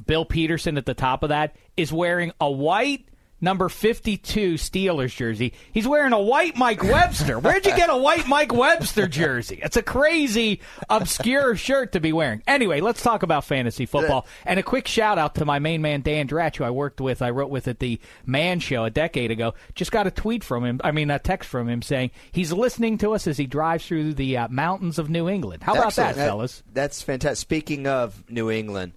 Bill 0.05 0.25
Petersen 0.25 0.77
at 0.77 0.85
the 0.85 0.93
top 0.93 1.23
of 1.23 1.29
that 1.29 1.55
is 1.77 1.91
wearing 1.91 2.31
a 2.39 2.49
white 2.49 3.05
number 3.41 3.69
52 3.69 4.55
Steelers 4.55 5.15
jersey. 5.15 5.53
He's 5.71 5.87
wearing 5.87 6.13
a 6.13 6.21
white 6.21 6.57
Mike 6.57 6.83
Webster. 6.83 7.39
Where'd 7.39 7.65
you 7.65 7.75
get 7.75 7.89
a 7.89 7.97
white 7.97 8.27
Mike 8.27 8.53
Webster 8.53 9.07
jersey? 9.07 9.59
It's 9.63 9.77
a 9.77 9.81
crazy, 9.81 10.61
obscure 10.89 11.55
shirt 11.55 11.93
to 11.93 11.99
be 11.99 12.13
wearing. 12.13 12.43
Anyway, 12.47 12.81
let's 12.81 13.01
talk 13.01 13.23
about 13.23 13.45
fantasy 13.45 13.85
football. 13.85 14.27
And 14.45 14.59
a 14.59 14.63
quick 14.63 14.87
shout 14.87 15.17
out 15.17 15.35
to 15.35 15.45
my 15.45 15.59
main 15.59 15.81
man, 15.81 16.01
Dan 16.01 16.27
Dratch, 16.27 16.57
who 16.57 16.63
I 16.63 16.69
worked 16.71 17.01
with, 17.01 17.21
I 17.21 17.29
wrote 17.29 17.49
with 17.49 17.67
at 17.67 17.79
the 17.79 17.99
Man 18.25 18.59
Show 18.59 18.83
a 18.83 18.89
decade 18.89 19.31
ago. 19.31 19.53
Just 19.75 19.91
got 19.91 20.07
a 20.07 20.11
tweet 20.11 20.43
from 20.43 20.65
him, 20.65 20.81
I 20.83 20.91
mean, 20.91 21.09
a 21.09 21.19
text 21.19 21.49
from 21.49 21.69
him 21.69 21.81
saying 21.81 22.11
he's 22.31 22.51
listening 22.51 22.97
to 22.99 23.13
us 23.13 23.27
as 23.27 23.37
he 23.37 23.45
drives 23.45 23.85
through 23.85 24.15
the 24.15 24.37
uh, 24.37 24.47
mountains 24.49 24.99
of 24.99 25.09
New 25.09 25.29
England. 25.29 25.63
How 25.63 25.73
about 25.73 25.87
Excellent. 25.87 26.15
that, 26.17 26.25
fellas? 26.27 26.63
That's 26.73 27.01
fantastic. 27.01 27.39
Speaking 27.39 27.87
of 27.87 28.29
New 28.29 28.51
England, 28.51 28.93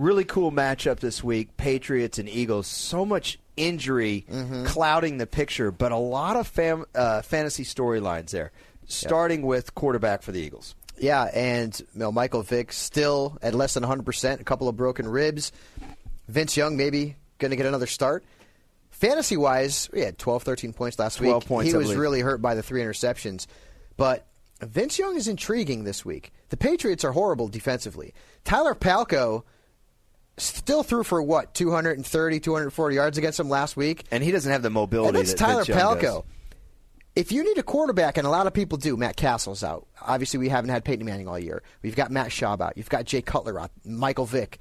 really 0.00 0.24
cool 0.24 0.50
matchup 0.50 0.98
this 1.00 1.22
week 1.22 1.56
Patriots 1.56 2.18
and 2.18 2.28
Eagles. 2.28 2.66
So 2.66 3.04
much 3.04 3.38
injury 3.56 4.24
Mm-hmm. 4.30 4.64
clouding 4.64 5.18
the 5.18 5.26
picture, 5.26 5.70
but 5.70 5.92
a 5.92 5.96
lot 5.96 6.36
of 6.36 6.46
fam- 6.46 6.86
uh, 6.94 7.22
fantasy 7.22 7.64
storylines 7.64 8.30
there, 8.30 8.52
starting 8.86 9.42
with 9.42 9.74
quarterback 9.74 10.22
for 10.22 10.32
the 10.32 10.40
Eagles. 10.40 10.74
Yeah, 10.98 11.24
and 11.34 11.78
you 11.78 11.86
know, 11.98 12.12
Michael 12.12 12.42
Vick 12.42 12.72
still 12.72 13.38
at 13.42 13.54
less 13.54 13.74
than 13.74 13.82
100%, 13.84 14.40
a 14.40 14.44
couple 14.44 14.68
of 14.68 14.76
broken 14.76 15.06
ribs. 15.08 15.52
Vince 16.28 16.56
Young 16.56 16.76
maybe 16.76 17.16
going 17.38 17.50
to 17.50 17.56
get 17.56 17.66
another 17.66 17.86
start. 17.86 18.24
Fantasy 18.90 19.36
wise, 19.36 19.88
we 19.92 20.00
had 20.00 20.18
12, 20.18 20.42
13 20.42 20.72
points 20.74 20.98
last 20.98 21.16
12 21.16 21.42
week. 21.44 21.48
points, 21.48 21.70
he 21.72 21.76
was 21.76 21.94
really 21.94 22.20
hurt 22.20 22.42
by 22.42 22.54
the 22.54 22.62
three 22.62 22.82
interceptions. 22.82 23.46
But 23.96 24.26
Vince 24.60 24.98
Young 24.98 25.16
is 25.16 25.26
intriguing 25.26 25.84
this 25.84 26.04
week. 26.04 26.32
The 26.50 26.56
Patriots 26.58 27.02
are 27.04 27.12
horrible 27.12 27.48
defensively. 27.48 28.12
Tyler 28.44 28.74
Palko 28.74 29.44
still 30.40 30.82
threw 30.82 31.04
for 31.04 31.22
what 31.22 31.54
230, 31.54 32.40
240 32.40 32.94
yards 32.94 33.18
against 33.18 33.38
them 33.38 33.48
last 33.48 33.76
week. 33.76 34.04
And 34.10 34.22
he 34.24 34.30
doesn't 34.30 34.50
have 34.50 34.62
the 34.62 34.70
mobility. 34.70 35.08
And 35.08 35.16
that's 35.16 35.32
that 35.32 35.38
Tyler 35.38 35.64
Young 35.64 35.78
Palko. 35.78 36.00
does. 36.00 36.22
If 37.16 37.32
you 37.32 37.42
need 37.42 37.58
a 37.58 37.62
quarterback, 37.62 38.18
and 38.18 38.26
a 38.26 38.30
lot 38.30 38.46
of 38.46 38.54
people 38.54 38.78
do, 38.78 38.96
Matt 38.96 39.16
Cassel's 39.16 39.64
out. 39.64 39.86
Obviously, 40.00 40.38
we 40.38 40.48
haven't 40.48 40.70
had 40.70 40.84
Peyton 40.84 41.04
Manning 41.04 41.26
all 41.26 41.38
year. 41.38 41.62
We've 41.82 41.96
got 41.96 42.10
Matt 42.10 42.28
Schaub 42.28 42.60
out. 42.60 42.76
You've 42.76 42.88
got 42.88 43.04
Jay 43.04 43.20
Cutler 43.20 43.58
out. 43.58 43.72
Michael 43.84 44.26
Vick. 44.26 44.58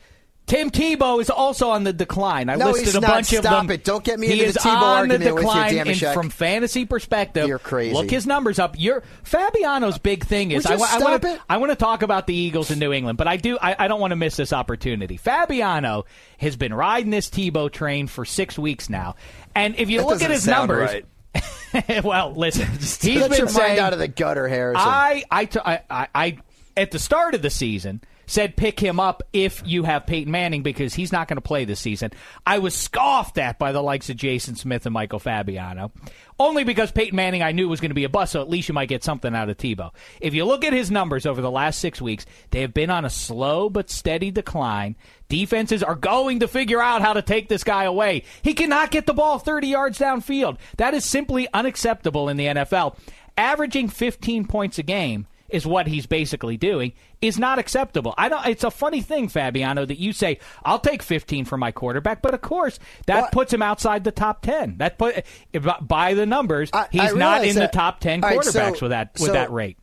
Tim 0.49 0.71
Tebow 0.71 1.21
is 1.21 1.29
also 1.29 1.69
on 1.69 1.83
the 1.83 1.93
decline. 1.93 2.49
I 2.49 2.55
No, 2.55 2.71
listed 2.71 2.95
a 2.95 2.99
not. 2.99 3.07
bunch 3.07 3.31
of 3.33 3.43
them. 3.43 3.53
Stop 3.53 3.69
it. 3.69 3.83
Don't 3.83 4.03
get 4.03 4.19
me 4.19 4.27
he 4.27 4.33
into 4.33 4.45
is 4.45 4.53
the 4.55 4.59
Tebow 4.61 4.81
on 4.81 5.07
the 5.07 5.13
with 5.19 5.23
you, 5.23 5.35
decline. 5.35 5.77
and 5.77 5.97
from 6.13 6.29
fantasy 6.31 6.85
perspective, 6.85 7.47
You're 7.47 7.59
crazy. 7.59 7.93
Look 7.93 8.09
his 8.09 8.25
numbers 8.25 8.57
up. 8.57 8.73
Your 8.77 9.03
Fabiano's 9.23 9.99
big 9.99 10.25
thing 10.25 10.51
is 10.51 10.65
I, 10.65 10.73
I 10.73 10.77
stop 10.77 11.01
want 11.01 11.21
to 11.21 11.33
it? 11.35 11.41
I 11.47 11.57
want 11.57 11.71
to 11.71 11.75
talk 11.75 12.01
about 12.01 12.25
the 12.25 12.33
Eagles 12.33 12.71
in 12.71 12.79
New 12.79 12.91
England, 12.91 13.17
but 13.17 13.27
I 13.27 13.37
do 13.37 13.57
I, 13.61 13.75
I 13.85 13.87
don't 13.87 14.01
want 14.01 14.11
to 14.11 14.15
miss 14.15 14.35
this 14.35 14.51
opportunity. 14.51 15.17
Fabiano 15.17 16.05
has 16.39 16.55
been 16.57 16.73
riding 16.73 17.11
this 17.11 17.29
Tebow 17.29 17.71
train 17.71 18.07
for 18.07 18.25
six 18.25 18.57
weeks 18.57 18.89
now, 18.89 19.15
and 19.53 19.75
if 19.77 19.89
you 19.91 19.99
That 19.99 20.07
look 20.07 20.21
at 20.23 20.31
his 20.31 20.47
numbers. 20.47 20.89
right. 20.89 22.03
well, 22.03 22.33
listen, 22.33 22.67
he's 22.79 22.97
Get 22.97 23.29
been 23.29 23.37
your 23.37 23.47
saying, 23.47 23.69
mind 23.69 23.79
out 23.79 23.93
of 23.93 23.99
the 23.99 24.07
gutter, 24.07 24.47
Harrison. 24.47 24.81
I, 24.83 25.23
I, 25.29 25.45
t- 25.45 25.59
I, 25.63 25.81
I, 25.87 26.07
I, 26.15 26.37
at 26.75 26.89
the 26.89 26.97
start 26.97 27.35
of 27.35 27.43
the 27.43 27.51
season, 27.51 28.01
said 28.29 28.55
pick 28.55 28.79
him 28.79 28.99
up 28.99 29.23
if 29.33 29.63
you 29.65 29.83
have 29.83 30.05
Peyton 30.05 30.31
Manning 30.31 30.61
because 30.61 30.93
he's 30.93 31.11
not 31.11 31.27
going 31.27 31.37
to 31.37 31.41
play 31.41 31.65
this 31.65 31.79
season. 31.79 32.11
I 32.45 32.59
was 32.59 32.75
scoffed 32.75 33.37
at 33.39 33.57
by 33.57 33.71
the 33.71 33.81
likes 33.81 34.09
of 34.09 34.17
Jason 34.17 34.55
Smith 34.55 34.85
and 34.85 34.93
Michael 34.93 35.19
Fabiano, 35.19 35.91
only 36.39 36.63
because 36.63 36.91
Peyton 36.91 37.15
Manning 37.15 37.41
I 37.41 37.51
knew 37.51 37.67
was 37.67 37.81
going 37.81 37.89
to 37.89 37.95
be 37.95 38.03
a 38.03 38.09
bust, 38.09 38.33
so 38.33 38.41
at 38.41 38.49
least 38.49 38.69
you 38.69 38.73
might 38.73 38.87
get 38.87 39.03
something 39.03 39.33
out 39.33 39.49
of 39.49 39.57
Tebow. 39.57 39.91
If 40.21 40.35
you 40.35 40.45
look 40.45 40.63
at 40.63 40.73
his 40.73 40.91
numbers 40.91 41.25
over 41.25 41.41
the 41.41 41.49
last 41.49 41.79
six 41.79 41.99
weeks, 41.99 42.27
they 42.51 42.61
have 42.61 42.73
been 42.73 42.91
on 42.91 43.03
a 43.03 43.09
slow 43.09 43.67
but 43.67 43.89
steady 43.89 44.29
decline. 44.29 44.95
Defenses 45.27 45.81
are 45.81 45.95
going 45.95 46.39
to 46.41 46.47
figure 46.47 46.81
out 46.81 47.01
how 47.01 47.13
to 47.13 47.21
take 47.21 47.49
this 47.49 47.63
guy 47.63 47.85
away. 47.85 48.23
He 48.43 48.53
cannot 48.53 48.91
get 48.91 49.07
the 49.07 49.13
ball 49.13 49.39
30 49.39 49.67
yards 49.67 49.97
downfield. 49.97 50.57
That 50.77 50.93
is 50.93 51.03
simply 51.03 51.47
unacceptable 51.53 52.29
in 52.29 52.37
the 52.37 52.45
NFL. 52.45 52.95
Averaging 53.37 53.89
15 53.89 54.45
points 54.45 54.77
a 54.79 54.83
game 54.83 55.27
is 55.49 55.65
what 55.65 55.87
he's 55.87 56.05
basically 56.05 56.57
doing 56.57 56.93
is 57.21 57.37
not 57.37 57.59
acceptable. 57.59 58.13
I 58.17 58.29
don't 58.29 58.45
it's 58.47 58.63
a 58.63 58.71
funny 58.71 59.01
thing 59.01 59.27
Fabiano 59.27 59.85
that 59.85 59.99
you 59.99 60.13
say 60.13 60.39
I'll 60.63 60.79
take 60.79 61.01
15 61.03 61.45
for 61.45 61.57
my 61.57 61.71
quarterback, 61.71 62.21
but 62.21 62.33
of 62.33 62.41
course 62.41 62.79
that 63.07 63.21
Well- 63.21 63.29
puts 63.31 63.53
him 63.53 63.61
outside 63.61 64.03
the 64.03 64.11
top 64.11 64.41
10. 64.41 64.77
That 64.77 64.97
put 64.97 65.25
uh, 65.55 65.73
by 65.81 66.13
the 66.13 66.25
numbers, 66.25 66.69
I- 66.73 66.87
he's 66.91 67.01
I 67.01 67.17
not 67.17 67.45
in 67.45 67.55
the 67.55 67.67
top 67.67 67.99
10 67.99 68.23
All 68.23 68.29
right, 68.29 68.39
quarterbacks 68.39 68.77
so- 68.77 68.85
with 68.85 68.91
that 68.91 69.13
with 69.15 69.27
so- 69.27 69.33
that 69.33 69.51
rate. 69.51 69.77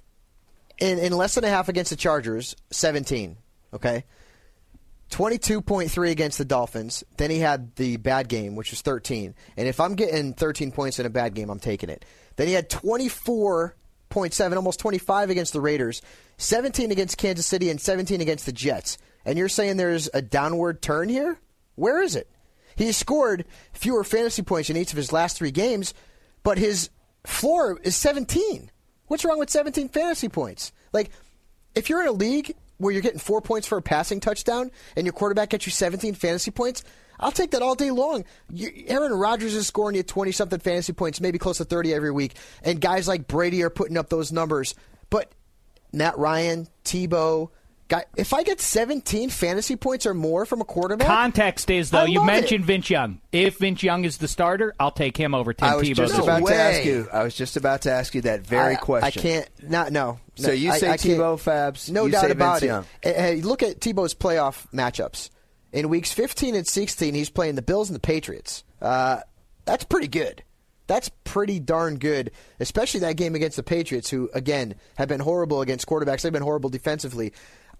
in, 0.79 0.99
in 0.99 1.13
less 1.13 1.35
than 1.35 1.45
a 1.45 1.49
half 1.49 1.69
against 1.69 1.91
the 1.91 1.97
Chargers, 1.97 2.55
17. 2.71 3.37
Okay. 3.75 4.05
22.3 5.11 6.11
against 6.11 6.39
the 6.39 6.45
Dolphins. 6.45 7.05
Then 7.17 7.31
he 7.31 7.39
had 7.39 7.77
the 7.77 7.97
bad 7.97 8.29
game, 8.29 8.57
which 8.57 8.71
was 8.73 8.81
13. 8.83 9.35
And 9.57 9.69
if 9.69 9.79
I'm 9.79 9.95
getting 9.95 10.35
13 10.35 10.73
points 10.73 10.99
in 10.99 11.07
a 11.07 11.11
bad 11.11 11.35
game, 11.35 11.49
I'm 11.49 11.61
taking 11.61 11.91
it. 11.91 12.05
Then 12.37 12.49
he 12.49 12.55
had 12.55 12.69
24.7, 14.17 14.57
almost 14.57 14.81
25 14.81 15.31
against 15.31 15.53
the 15.53 15.61
Raiders, 15.61 16.01
17 16.39 16.91
against 16.91 17.19
Kansas 17.19 17.47
City, 17.47 17.69
and 17.69 17.81
17 17.81 18.21
against 18.21 18.47
the 18.47 18.53
Jets. 18.53 18.97
And 19.25 19.37
you're 19.37 19.49
saying 19.49 19.77
there's 19.77 20.09
a 20.15 20.23
downward 20.23 20.81
turn 20.81 21.09
here? 21.09 21.39
Where 21.75 22.01
is 22.01 22.17
it? 22.17 22.31
He 22.77 22.93
scored 22.93 23.45
fewer 23.73 24.05
fantasy 24.05 24.43
points 24.43 24.71
in 24.71 24.77
each 24.77 24.93
of 24.93 24.97
his 24.97 25.13
last 25.13 25.37
three 25.37 25.51
games, 25.51 25.93
but 26.43 26.59
his 26.59 26.91
floor 27.25 27.79
is 27.83 27.97
17. 27.97 28.71
What's 29.09 29.25
wrong 29.25 29.39
with 29.39 29.51
17 29.51 29.89
fantasy 29.91 30.29
points? 30.29 30.73
Like, 30.93 31.11
if 31.75 31.91
you're 31.91 32.01
in 32.01 32.09
a 32.09 32.13
league 32.13 32.55
where 32.79 32.93
you're 32.93 33.03
getting 33.03 33.19
four 33.19 33.41
points 33.41 33.67
for 33.67 33.79
a 33.79 33.83
passing 33.83 34.21
touchdown 34.21 34.71
and 34.97 35.07
your 35.07 35.13
quarterback 35.13 35.51
gets 35.51 35.67
you 35.67 35.73
17 35.73 36.15
fantasy 36.15 36.51
points, 36.51 36.85
I'll 37.21 37.33
take 37.33 37.53
that 37.53 37.63
all 37.63 37.75
day 37.75 37.91
long. 37.91 38.25
You, 38.53 38.71
Aaron 38.89 39.13
Rodgers 39.13 39.55
is 39.55 39.67
scoring 39.67 39.97
you 39.97 40.03
20 40.03 40.33
something 40.33 40.59
fantasy 40.61 40.93
points, 40.93 41.21
maybe 41.21 41.39
close 41.39 41.59
to 41.59 41.65
30 41.65 41.95
every 41.95 42.11
week, 42.11 42.35
and 42.63 42.81
guys 42.81 43.07
like 43.09 43.27
Brady 43.27 43.63
are 43.63 43.71
putting 43.71 43.97
up 43.97 44.09
those 44.09 44.33
numbers. 44.33 44.75
But 45.11 45.31
Matt 45.93 46.19
Ryan, 46.19 46.69
Tebow, 46.85 47.51
guy, 47.89 48.05
if 48.17 48.35
I 48.35 48.43
get 48.43 48.61
17 48.61 49.31
fantasy 49.31 49.77
points 49.77 50.05
or 50.05 50.13
more 50.15 50.45
from 50.45 50.61
a 50.61 50.65
quarterback, 50.65 51.07
Context 51.07 51.71
is 51.71 51.91
though 51.91 52.01
I 52.01 52.05
you 52.07 52.25
mentioned 52.25 52.65
it. 52.65 52.67
Vince 52.67 52.91
Young. 52.91 53.21
If 53.33 53.59
Vince 53.59 53.83
Young 53.83 54.05
is 54.05 54.19
the 54.19 54.29
starter, 54.29 54.75
I'll 54.79 54.91
take 54.91 55.17
him 55.17 55.35
over 55.35 55.55
Tim 55.55 55.69
I 55.69 55.77
was 55.77 55.89
Tebow. 55.89 55.95
just 55.97 56.17
this 56.17 56.25
about 56.25 56.43
week. 56.43 56.53
to 56.53 56.61
ask 56.61 56.85
you. 56.85 57.09
I 57.13 57.23
was 57.23 57.35
just 57.35 57.57
about 57.57 57.83
to 57.83 57.93
ask 57.93 58.15
you 58.15 58.23
that 58.23 58.41
very 58.47 58.75
I, 58.75 58.79
question. 58.79 59.21
I 59.21 59.23
can't. 59.23 59.49
Not 59.71 59.93
no. 59.93 60.19
So 60.35 60.49
No, 60.49 60.53
you 60.55 60.73
say 60.73 60.89
I 60.91 60.97
can't- 60.97 61.19
Tebow, 61.19 61.37
Fabs, 61.43 61.89
No 61.91 62.05
you 62.07 62.13
doubt 62.13 62.25
say 62.25 62.31
about 62.33 62.61
Vince 62.61 62.63
it. 62.63 62.67
Young. 62.67 62.85
Eh, 63.05 63.41
look 63.43 63.63
at 63.63 63.81
Tebow's 63.81 64.15
playoff 64.15 64.67
matchups. 64.75 65.31
In 65.73 65.89
weeks 65.89 66.13
15 66.13 66.55
and 66.55 66.67
16, 66.67 67.15
he's 67.15 67.31
playing 67.31 67.55
the 67.57 67.63
Bills 67.63 67.89
and 67.89 67.97
the 67.97 68.01
Patriots. 68.01 68.65
Uh, 68.81 69.21
that's 69.65 69.85
pretty 69.85 70.09
good. 70.09 70.43
That's 70.87 71.11
pretty 71.25 71.59
darn 71.59 71.99
good, 71.99 72.31
especially 72.61 73.01
that 73.01 73.17
game 73.17 73.35
against 73.35 73.57
the 73.57 73.63
Patriots, 73.63 74.09
who 74.09 74.31
again 74.33 74.77
have 74.97 75.09
been 75.09 75.21
horrible 75.21 75.61
against 75.61 75.87
quarterbacks. 75.87 76.23
They've 76.23 76.33
been 76.33 76.43
horrible 76.43 76.71
defensively. 76.71 77.33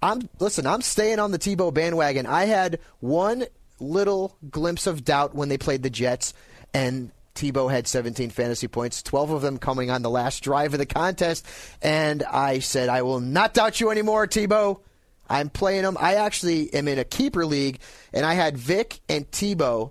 I'm 0.03 0.29
listen. 0.41 0.67
I'm 0.67 0.83
staying 0.83 1.21
on 1.21 1.31
the 1.31 1.39
Tebow 1.39 1.73
bandwagon. 1.73 2.27
I 2.27 2.47
had 2.47 2.81
one 2.99 3.45
little 3.79 4.37
glimpse 4.51 4.87
of 4.87 5.05
doubt 5.05 5.35
when 5.35 5.49
they 5.49 5.59
played 5.59 5.83
the 5.83 5.91
Jets, 5.91 6.35
and 6.75 7.13
Tebow 7.37 7.71
had 7.71 7.87
17 7.87 8.31
fantasy 8.31 8.67
points, 8.67 9.03
12 9.03 9.31
of 9.31 9.43
them 9.43 9.59
coming 9.59 9.91
on 9.91 10.03
the 10.03 10.11
last 10.11 10.43
drive 10.43 10.73
of 10.73 10.79
the 10.79 10.87
contest, 10.87 11.47
and 11.83 12.23
I 12.25 12.59
said, 12.59 12.89
I 12.89 13.03
will 13.03 13.21
not 13.21 13.55
doubt 13.55 13.81
you 13.81 13.91
anymore, 13.91 14.27
Tebow. 14.27 14.81
I'm 15.29 15.51
playing 15.51 15.83
them. 15.83 15.97
I 15.99 16.15
actually 16.15 16.73
am 16.75 16.89
in 16.89 16.99
a 16.99 17.05
keeper 17.05 17.45
league, 17.47 17.81
and 18.13 18.25
I 18.25 18.35
had 18.35 18.57
Vick 18.57 19.01
and 19.09 19.31
Tebow, 19.31 19.91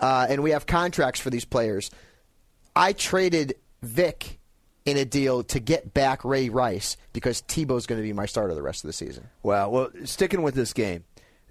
uh, 0.00 0.26
and 0.28 0.42
we 0.42 0.50
have 0.50 0.66
contracts 0.66 1.20
for 1.20 1.30
these 1.30 1.44
players. 1.44 1.90
I 2.76 2.92
traded 2.92 3.54
Vick 3.82 4.38
in 4.84 4.96
a 4.96 5.04
deal 5.04 5.42
to 5.44 5.60
get 5.60 5.94
back 5.94 6.24
Ray 6.24 6.48
Rice 6.48 6.96
because 7.12 7.42
Tebow's 7.42 7.86
going 7.86 8.00
to 8.00 8.06
be 8.06 8.12
my 8.12 8.26
starter 8.26 8.54
the 8.54 8.62
rest 8.62 8.84
of 8.84 8.88
the 8.88 8.92
season. 8.92 9.28
Wow. 9.42 9.70
Well, 9.70 9.90
sticking 10.04 10.42
with 10.42 10.54
this 10.54 10.72
game, 10.72 11.04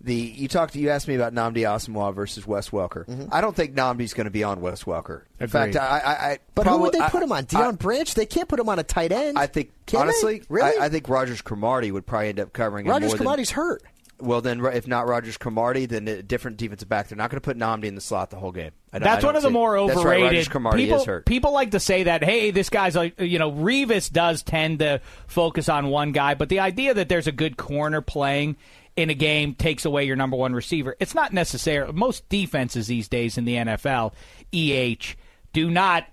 the 0.04 0.14
you 0.14 0.48
talked. 0.48 0.76
You 0.76 0.90
asked 0.90 1.08
me 1.08 1.16
about 1.16 1.34
Nnamdi 1.34 1.62
Asomugha 1.62 2.14
versus 2.14 2.46
Wes 2.46 2.70
Welker. 2.72 3.06
Mm-hmm. 3.06 3.26
I 3.32 3.42
don't 3.42 3.56
think 3.56 3.74
Nnamdi's 3.74 4.14
going 4.14 4.26
to 4.26 4.32
be 4.32 4.44
on 4.44 4.60
Wes 4.62 4.84
Welker. 4.84 5.22
In 5.40 5.46
Agreed. 5.46 5.52
fact, 5.52 5.76
I, 5.78 6.00
I, 6.00 6.12
I 6.32 6.38
But 6.56 6.64
probably, 6.64 6.78
who 6.78 6.84
would 6.84 6.94
they 6.94 7.00
I- 7.00 7.10
put 7.10 7.24
him 7.24 7.32
on? 7.32 7.38
I- 7.40 7.42
Deion 7.44 7.80
Branch? 7.80 8.14
They 8.14 8.26
can't 8.26 8.48
put 8.50 8.60
him 8.60 8.70
on 8.70 8.80
a 8.80 8.84
tight 8.84 9.12
end. 9.12 9.38
I 9.40 9.48
think 9.48 9.72
Can 9.86 9.98
they? 10.00 10.04
honestly, 10.04 10.44
really? 10.50 10.78
I, 10.78 10.86
I 10.86 10.90
think 10.90 11.08
Rodgers-Cromartie 11.10 11.92
would 11.92 12.06
probably 12.06 12.30
end 12.30 12.40
up 12.40 12.54
covering 12.54 12.86
Rogers 12.86 13.10
more 13.10 13.18
than- 13.18 13.28
Cromartie's 13.28 13.52
hurt. 13.52 13.82
Well, 14.20 14.40
then, 14.42 14.64
if 14.68 14.88
not 14.88 15.08
Rodgers-Cromartie, 15.08 15.88
then 15.88 16.08
a 16.08 16.22
different 16.24 16.56
defensive 16.56 16.88
back. 16.88 17.10
They're 17.10 17.18
not 17.18 17.30
going 17.30 17.42
to 17.42 17.46
put 17.46 17.58
Nnamdi 17.58 17.86
in 17.86 17.96
the 17.96 18.00
slot 18.00 18.30
the 18.30 18.38
whole 18.38 18.52
game. 18.54 18.72
I 18.94 19.00
don't- 19.00 19.08
I 19.08 19.12
That's 19.16 19.26
one 19.26 19.36
of 19.36 19.42
the 19.42 19.48
see 19.50 19.52
it. 19.52 19.54
more 19.54 19.88
That's 19.88 20.00
overrated. 20.00 20.22
right, 20.24 20.28
Rodgers-Cromartie 20.30 20.84
people, 20.86 21.00
is 21.00 21.06
hurt. 21.06 21.26
people 21.26 21.52
like 21.52 21.72
to 21.72 21.80
say 21.80 22.04
that, 22.04 22.24
hey, 22.24 22.52
this 22.52 22.70
guy's 22.70 22.96
like, 22.96 23.20
you 23.20 23.40
know, 23.40 23.52
Revis 23.52 24.10
does 24.12 24.44
tend 24.44 24.80
to 24.80 25.02
focus 25.28 25.68
on 25.68 25.88
one 25.88 26.12
guy, 26.14 26.36
but 26.36 26.48
the 26.50 26.60
idea 26.60 26.94
that 26.94 27.10
there's 27.10 27.28
a 27.28 27.32
good 27.34 27.58
corner 27.58 28.00
playing 28.02 28.56
in 28.96 29.10
a 29.10 29.14
game 29.14 29.56
takes 29.56 29.86
away 29.86 30.06
your 30.06 30.16
number 30.16 30.38
one 30.38 30.54
receiver. 30.54 30.96
It's 31.00 31.16
not 31.16 31.34
necessary. 31.34 31.92
Most 31.92 32.28
defenses 32.30 32.88
these 32.88 33.08
days 33.08 33.38
in 33.38 33.46
the 33.46 33.56
NFL, 33.56 34.14
EH, 34.54 35.16
do 35.52 35.70
not 35.70 36.06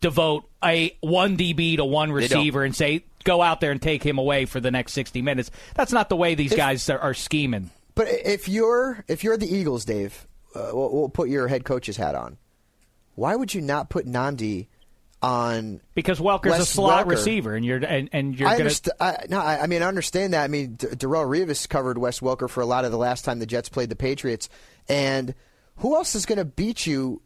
devote 0.00 0.44
a 0.62 0.96
one 1.00 1.36
DB 1.36 1.76
to 1.76 1.84
one 1.84 2.12
receiver 2.12 2.62
and 2.62 2.74
say, 2.74 3.04
go 3.24 3.42
out 3.42 3.60
there 3.60 3.72
and 3.72 3.80
take 3.80 4.02
him 4.02 4.18
away 4.18 4.44
for 4.44 4.60
the 4.60 4.70
next 4.70 4.92
60 4.92 5.22
minutes. 5.22 5.50
That's 5.74 5.92
not 5.92 6.08
the 6.08 6.16
way 6.16 6.34
these 6.34 6.54
guys 6.54 6.88
are, 6.90 6.98
are 6.98 7.14
scheming. 7.14 7.70
But 7.94 8.08
if 8.08 8.48
you're 8.48 9.04
if 9.08 9.24
you're 9.24 9.38
the 9.38 9.52
Eagles, 9.52 9.86
Dave, 9.86 10.26
uh, 10.54 10.70
we'll, 10.72 10.92
we'll 10.92 11.08
put 11.08 11.30
your 11.30 11.48
head 11.48 11.64
coach's 11.64 11.96
hat 11.96 12.14
on. 12.14 12.36
Why 13.14 13.34
would 13.34 13.54
you 13.54 13.62
not 13.62 13.88
put 13.88 14.06
Nnamdi 14.06 14.66
on? 15.26 15.80
Because 15.94 16.20
Welker's 16.20 16.60
a 16.60 16.66
slot 16.66 17.06
Welker. 17.06 17.10
receiver, 17.10 17.54
and 17.54 17.64
you're 17.64 17.84
and, 17.84 18.08
and 18.12 18.38
you're 18.38 18.48
I 18.48 18.56
understand. 18.56 18.96
I, 19.00 19.16
no, 19.28 19.40
I, 19.40 19.62
I 19.62 19.66
mean 19.66 19.82
I 19.82 19.86
understand 19.88 20.32
that. 20.32 20.44
I 20.44 20.48
mean 20.48 20.74
D- 20.74 20.86
Darrelle 20.88 21.26
Revis 21.26 21.68
covered 21.68 21.98
Wes 21.98 22.20
Welker 22.20 22.48
for 22.48 22.60
a 22.60 22.66
lot 22.66 22.84
of 22.84 22.92
the 22.92 22.98
last 22.98 23.24
time 23.24 23.38
the 23.38 23.46
Jets 23.46 23.68
played 23.68 23.90
the 23.90 23.96
Patriots, 23.96 24.48
and 24.88 25.34
who 25.76 25.96
else 25.96 26.14
is 26.14 26.26
going 26.26 26.38
to 26.38 26.44
beat 26.44 26.86
you? 26.86 27.22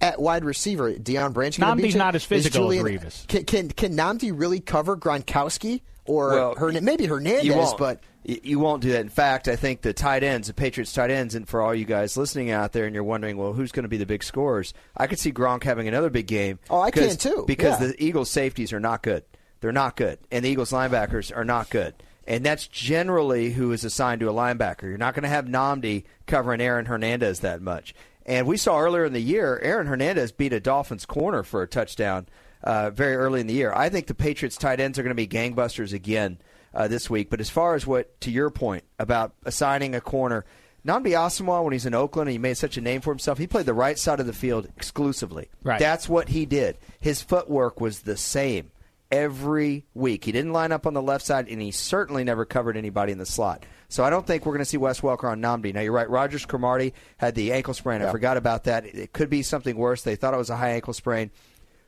At 0.00 0.20
wide 0.20 0.44
receiver, 0.44 0.92
Deion 0.94 1.32
Branch. 1.34 1.58
gonna 1.60 1.80
Nnamdi's 1.82 1.94
not 1.94 2.14
as 2.14 2.22
Is 2.22 2.26
physical 2.26 2.70
as 2.72 2.78
Julian- 2.78 2.98
Revis. 3.00 3.26
Can, 3.28 3.44
can 3.44 3.68
can 3.68 3.94
Nnamdi 3.96 4.32
really 4.34 4.60
cover 4.60 4.96
Gronkowski 4.96 5.82
or 6.06 6.28
Well, 6.30 6.54
Hern- 6.54 6.82
maybe 6.84 7.04
Hernandez? 7.06 7.44
you 7.44 7.54
won't. 7.54 7.76
But 7.78 8.00
you 8.24 8.58
won't 8.58 8.82
do 8.82 8.92
that. 8.92 9.00
In 9.00 9.08
fact, 9.10 9.46
I 9.48 9.56
think 9.56 9.82
the 9.82 9.92
tight 9.92 10.22
ends, 10.22 10.48
the 10.48 10.54
Patriots 10.54 10.92
tight 10.92 11.10
ends, 11.10 11.34
and 11.34 11.46
for 11.48 11.60
all 11.62 11.74
you 11.74 11.84
guys 11.84 12.16
listening 12.16 12.50
out 12.50 12.72
there, 12.72 12.86
and 12.86 12.94
you're 12.94 13.04
wondering, 13.04 13.36
well, 13.36 13.52
who's 13.52 13.72
going 13.72 13.82
to 13.84 13.88
be 13.88 13.96
the 13.98 14.06
big 14.06 14.22
scorers? 14.22 14.72
I 14.96 15.06
could 15.06 15.18
see 15.18 15.32
Gronk 15.32 15.64
having 15.64 15.86
another 15.88 16.10
big 16.10 16.26
game. 16.26 16.58
Oh, 16.70 16.80
I 16.80 16.90
can 16.90 17.02
because- 17.02 17.16
too, 17.18 17.44
Because 17.46 17.80
yeah. 17.80 17.88
the 17.88 18.02
Eagles' 18.04 18.30
safeties 18.30 18.72
are 18.72 18.80
not 18.80 19.02
good. 19.02 19.24
They're 19.60 19.72
not 19.72 19.96
good, 19.96 20.18
and 20.30 20.44
the 20.44 20.48
Eagles' 20.48 20.70
linebackers 20.72 21.34
are 21.36 21.44
not 21.44 21.68
good. 21.68 21.94
And 22.26 22.44
that's 22.44 22.66
generally 22.68 23.50
who 23.50 23.72
is 23.72 23.84
assigned 23.84 24.20
to 24.20 24.30
a 24.30 24.32
linebacker. 24.32 24.82
You're 24.82 24.96
not 24.98 25.14
going 25.14 25.24
to 25.24 25.28
have 25.28 25.46
Nnamdi 25.46 26.04
covering 26.26 26.60
Aaron 26.60 26.86
Hernandez 26.86 27.40
that 27.40 27.60
much. 27.60 27.94
And 28.26 28.46
we 28.46 28.56
saw 28.56 28.78
earlier 28.78 29.04
in 29.04 29.12
the 29.12 29.20
year, 29.20 29.58
Aaron 29.62 29.86
Hernandez 29.86 30.32
beat 30.32 30.52
a 30.52 30.60
Dolphins 30.60 31.06
corner 31.06 31.42
for 31.42 31.62
a 31.62 31.66
touchdown 31.66 32.26
uh, 32.62 32.90
very 32.90 33.16
early 33.16 33.40
in 33.40 33.46
the 33.46 33.54
year. 33.54 33.72
I 33.72 33.88
think 33.88 34.06
the 34.06 34.14
Patriots 34.14 34.56
tight 34.56 34.80
ends 34.80 34.98
are 34.98 35.02
going 35.02 35.14
to 35.14 35.14
be 35.14 35.26
gangbusters 35.26 35.92
again 35.92 36.38
uh, 36.74 36.88
this 36.88 37.08
week. 37.08 37.30
But 37.30 37.40
as 37.40 37.50
far 37.50 37.74
as 37.74 37.86
what, 37.86 38.20
to 38.22 38.30
your 38.30 38.50
point 38.50 38.84
about 38.98 39.32
assigning 39.44 39.94
a 39.94 40.00
corner, 40.00 40.44
Nnamdi 40.86 41.12
Asomugha, 41.12 41.64
when 41.64 41.72
he's 41.72 41.86
in 41.86 41.94
Oakland 41.94 42.28
and 42.28 42.32
he 42.32 42.38
made 42.38 42.56
such 42.56 42.76
a 42.76 42.80
name 42.80 43.00
for 43.00 43.10
himself, 43.10 43.38
he 43.38 43.46
played 43.46 43.66
the 43.66 43.74
right 43.74 43.98
side 43.98 44.20
of 44.20 44.26
the 44.26 44.32
field 44.32 44.66
exclusively. 44.76 45.48
Right. 45.62 45.78
That's 45.78 46.08
what 46.08 46.28
he 46.28 46.46
did. 46.46 46.78
His 47.00 47.22
footwork 47.22 47.80
was 47.80 48.00
the 48.00 48.16
same 48.16 48.70
every 49.10 49.86
week. 49.94 50.24
He 50.24 50.32
didn't 50.32 50.52
line 50.52 50.72
up 50.72 50.86
on 50.86 50.94
the 50.94 51.02
left 51.02 51.24
side, 51.24 51.48
and 51.48 51.60
he 51.60 51.70
certainly 51.70 52.24
never 52.24 52.44
covered 52.44 52.76
anybody 52.76 53.12
in 53.12 53.18
the 53.18 53.26
slot. 53.26 53.64
So 53.88 54.04
I 54.04 54.10
don't 54.10 54.26
think 54.26 54.46
we're 54.46 54.52
going 54.52 54.60
to 54.60 54.64
see 54.64 54.76
Wes 54.76 55.00
Welker 55.00 55.30
on 55.30 55.40
Nnamdi. 55.40 55.74
Now, 55.74 55.80
you're 55.80 55.92
right. 55.92 56.08
Rodgers-Cromartie 56.08 56.94
had 57.16 57.34
the 57.34 57.52
ankle 57.52 57.74
sprain. 57.74 58.02
I 58.02 58.10
forgot 58.10 58.36
about 58.36 58.64
that. 58.64 58.86
It 58.86 59.12
could 59.12 59.30
be 59.30 59.42
something 59.42 59.76
worse. 59.76 60.02
They 60.02 60.16
thought 60.16 60.34
it 60.34 60.38
was 60.38 60.50
a 60.50 60.56
high 60.56 60.70
ankle 60.70 60.92
sprain. 60.92 61.30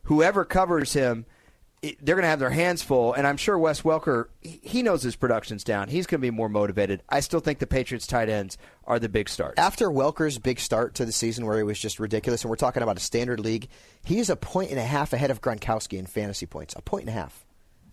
Whoever 0.04 0.44
covers 0.44 0.92
him– 0.92 1.26
they're 1.82 2.14
going 2.14 2.22
to 2.22 2.28
have 2.28 2.38
their 2.38 2.50
hands 2.50 2.80
full, 2.80 3.12
and 3.12 3.26
I'm 3.26 3.36
sure 3.36 3.58
Wes 3.58 3.82
Welker 3.82 4.26
he 4.40 4.82
knows 4.82 5.02
his 5.02 5.16
production's 5.16 5.64
down. 5.64 5.88
He's 5.88 6.06
going 6.06 6.20
to 6.20 6.22
be 6.22 6.30
more 6.30 6.48
motivated. 6.48 7.02
I 7.08 7.20
still 7.20 7.40
think 7.40 7.58
the 7.58 7.66
Patriots 7.66 8.06
tight 8.06 8.28
ends 8.28 8.56
are 8.84 9.00
the 9.00 9.08
big 9.08 9.28
start. 9.28 9.54
After 9.58 9.88
Welker's 9.88 10.38
big 10.38 10.60
start 10.60 10.94
to 10.94 11.04
the 11.04 11.12
season, 11.12 11.44
where 11.44 11.56
he 11.56 11.64
was 11.64 11.80
just 11.80 11.98
ridiculous, 11.98 12.42
and 12.42 12.50
we're 12.50 12.56
talking 12.56 12.82
about 12.84 12.96
a 12.96 13.00
standard 13.00 13.40
league, 13.40 13.68
he 14.04 14.20
is 14.20 14.30
a 14.30 14.36
point 14.36 14.70
and 14.70 14.78
a 14.78 14.84
half 14.84 15.12
ahead 15.12 15.32
of 15.32 15.40
Gronkowski 15.40 15.98
in 15.98 16.06
fantasy 16.06 16.46
points. 16.46 16.74
A 16.76 16.82
point 16.82 17.02
and 17.02 17.10
a 17.10 17.20
half. 17.20 17.44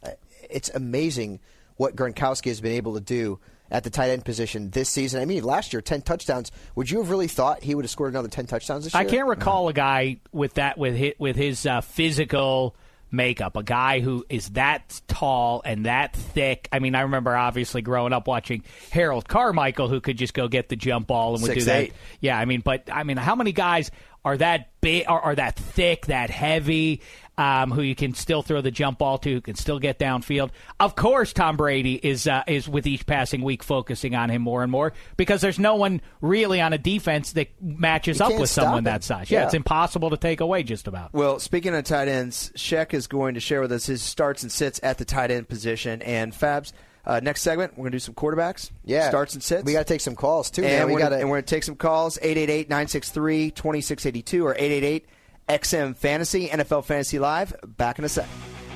Uh, 0.03 0.11
It's 0.49 0.69
amazing 0.69 1.39
what 1.77 1.95
Gronkowski 1.95 2.47
has 2.47 2.61
been 2.61 2.73
able 2.73 2.93
to 2.93 3.01
do 3.01 3.39
at 3.71 3.83
the 3.83 3.89
tight 3.89 4.09
end 4.09 4.25
position 4.25 4.69
this 4.69 4.89
season. 4.89 5.21
I 5.21 5.25
mean, 5.25 5.43
last 5.43 5.73
year, 5.73 5.81
ten 5.81 6.01
touchdowns. 6.01 6.51
Would 6.75 6.91
you 6.91 6.99
have 6.99 7.09
really 7.09 7.27
thought 7.27 7.63
he 7.63 7.73
would 7.73 7.85
have 7.85 7.91
scored 7.91 8.11
another 8.11 8.27
ten 8.27 8.45
touchdowns 8.45 8.83
this 8.83 8.93
year? 8.93 9.01
I 9.01 9.05
can't 9.05 9.27
recall 9.27 9.67
a 9.67 9.73
guy 9.73 10.19
with 10.31 10.55
that 10.55 10.77
with 10.77 10.95
his, 10.95 11.13
with 11.17 11.35
his 11.35 11.65
uh, 11.65 11.81
physical 11.81 12.75
makeup, 13.11 13.55
a 13.55 13.63
guy 13.63 13.99
who 13.99 14.25
is 14.29 14.49
that 14.51 15.01
tall 15.07 15.61
and 15.65 15.85
that 15.85 16.15
thick. 16.15 16.67
I 16.71 16.79
mean, 16.79 16.95
I 16.95 17.01
remember 17.01 17.35
obviously 17.35 17.81
growing 17.81 18.13
up 18.13 18.27
watching 18.27 18.63
Harold 18.91 19.27
Carmichael, 19.27 19.87
who 19.87 20.01
could 20.01 20.17
just 20.17 20.33
go 20.33 20.47
get 20.47 20.69
the 20.69 20.75
jump 20.75 21.07
ball 21.07 21.33
and 21.33 21.41
would 21.43 21.49
Six, 21.53 21.59
do 21.61 21.65
that. 21.65 21.83
eight. 21.83 21.93
Yeah, 22.19 22.37
I 22.37 22.45
mean, 22.45 22.61
but 22.61 22.89
I 22.91 23.03
mean, 23.03 23.17
how 23.17 23.35
many 23.35 23.51
guys 23.51 23.91
are 24.29 24.37
that 24.37 24.69
big, 24.81 25.05
are, 25.07 25.19
are 25.19 25.35
that 25.35 25.55
thick, 25.55 26.05
that 26.07 26.29
heavy? 26.29 27.01
Um, 27.37 27.71
who 27.71 27.81
you 27.81 27.95
can 27.95 28.13
still 28.15 28.41
throw 28.41 28.59
the 28.59 28.69
jump 28.69 28.99
ball 28.99 29.17
to, 29.19 29.31
who 29.35 29.39
can 29.39 29.55
still 29.55 29.79
get 29.79 29.97
downfield. 29.97 30.49
Of 30.77 30.97
course, 30.97 31.31
Tom 31.31 31.55
Brady 31.55 31.95
is 31.95 32.27
uh, 32.27 32.43
is 32.47 32.67
with 32.67 32.85
each 32.85 33.05
passing 33.05 33.43
week 33.43 33.63
focusing 33.63 34.13
on 34.13 34.29
him 34.29 34.41
more 34.41 34.61
and 34.61 34.69
more 34.69 34.91
because 35.15 35.39
there's 35.39 35.57
no 35.57 35.75
one 35.75 36.01
really 36.19 36.59
on 36.59 36.73
a 36.73 36.77
defense 36.77 37.31
that 37.33 37.47
matches 37.61 38.19
You 38.19 38.25
up 38.25 38.37
with 38.37 38.49
someone 38.49 38.79
him. 38.79 38.83
that 38.83 39.05
size. 39.05 39.31
Yeah, 39.31 39.39
Yeah. 39.39 39.45
it's 39.45 39.53
impossible 39.53 40.09
to 40.09 40.17
take 40.17 40.41
away 40.41 40.63
just 40.63 40.85
about. 40.89 41.13
Well, 41.13 41.39
speaking 41.39 41.73
of 41.73 41.85
tight 41.85 42.09
ends, 42.09 42.51
Sheck 42.57 42.93
is 42.93 43.07
going 43.07 43.35
to 43.35 43.39
share 43.39 43.61
with 43.61 43.71
us 43.71 43.85
his 43.85 44.01
starts 44.01 44.43
and 44.43 44.51
sits 44.51 44.77
at 44.83 44.97
the 44.97 45.05
tight 45.05 45.31
end 45.31 45.47
position. 45.47 46.01
And 46.01 46.33
Fabs, 46.33 46.73
uh, 47.05 47.19
next 47.23 47.41
segment, 47.41 47.71
we're 47.73 47.83
going 47.83 47.91
to 47.91 47.95
do 47.95 47.99
some 47.99 48.13
quarterbacks. 48.13 48.69
Yeah, 48.85 49.09
Starts 49.09 49.33
and 49.33 49.41
sits. 49.43 49.63
We 49.63 49.73
got 49.73 49.87
to 49.87 49.93
take 49.93 50.01
some 50.01 50.15
calls 50.15 50.51
too. 50.51 50.61
man. 50.63 50.81
and 50.81 50.87
we 50.87 50.93
we're 50.93 50.99
got 50.99 51.09
gonna- 51.11 51.21
and 51.21 51.29
we're 51.29 51.37
going 51.37 51.45
to 51.45 51.55
take 51.55 51.63
some 51.63 51.75
calls 51.75 52.17
888-963-2682 52.21 54.43
or 54.43 54.53
888 54.55 55.05
XM 55.47 55.95
Fantasy 55.95 56.47
NFL 56.47 56.85
Fantasy 56.85 57.19
Live. 57.19 57.55
Back 57.77 57.99
in 57.99 58.05
a 58.05 58.09
sec. 58.09 58.27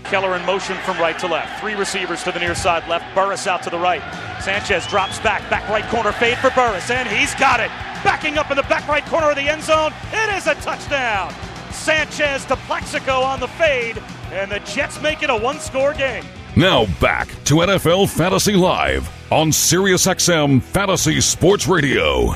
Keller 0.05 0.36
in 0.36 0.45
motion 0.45 0.76
from 0.80 0.97
right 0.97 1.17
to 1.19 1.28
left. 1.28 1.59
Three 1.61 1.76
receivers 1.76 2.24
to 2.24 2.32
the 2.32 2.39
near 2.39 2.55
side 2.55 2.88
left. 2.89 3.13
Burress 3.15 3.47
out 3.47 3.63
to 3.63 3.69
the 3.69 3.80
right. 3.80 4.01
Sanchez 4.41 4.86
drops 4.88 5.19
back. 5.19 5.47
Back 5.49 5.67
right 5.69 5.86
corner 5.89 6.11
fade 6.11 6.38
for 6.39 6.49
Burress. 6.51 6.89
And 6.89 7.07
he's 7.07 7.34
got 7.36 7.59
it. 7.59 7.69
Backing 8.03 8.38
up 8.38 8.51
in 8.51 8.57
the 8.57 8.63
back 8.63 8.88
right 8.88 9.05
corner 9.05 9.30
of 9.30 9.36
the 9.38 9.43
end 9.43 9.63
zone. 9.63 9.93
It 10.11 10.36
is 10.36 10.47
a 10.47 10.55
touchdown. 10.55 11.34
Sanchez 11.71 12.43
to 12.45 12.55
Plaxico 12.57 13.21
on 13.21 13.39
the 13.39 13.47
fade. 13.47 14.01
And 14.32 14.51
the 14.51 14.59
Jets 14.61 15.01
make 15.01 15.24
it 15.24 15.30
a 15.30 15.38
one 15.38 15.59
score 15.59 15.93
game. 15.93 16.26
Now 16.56 16.86
back 17.01 17.30
to 17.45 17.56
NFL 17.56 18.08
Fantasy 18.10 18.54
Live 18.54 19.10
on 19.32 19.49
SiriusXM 19.49 20.62
Fantasy 20.62 21.20
Sports 21.20 21.68
Radio. 21.68 22.36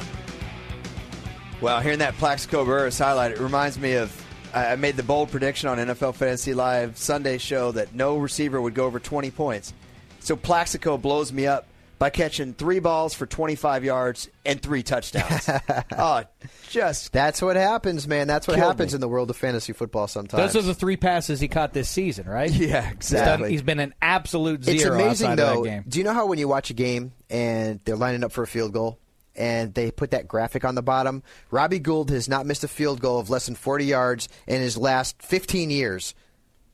Well, 1.61 1.79
hearing 1.81 1.99
that 1.99 2.15
Plaxico 2.15 2.65
Burress 2.65 2.97
highlight, 2.97 3.33
it 3.33 3.39
reminds 3.39 3.77
me 3.77 3.93
of 3.93 4.25
I 4.55 4.75
made 4.75 4.97
the 4.97 5.03
bold 5.03 5.29
prediction 5.29 5.69
on 5.69 5.77
NFL 5.77 6.15
Fantasy 6.15 6.55
Live 6.55 6.97
Sunday 6.97 7.37
show 7.37 7.71
that 7.73 7.93
no 7.93 8.17
receiver 8.17 8.59
would 8.59 8.73
go 8.73 8.85
over 8.85 8.99
20 8.99 9.29
points. 9.29 9.71
So 10.19 10.35
Plaxico 10.35 10.97
blows 10.97 11.31
me 11.31 11.45
up 11.45 11.67
by 11.99 12.09
catching 12.09 12.53
three 12.53 12.79
balls 12.79 13.13
for 13.13 13.25
25 13.25 13.83
yards 13.83 14.29
and 14.45 14.61
three 14.61 14.83
touchdowns. 14.83 15.49
oh, 15.97 16.23
just 16.69 17.11
That's 17.11 17.41
what 17.41 17.55
happens, 17.55 18.07
man. 18.07 18.27
That's 18.27 18.47
what 18.47 18.57
happens 18.57 18.93
me. 18.93 18.97
in 18.97 19.01
the 19.01 19.07
world 19.07 19.29
of 19.29 19.37
fantasy 19.37 19.73
football 19.73 20.07
sometimes. 20.07 20.53
Those 20.53 20.63
are 20.63 20.67
the 20.67 20.73
three 20.73 20.97
passes 20.97 21.39
he 21.39 21.47
caught 21.47 21.73
this 21.73 21.89
season, 21.89 22.27
right? 22.27 22.51
yeah, 22.51 22.81
He's, 22.81 23.09
done, 23.09 23.21
exactly. 23.21 23.51
he's 23.51 23.61
been 23.61 23.79
an 23.79 23.93
absolute 24.01 24.63
zero 24.63 24.75
it's 24.77 24.85
amazing 24.85 25.35
though. 25.35 25.59
of 25.59 25.63
that 25.63 25.69
game. 25.69 25.83
Do 25.87 25.97
you 25.97 26.03
know 26.03 26.13
how 26.13 26.27
when 26.27 26.39
you 26.39 26.47
watch 26.47 26.69
a 26.69 26.73
game 26.73 27.13
and 27.29 27.79
they're 27.83 27.95
lining 27.95 28.23
up 28.23 28.31
for 28.31 28.43
a 28.43 28.47
field 28.47 28.73
goal 28.73 28.99
and 29.35 29.73
they 29.73 29.91
put 29.91 30.11
that 30.11 30.27
graphic 30.27 30.65
on 30.65 30.75
the 30.75 30.83
bottom? 30.83 31.23
Robbie 31.51 31.79
Gould 31.79 32.11
has 32.11 32.29
not 32.29 32.45
missed 32.45 32.63
a 32.63 32.67
field 32.67 33.01
goal 33.01 33.19
of 33.19 33.29
less 33.29 33.45
than 33.47 33.55
40 33.55 33.85
yards 33.85 34.29
in 34.45 34.61
his 34.61 34.77
last 34.77 35.21
15 35.21 35.69
years. 35.69 36.13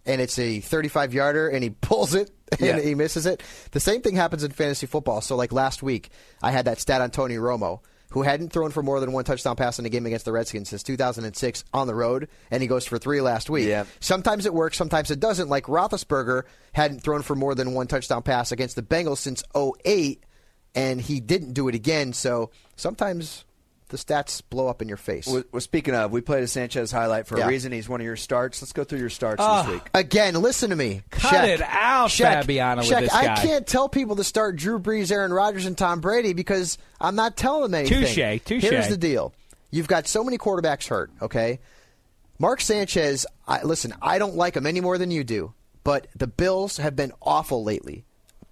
And 0.05 0.19
it's 0.21 0.37
a 0.37 0.59
35 0.59 1.13
yarder 1.13 1.47
and 1.49 1.63
he 1.63 1.69
pulls 1.69 2.13
it 2.13 2.29
and 2.51 2.59
Yeah. 2.61 2.79
he 2.81 2.93
misses 2.95 3.25
it. 3.25 3.41
The 3.71 3.79
same 3.79 4.01
thing 4.01 4.15
happens 4.15 4.43
in 4.43 4.51
fantasy 4.51 4.85
football. 4.85 5.21
So 5.21 5.35
like 5.35 5.51
last 5.53 5.81
week, 5.81 6.09
I 6.41 6.51
had 6.51 6.65
that 6.65 6.79
stat 6.79 7.01
on 7.01 7.11
Tony 7.11 7.35
Romo. 7.35 7.79
Who 8.09 8.21
hadn't 8.21 8.53
thrown 8.53 8.69
for 8.69 8.83
more 8.83 8.99
than 8.99 9.11
one 9.11 9.23
touchdown 9.23 9.55
pass 9.55 9.79
in 9.79 9.87
a 9.87 9.89
game 9.89 10.05
against 10.05 10.25
the 10.25 10.31
Redskins 10.31 10.69
since 10.69 10.83
2006 10.83 11.63
on 11.73 11.87
the 11.87 11.95
road, 11.95 12.27
and 12.51 12.61
he 12.61 12.67
goes 12.67 12.85
for 12.85 12.99
three 12.99 13.21
last 13.21 13.49
week. 13.49 13.67
Yeah. 13.67 13.85
Sometimes 14.01 14.45
it 14.45 14.53
works, 14.53 14.77
sometimes 14.77 15.09
it 15.09 15.19
doesn't. 15.19 15.49
Like 15.49 15.63
Roethlisberger 15.65 16.43
hadn't 16.73 16.99
thrown 17.01 17.23
for 17.23 17.35
more 17.35 17.55
than 17.55 17.73
one 17.73 17.87
touchdown 17.87 18.21
pass 18.21 18.51
against 18.51 18.75
the 18.75 18.83
Bengals 18.83 19.17
since 19.17 19.43
08, 19.55 20.23
and 20.75 21.01
he 21.01 21.21
didn't 21.21 21.53
do 21.53 21.67
it 21.69 21.73
again. 21.73 22.13
So 22.13 22.51
sometimes 22.75 23.45
the 23.93 23.97
stats 23.99 24.41
blow 24.49 24.67
up 24.67 24.81
in 24.81 24.89
your 24.89 24.97
face. 24.97 25.27
Well, 25.27 25.43
well, 25.51 25.61
speaking 25.61 25.93
of, 25.95 26.11
we 26.11 26.19
played 26.19 26.43
a 26.43 26.47
Sanchez 26.47 26.91
highlight 26.91 27.27
for 27.27 27.37
Yeah. 27.37 27.45
a 27.45 27.47
reason. 27.47 27.71
He's 27.71 27.87
one 27.87 28.01
of 28.01 28.05
your 28.05 28.17
starts. 28.17 28.61
Let's 28.61 28.73
go 28.73 28.83
through 28.83 28.99
your 28.99 29.09
starts 29.09 29.39
Ah. 29.41 29.63
this 29.63 29.73
week. 29.75 29.83
Again, 29.93 30.33
listen 30.41 30.71
to 30.71 30.75
me. 30.75 31.03
Cut 31.11 31.33
Shaq, 31.33 31.47
it 31.47 31.61
out, 31.61 32.09
Shaq, 32.09 32.41
Fabiano, 32.41 32.81
with 32.81 32.91
Shaq, 32.91 32.99
this 33.01 33.13
I 33.13 33.35
can't 33.35 33.65
tell 33.65 33.87
people 33.87 34.15
to 34.17 34.23
start 34.23 34.57
Drew 34.57 34.79
Brees, 34.79 35.11
Aaron 35.11 35.31
Rodgers, 35.31 35.65
and 35.65 35.77
Tom 35.77 36.01
Brady 36.01 36.33
because 36.33 36.77
I'm 36.99 37.15
not 37.15 37.37
telling 37.37 37.61
them 37.71 37.75
anything. 37.75 38.03
Touche, 38.05 38.41
touche. 38.43 38.63
Here's 38.63 38.89
the 38.89 38.97
deal. 38.97 39.33
You've 39.71 39.87
got 39.87 40.07
so 40.07 40.23
many 40.23 40.37
quarterbacks 40.37 40.87
hurt, 40.87 41.11
okay? 41.21 41.59
Mark 42.39 42.61
Sanchez, 42.61 43.25
I, 43.47 43.63
listen, 43.63 43.93
I 44.01 44.17
don't 44.17 44.35
like 44.35 44.55
him 44.55 44.65
any 44.65 44.81
more 44.81 44.97
than 44.97 45.11
you 45.11 45.23
do, 45.23 45.53
but 45.83 46.07
the 46.15 46.27
Bills 46.27 46.77
have 46.77 46.95
been 46.95 47.11
awful 47.21 47.63
lately, 47.63 48.05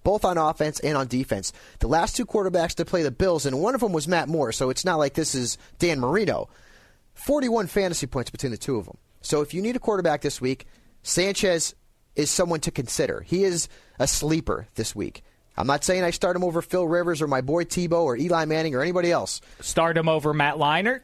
both 0.03 0.25
on 0.25 0.37
offense 0.37 0.79
and 0.79 0.97
on 0.97 1.07
defense. 1.07 1.53
The 1.79 1.87
last 1.87 2.15
two 2.15 2.25
quarterbacks 2.25 2.75
to 2.75 2.85
play 2.85 3.03
the 3.03 3.11
Bills, 3.11 3.45
and 3.45 3.61
one 3.61 3.75
of 3.75 3.81
them 3.81 3.93
was 3.93 4.07
Matt 4.07 4.27
Moore, 4.29 4.51
so 4.51 4.69
it's 4.69 4.85
not 4.85 4.97
like 4.99 5.13
this 5.13 5.35
is 5.35 5.57
Dan 5.79 5.99
Marino. 5.99 6.49
41 7.13 7.67
fantasy 7.67 8.07
points 8.07 8.31
between 8.31 8.51
the 8.51 8.57
two 8.57 8.77
of 8.77 8.85
them. 8.85 8.97
So 9.21 9.41
if 9.41 9.53
you 9.53 9.61
need 9.61 9.75
a 9.75 9.79
quarterback 9.79 10.21
this 10.21 10.41
week, 10.41 10.65
Sanchez 11.03 11.75
is 12.15 12.29
someone 12.31 12.59
to 12.61 12.71
consider. 12.71 13.21
He 13.21 13.43
is 13.43 13.67
a 13.99 14.07
sleeper 14.07 14.67
this 14.75 14.95
week. 14.95 15.23
I'm 15.57 15.67
not 15.67 15.83
saying 15.83 16.03
I 16.03 16.11
start 16.11 16.35
him 16.35 16.43
over 16.43 16.61
Phil 16.61 16.87
Rivers 16.87 17.21
or 17.21 17.27
my 17.27 17.41
boy 17.41 17.65
Tebow 17.65 18.03
or 18.03 18.17
Eli 18.17 18.45
Manning 18.45 18.73
or 18.73 18.81
anybody 18.81 19.11
else. 19.11 19.41
Start 19.59 19.97
him 19.97 20.07
over 20.09 20.33
Matt 20.33 20.55
Leinart, 20.55 21.01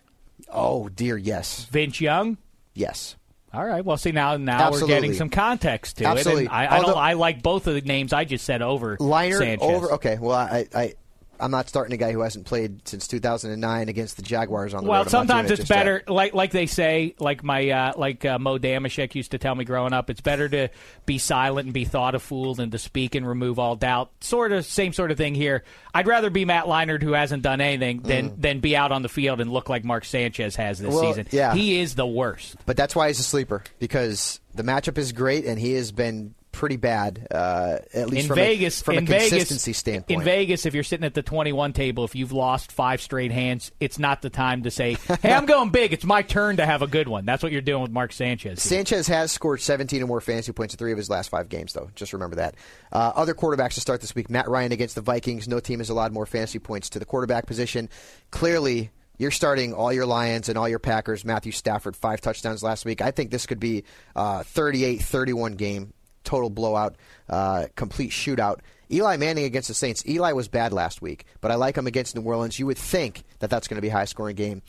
Oh 0.52 0.88
dear, 0.90 1.18
yes, 1.18 1.66
Vince 1.66 2.00
Young. 2.02 2.38
yes. 2.74 3.16
All 3.54 3.64
right. 3.66 3.84
Well, 3.84 3.98
see 3.98 4.12
now 4.12 4.36
now 4.38 4.68
Absolutely. 4.68 4.82
we're 4.94 5.02
getting 5.02 5.14
some 5.14 5.30
context 5.30 5.98
to 5.98 6.06
Absolutely. 6.06 6.44
it. 6.46 6.48
And 6.48 6.56
I, 6.56 6.66
I 6.66 6.78
Although- 6.78 6.88
don't. 6.94 6.98
I 7.04 7.14
like 7.14 7.42
both 7.42 7.66
of 7.68 7.74
the 7.76 7.82
names 7.82 8.12
I 8.14 8.26
just 8.26 8.46
said 8.46 8.62
over 8.62 8.98
Leinart 8.98 9.38
Sanchez. 9.38 9.68
over. 9.68 9.92
Okay, 9.94 10.18
well 10.20 10.36
I, 10.36 10.68
I 10.76 10.94
I'm 11.40 11.52
not 11.52 11.70
starting 11.70 11.94
a 11.94 11.98
guy 11.98 12.12
who 12.12 12.22
hasn't 12.22 12.46
played 12.46 12.88
since 12.88 13.08
2009 13.08 13.90
against 13.90 14.16
the 14.18 14.22
Jaguars 14.24 14.74
on 14.74 14.84
the 14.84 14.90
Well, 14.90 15.04
road. 15.04 15.08
I'm 15.08 15.12
not 15.12 15.20
doing 15.20 15.28
sometimes 15.28 15.52
it's 15.52 15.60
just 15.62 15.70
yet. 15.70 15.76
better, 15.78 16.04
like 16.08 16.34
like 16.34 16.52
they 16.52 16.66
say, 16.66 17.16
like 17.20 17.44
my 17.44 17.70
uh, 17.70 17.94
like 17.96 18.26
uh, 18.26 18.40
Mo 18.40 18.58
Dameshek 18.58 19.16
used 19.16 19.32
to 19.32 19.38
tell 19.38 19.56
me 19.56 19.66
growing 19.66 19.94
up. 19.94 20.10
It's 20.10 20.22
better 20.22 20.50
to 20.50 20.70
be 21.06 21.18
silent 21.18 21.66
and 21.66 21.74
be 21.74 21.86
thought 21.86 22.16
a 22.16 22.20
fool 22.20 22.56
than 22.56 22.72
to 22.72 22.78
speak 22.78 23.16
and 23.16 23.28
remove 23.28 23.60
all 23.60 23.76
doubt. 23.76 24.12
Sort 24.22 24.52
of 24.52 24.66
same 24.66 24.94
sort 24.94 25.12
of 25.12 25.18
thing 25.18 25.36
here. 25.36 25.64
I'd 25.94 26.08
rather 26.08 26.30
be 26.30 26.46
Matt 26.46 26.66
Leinart 26.66 27.02
who 27.04 27.14
hasn't 27.14 27.44
done 27.44 27.62
anything 27.62 28.02
than 28.02 28.40
than 28.40 28.60
be 28.60 28.76
out 28.76 28.92
on 28.92 29.02
the 29.02 29.10
field 29.10 29.42
and 29.42 29.52
look 29.52 29.70
like 29.70 29.84
Mark 29.84 30.06
Sanchez 30.06 30.56
has 30.56 30.80
this 30.80 30.88
Mm. 30.94 30.94
Well, 31.02 31.14
season. 31.14 31.28
yeah. 31.32 31.54
he 31.54 31.80
is 31.80 31.96
the 31.96 32.06
worst. 32.08 32.56
But 32.66 32.78
that's 32.78 32.96
why 32.96 33.08
he's 33.08 33.20
a 33.20 33.24
sleeper 33.24 33.64
because 33.80 34.40
the 34.56 34.64
matchup 34.64 34.98
is 34.98 35.12
great 35.12 35.46
and 35.46 35.60
he 35.60 35.74
has 35.74 35.92
been 35.92 36.34
pretty 36.58 36.76
bad, 36.76 37.28
uh, 37.30 37.78
at 37.94 38.10
least 38.10 38.24
in 38.24 38.28
from 38.30 38.36
Vegas, 38.36 38.82
a, 38.82 38.84
from 38.84 38.98
in 38.98 39.04
a 39.04 39.08
consistency 39.08 39.70
Vegas, 39.70 39.78
standpoint. 39.78 40.20
In 40.20 40.26
Vegas, 40.26 40.66
if 40.66 40.74
you're 40.74 40.84
sitting 40.84 41.06
at 41.06 41.14
the 41.14 41.22
21 41.22 41.72
table, 41.72 42.04
if 42.04 42.16
you've 42.16 42.32
lost 42.32 42.72
five 42.72 43.00
straight 43.00 43.32
hands, 43.32 43.72
it's 43.80 44.00
not 44.00 44.24
the 44.24 44.32
time 44.32 44.64
to 44.64 44.72
say, 44.72 44.98
"Hey, 45.22 45.32
I'm 45.32 45.46
going 45.46 45.70
big. 45.70 45.94
It's 45.94 46.04
my 46.04 46.24
turn 46.24 46.58
to 46.58 46.66
have 46.66 46.82
a 46.82 46.88
good 46.88 47.08
one." 47.08 47.26
That's 47.26 47.44
what 47.44 47.52
you're 47.52 47.62
doing 47.62 47.84
with 47.84 47.92
Mark 47.92 48.12
Sanchez. 48.12 48.62
Sanchez 48.62 49.08
has 49.08 49.32
scored 49.32 49.62
17 49.62 50.02
or 50.02 50.08
more 50.08 50.20
fantasy 50.20 50.52
points 50.52 50.74
in 50.74 50.80
three 50.80 50.92
of 50.92 50.98
his 50.98 51.12
last 51.12 51.30
five 51.30 51.48
games, 51.48 51.74
though. 51.74 51.92
Just 51.96 52.12
remember 52.12 52.38
that. 52.38 52.56
Uh, 52.92 53.12
other 53.16 53.36
quarterbacks 53.36 53.76
to 53.76 53.82
start 53.82 54.02
this 54.02 54.16
week 54.16 54.30
Matt 54.32 54.50
Ryan 54.50 54.72
against 54.72 54.96
the 54.96 55.02
Vikings. 55.02 55.48
No 55.48 55.60
team 55.60 55.78
has 55.78 55.92
allowed 55.92 56.12
more 56.12 56.26
fantasy 56.26 56.58
points 56.58 56.90
to 56.90 57.00
the 57.00 57.06
quarterback 57.06 57.46
position. 57.46 57.88
Clearly, 58.32 58.90
you're 59.18 59.32
starting 59.32 59.74
all 59.74 59.92
your 59.92 60.06
Lions 60.06 60.50
and 60.50 60.58
all 60.58 60.70
your 60.70 60.80
Packers. 60.80 61.26
Matthew 61.26 61.52
Stafford, 61.52 61.96
five 61.96 62.22
touchdowns 62.22 62.62
last 62.62 62.86
week. 62.86 63.02
I 63.02 63.12
think 63.12 63.32
this 63.32 63.46
could 63.46 63.60
be 63.60 63.84
a 64.16 64.44
38 64.44 65.02
31 65.02 65.54
game, 65.54 65.94
total 66.28 66.50
blowout, 66.50 66.96
uh, 67.30 67.68
complete 67.76 68.12
shootout. 68.12 68.60
Eli 68.92 69.18
Manning 69.18 69.46
against 69.46 69.68
the 69.68 69.74
Saints. 69.74 70.06
Eli 70.08 70.34
was 70.34 70.48
bad 70.48 70.72
last 70.72 71.02
week, 71.02 71.26
but 71.42 71.52
I 71.52 71.56
like 71.56 71.78
him 71.78 71.88
against 71.88 72.16
New 72.16 72.22
Orleans. 72.22 72.60
You 72.60 72.68
would 72.68 72.78
think 72.78 73.24
that 73.40 73.50
that's 73.50 73.68
going 73.68 73.78
to 73.78 73.82
be 73.82 73.90
a 73.90 73.94
high 73.94 74.06
scoring 74.06 74.36
game. 74.36 74.62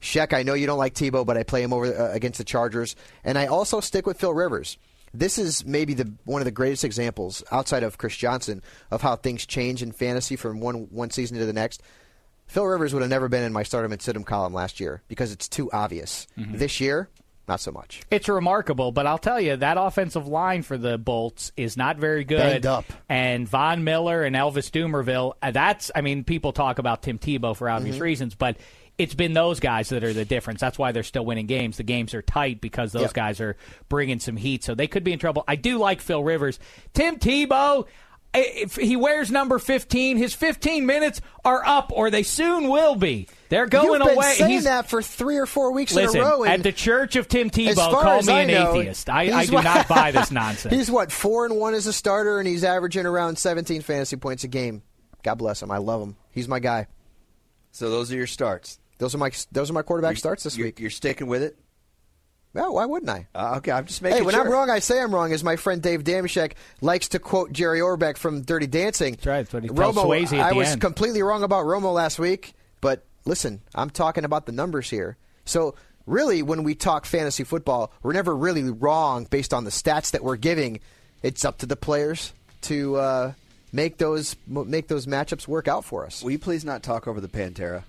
Sheck, 0.00 0.32
I 0.32 0.42
know 0.42 0.54
you 0.54 0.66
don't 0.66 0.78
like 0.78 0.94
Tebow, 0.94 1.26
but 1.26 1.36
I 1.36 1.42
play 1.42 1.62
him 1.62 1.72
over 1.72 1.86
uh, 1.86 2.12
against 2.12 2.38
the 2.38 2.44
Chargers, 2.44 2.96
and 3.22 3.36
I 3.36 3.46
also 3.46 3.80
stick 3.80 4.06
with 4.06 4.18
Phil 4.18 4.32
Rivers. 4.32 4.78
This 5.12 5.38
is 5.38 5.66
maybe 5.66 5.94
the 5.94 6.12
one 6.24 6.40
of 6.40 6.44
the 6.44 6.52
greatest 6.52 6.84
examples 6.84 7.42
outside 7.50 7.82
of 7.82 7.98
Chris 7.98 8.16
Johnson 8.16 8.62
of 8.90 9.02
how 9.02 9.16
things 9.16 9.44
change 9.44 9.82
in 9.82 9.92
fantasy 9.92 10.36
from 10.36 10.60
one 10.60 10.86
one 10.90 11.10
season 11.10 11.36
to 11.38 11.44
the 11.44 11.52
next. 11.52 11.82
Phil 12.46 12.64
Rivers 12.64 12.94
would 12.94 13.02
have 13.02 13.10
never 13.10 13.28
been 13.28 13.42
in 13.42 13.52
my 13.52 13.62
stardom 13.62 13.92
and 13.92 14.00
sit 14.00 14.16
him 14.16 14.24
column 14.24 14.54
last 14.54 14.80
year 14.80 15.02
because 15.08 15.32
it's 15.32 15.48
too 15.48 15.70
obvious. 15.72 16.26
Mm-hmm. 16.38 16.58
This 16.58 16.80
year, 16.80 17.08
not 17.50 17.60
so 17.60 17.70
much. 17.72 18.00
It's 18.10 18.28
remarkable, 18.28 18.92
but 18.92 19.06
I'll 19.06 19.18
tell 19.18 19.40
you 19.40 19.56
that 19.56 19.76
offensive 19.78 20.26
line 20.26 20.62
for 20.62 20.78
the 20.78 20.96
Bolts 20.96 21.52
is 21.56 21.76
not 21.76 21.98
very 21.98 22.24
good. 22.24 22.38
Banged 22.38 22.66
up. 22.66 22.84
And 23.08 23.46
Von 23.48 23.84
Miller 23.84 24.22
and 24.22 24.34
Elvis 24.34 24.70
Dumervil, 24.70 25.34
uh, 25.42 25.50
that's 25.50 25.90
I 25.94 26.00
mean, 26.00 26.24
people 26.24 26.52
talk 26.52 26.78
about 26.78 27.02
Tim 27.02 27.18
Tebow 27.18 27.54
for 27.54 27.68
obvious 27.68 27.96
Mm-hmm. 27.96 28.02
reasons, 28.04 28.34
but 28.34 28.56
it's 28.98 29.14
been 29.14 29.32
those 29.32 29.60
guys 29.60 29.88
that 29.90 30.04
are 30.04 30.12
the 30.12 30.24
difference. 30.26 30.60
That's 30.60 30.78
why 30.78 30.92
they're 30.92 31.02
still 31.02 31.24
winning 31.24 31.46
games. 31.46 31.76
The 31.78 31.82
games 31.82 32.12
are 32.14 32.22
tight 32.22 32.60
because 32.60 32.92
those 32.92 33.02
Yep. 33.02 33.12
guys 33.14 33.40
are 33.40 33.56
bringing 33.88 34.20
some 34.20 34.36
heat, 34.36 34.62
so 34.62 34.74
they 34.74 34.86
could 34.86 35.04
be 35.04 35.12
in 35.12 35.18
trouble. 35.18 35.42
I 35.48 35.56
do 35.56 35.78
like 35.78 36.00
Phil 36.00 36.22
Rivers. 36.22 36.58
Tim 36.92 37.16
Tebow, 37.18 37.86
if 38.32 38.76
he 38.76 38.96
wears 38.96 39.30
number 39.30 39.58
15, 39.58 40.16
his 40.16 40.34
15 40.34 40.86
minutes 40.86 41.20
are 41.44 41.64
up, 41.64 41.90
or 41.94 42.10
they 42.10 42.22
soon 42.22 42.68
will 42.68 42.94
be. 42.94 43.28
They're 43.48 43.66
going 43.66 43.86
You've 44.00 44.06
been 44.08 44.16
away. 44.16 44.34
saying 44.34 44.50
He's- 44.50 44.64
that 44.64 44.88
for 44.88 45.02
three 45.02 45.36
or 45.38 45.46
four 45.46 45.72
weeks 45.72 45.92
Listen, 45.94 46.20
in 46.20 46.26
a 46.26 46.28
row. 46.30 46.44
at 46.44 46.62
the 46.62 46.70
church 46.72 47.16
of 47.16 47.26
Tim 47.26 47.50
Tebow, 47.50 47.90
call 47.90 48.22
me 48.22 48.32
I 48.32 48.40
an 48.42 48.48
know, 48.48 48.76
atheist. 48.76 49.10
I, 49.10 49.36
I 49.40 49.46
do 49.46 49.54
what- 49.54 49.64
not 49.64 49.88
buy 49.88 50.12
this 50.12 50.30
nonsense. 50.30 50.72
He's 50.72 50.90
what 50.90 51.10
four 51.10 51.44
and 51.46 51.56
one 51.56 51.74
as 51.74 51.86
a 51.88 51.92
starter, 51.92 52.38
and 52.38 52.46
he's 52.46 52.62
averaging 52.62 53.06
around 53.06 53.36
17 53.38 53.82
fantasy 53.82 54.16
points 54.16 54.44
a 54.44 54.48
game. 54.48 54.82
God 55.22 55.34
bless 55.34 55.60
him. 55.62 55.70
I 55.70 55.78
love 55.78 56.00
him. 56.00 56.16
He's 56.30 56.46
my 56.48 56.60
guy. 56.60 56.86
So 57.72 57.90
those 57.90 58.12
are 58.12 58.16
your 58.16 58.26
starts. 58.26 58.78
Those 58.98 59.14
are 59.14 59.18
my 59.18 59.30
those 59.52 59.70
are 59.70 59.72
my 59.72 59.82
quarterback 59.82 60.16
starts 60.16 60.44
this 60.44 60.56
You're, 60.56 60.66
week. 60.68 60.78
you're 60.80 60.90
sticking 60.90 61.26
with 61.26 61.42
it. 61.42 61.58
Well, 62.52 62.74
why 62.74 62.84
wouldn't 62.86 63.10
I? 63.10 63.28
Uh, 63.34 63.54
okay, 63.58 63.70
I'm 63.70 63.86
just 63.86 64.02
making. 64.02 64.16
Sure. 64.16 64.22
Hey, 64.22 64.26
when 64.26 64.34
sure. 64.34 64.44
I'm 64.44 64.50
wrong, 64.50 64.70
I 64.70 64.80
say 64.80 65.00
I'm 65.00 65.14
wrong. 65.14 65.32
As 65.32 65.44
my 65.44 65.56
friend 65.56 65.80
Dave 65.80 66.02
Dameshek 66.02 66.52
likes 66.80 67.08
to 67.08 67.18
quote 67.18 67.52
Jerry 67.52 67.80
Orbach 67.80 68.16
from 68.16 68.42
Dirty 68.42 68.66
Dancing. 68.66 69.14
That's 69.14 69.26
right. 69.26 69.36
That's 69.38 69.52
what 69.54 69.62
he 69.62 69.68
tells 69.68 69.96
Romo, 69.96 70.04
Swayze 70.04 70.32
at 70.32 70.46
I 70.46 70.50
the 70.50 70.56
was 70.56 70.68
end. 70.68 70.80
completely 70.80 71.22
wrong 71.22 71.42
about 71.44 71.64
Romo 71.66 71.94
last 71.94 72.18
week, 72.18 72.54
but 72.80 73.04
listen, 73.24 73.60
I'm 73.74 73.90
talking 73.90 74.24
about 74.24 74.46
the 74.46 74.52
numbers 74.52 74.90
here. 74.90 75.16
So 75.44 75.76
really, 76.06 76.42
when 76.42 76.64
we 76.64 76.74
talk 76.74 77.06
fantasy 77.06 77.44
football, 77.44 77.92
we're 78.02 78.12
never 78.14 78.36
really 78.36 78.64
wrong 78.68 79.26
based 79.30 79.54
on 79.54 79.62
the 79.64 79.70
stats 79.70 80.10
that 80.10 80.24
we're 80.24 80.36
giving. 80.36 80.80
It's 81.22 81.44
up 81.44 81.58
to 81.58 81.66
the 81.66 81.76
players 81.76 82.32
to 82.62 82.96
uh, 82.96 83.32
make 83.72 83.98
those 83.98 84.34
make 84.48 84.88
those 84.88 85.06
matchups 85.06 85.46
work 85.46 85.68
out 85.68 85.84
for 85.84 86.04
us. 86.04 86.22
Will 86.22 86.32
you 86.32 86.38
please 86.38 86.64
not 86.64 86.82
talk 86.82 87.06
over 87.06 87.20
the 87.20 87.28
Pantera? 87.28 87.84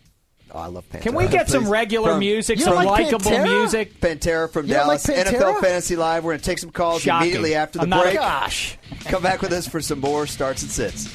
Oh, 0.54 0.60
I 0.60 0.66
love 0.68 0.84
Pantera. 0.89 1.02
Can 1.02 1.16
we 1.16 1.28
get 1.28 1.49
some 1.49 1.70
regular 1.70 2.12
From- 2.12 2.20
music, 2.20 2.60
You 2.60 2.66
some 2.66 2.76
like 2.76 2.88
likable 2.88 3.32
Pantera? 3.32 3.43
music? 3.60 3.99
Pantera 4.02 4.52
from 4.52 4.66
You 4.68 4.74
Dallas, 4.74 5.08
like 5.08 5.18
Pantera? 5.18 5.39
NFL 5.39 5.62
Fantasy 5.62 5.95
Live. 5.95 6.24
We're 6.26 6.32
going 6.32 6.39
to 6.39 6.45
take 6.45 6.60
some 6.60 6.72
calls 6.72 7.02
Shocking. 7.04 7.28
immediately 7.30 7.56
after 7.56 7.80
the 7.80 7.84
I'm 7.86 7.93
a- 7.93 8.02
break. 8.02 8.16
Gosh. 8.16 8.78
Come 9.06 9.24
back 9.24 9.41
with 9.41 9.54
us 9.54 9.66
for 9.68 9.80
some 9.82 9.99
more 10.02 10.28
starts 10.28 10.62
and 10.62 10.70
sits. 10.72 11.08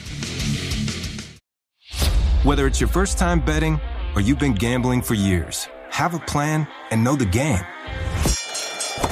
Whether 2.44 2.66
it's 2.66 2.80
your 2.80 2.88
first 2.88 3.18
time 3.18 3.40
betting 3.44 3.80
or 4.14 4.20
you've 4.22 4.38
been 4.38 4.54
gambling 4.54 5.02
for 5.02 5.14
years, 5.14 5.68
have 5.90 6.14
a 6.14 6.18
plan 6.20 6.66
and 6.90 7.02
know 7.04 7.16
the 7.16 7.26
game. 7.26 7.60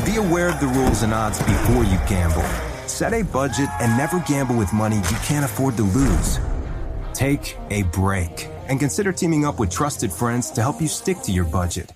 Be 0.06 0.16
aware 0.16 0.48
of 0.48 0.60
the 0.60 0.66
rules 0.68 1.02
and 1.02 1.12
odds 1.12 1.38
before 1.40 1.84
you 1.84 1.98
gamble. 2.08 2.42
Set 2.86 3.12
a 3.12 3.22
budget 3.24 3.68
and 3.80 3.96
never 3.98 4.20
gamble 4.20 4.56
with 4.56 4.72
money 4.72 4.96
you 4.96 5.16
can't 5.24 5.44
afford 5.44 5.76
to 5.76 5.82
lose. 5.82 6.38
Take 7.12 7.56
a 7.70 7.82
break 7.84 8.48
and 8.68 8.80
consider 8.80 9.12
teaming 9.12 9.44
up 9.44 9.58
with 9.58 9.70
trusted 9.70 10.12
friends 10.12 10.50
to 10.52 10.62
help 10.62 10.80
you 10.80 10.88
stick 10.88 11.20
to 11.22 11.32
your 11.32 11.44
budget. 11.44 11.92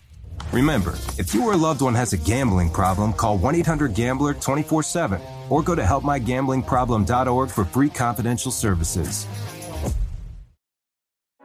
Remember, 0.53 0.95
if 1.19 1.35
you 1.35 1.45
or 1.45 1.53
a 1.53 1.57
loved 1.57 1.83
one 1.83 1.95
has 1.95 2.13
a 2.13 2.17
gambling 2.17 2.71
problem, 2.71 3.13
call 3.13 3.37
1 3.39 3.55
800 3.57 3.95
Gambler 3.95 4.35
24 4.35 4.83
7 4.83 5.21
or 5.51 5.63
go 5.63 5.75
to 5.75 5.83
helpmygamblingproblem.org 5.83 7.51
for 7.51 7.65
free 7.65 7.91
confidential 7.91 8.51
services. 8.51 9.27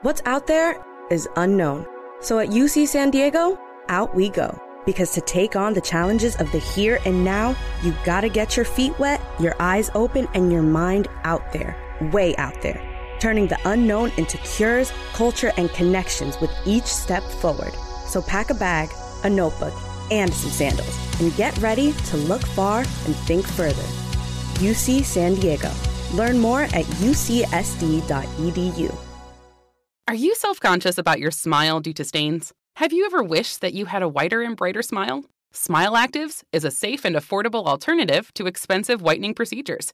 What's 0.02 0.22
out 0.26 0.48
there 0.48 0.84
is 1.10 1.28
unknown. 1.36 1.86
So 2.22 2.40
at 2.40 2.50
UC 2.50 2.88
San 2.88 3.10
Diego, 3.10 3.60
out 3.90 4.16
we 4.16 4.30
go. 4.30 4.60
Because 4.86 5.14
to 5.14 5.22
take 5.22 5.56
on 5.56 5.74
the 5.74 5.82
challenges 5.82 6.36
of 6.38 6.52
the 6.52 6.60
here 6.60 7.00
and 7.06 7.24
now, 7.24 7.56
you 7.84 7.94
gotta 8.04 8.28
get 8.28 8.58
your 8.58 8.66
feet 8.66 8.98
wet, 9.00 9.22
your 9.40 9.56
eyes 9.62 9.90
open, 9.96 10.28
and 10.34 10.52
your 10.52 10.62
mind 10.62 11.08
out 11.24 11.54
there. 11.54 11.78
Way 12.12 12.36
out 12.36 12.62
there. 12.62 12.93
Turning 13.24 13.48
the 13.48 13.58
unknown 13.64 14.12
into 14.18 14.38
cures, 14.40 14.92
culture, 15.14 15.54
and 15.56 15.72
connections 15.72 16.38
with 16.42 16.52
each 16.66 16.84
step 16.84 17.24
forward. 17.24 17.74
So 18.06 18.22
pack 18.22 18.50
a 18.50 18.54
bag, 18.54 18.90
a 19.24 19.30
notebook, 19.30 19.74
and 20.12 20.34
some 20.34 20.52
sandals, 20.52 21.22
and 21.22 21.34
get 21.38 21.58
ready 21.60 21.94
to 21.94 22.18
look 22.18 22.42
far 22.48 22.80
and 22.80 23.16
think 23.24 23.48
further. 23.48 23.82
UC 24.60 25.06
San 25.06 25.36
Diego. 25.36 25.72
Learn 26.12 26.38
more 26.38 26.64
at 26.64 26.84
ucsd.edu. 27.00 28.04
Are 30.10 30.16
you 30.16 30.36
self 30.36 30.60
conscious 30.60 30.98
about 30.98 31.22
your 31.22 31.32
smile 31.32 31.80
due 31.80 31.94
to 31.94 32.04
stains? 32.04 32.52
Have 32.76 32.92
you 32.92 33.06
ever 33.06 33.24
wished 33.24 33.62
that 33.62 33.74
you 33.74 33.86
had 33.86 34.04
a 34.04 34.10
whiter 34.10 34.42
and 34.42 34.58
brighter 34.58 34.82
smile? 34.82 35.24
Smile 35.54 35.94
Actives 35.94 36.44
is 36.52 36.66
a 36.66 36.72
safe 36.72 37.06
and 37.06 37.16
affordable 37.16 37.68
alternative 37.68 38.34
to 38.34 38.48
expensive 38.48 39.02
whitening 39.02 39.34
procedures. 39.34 39.94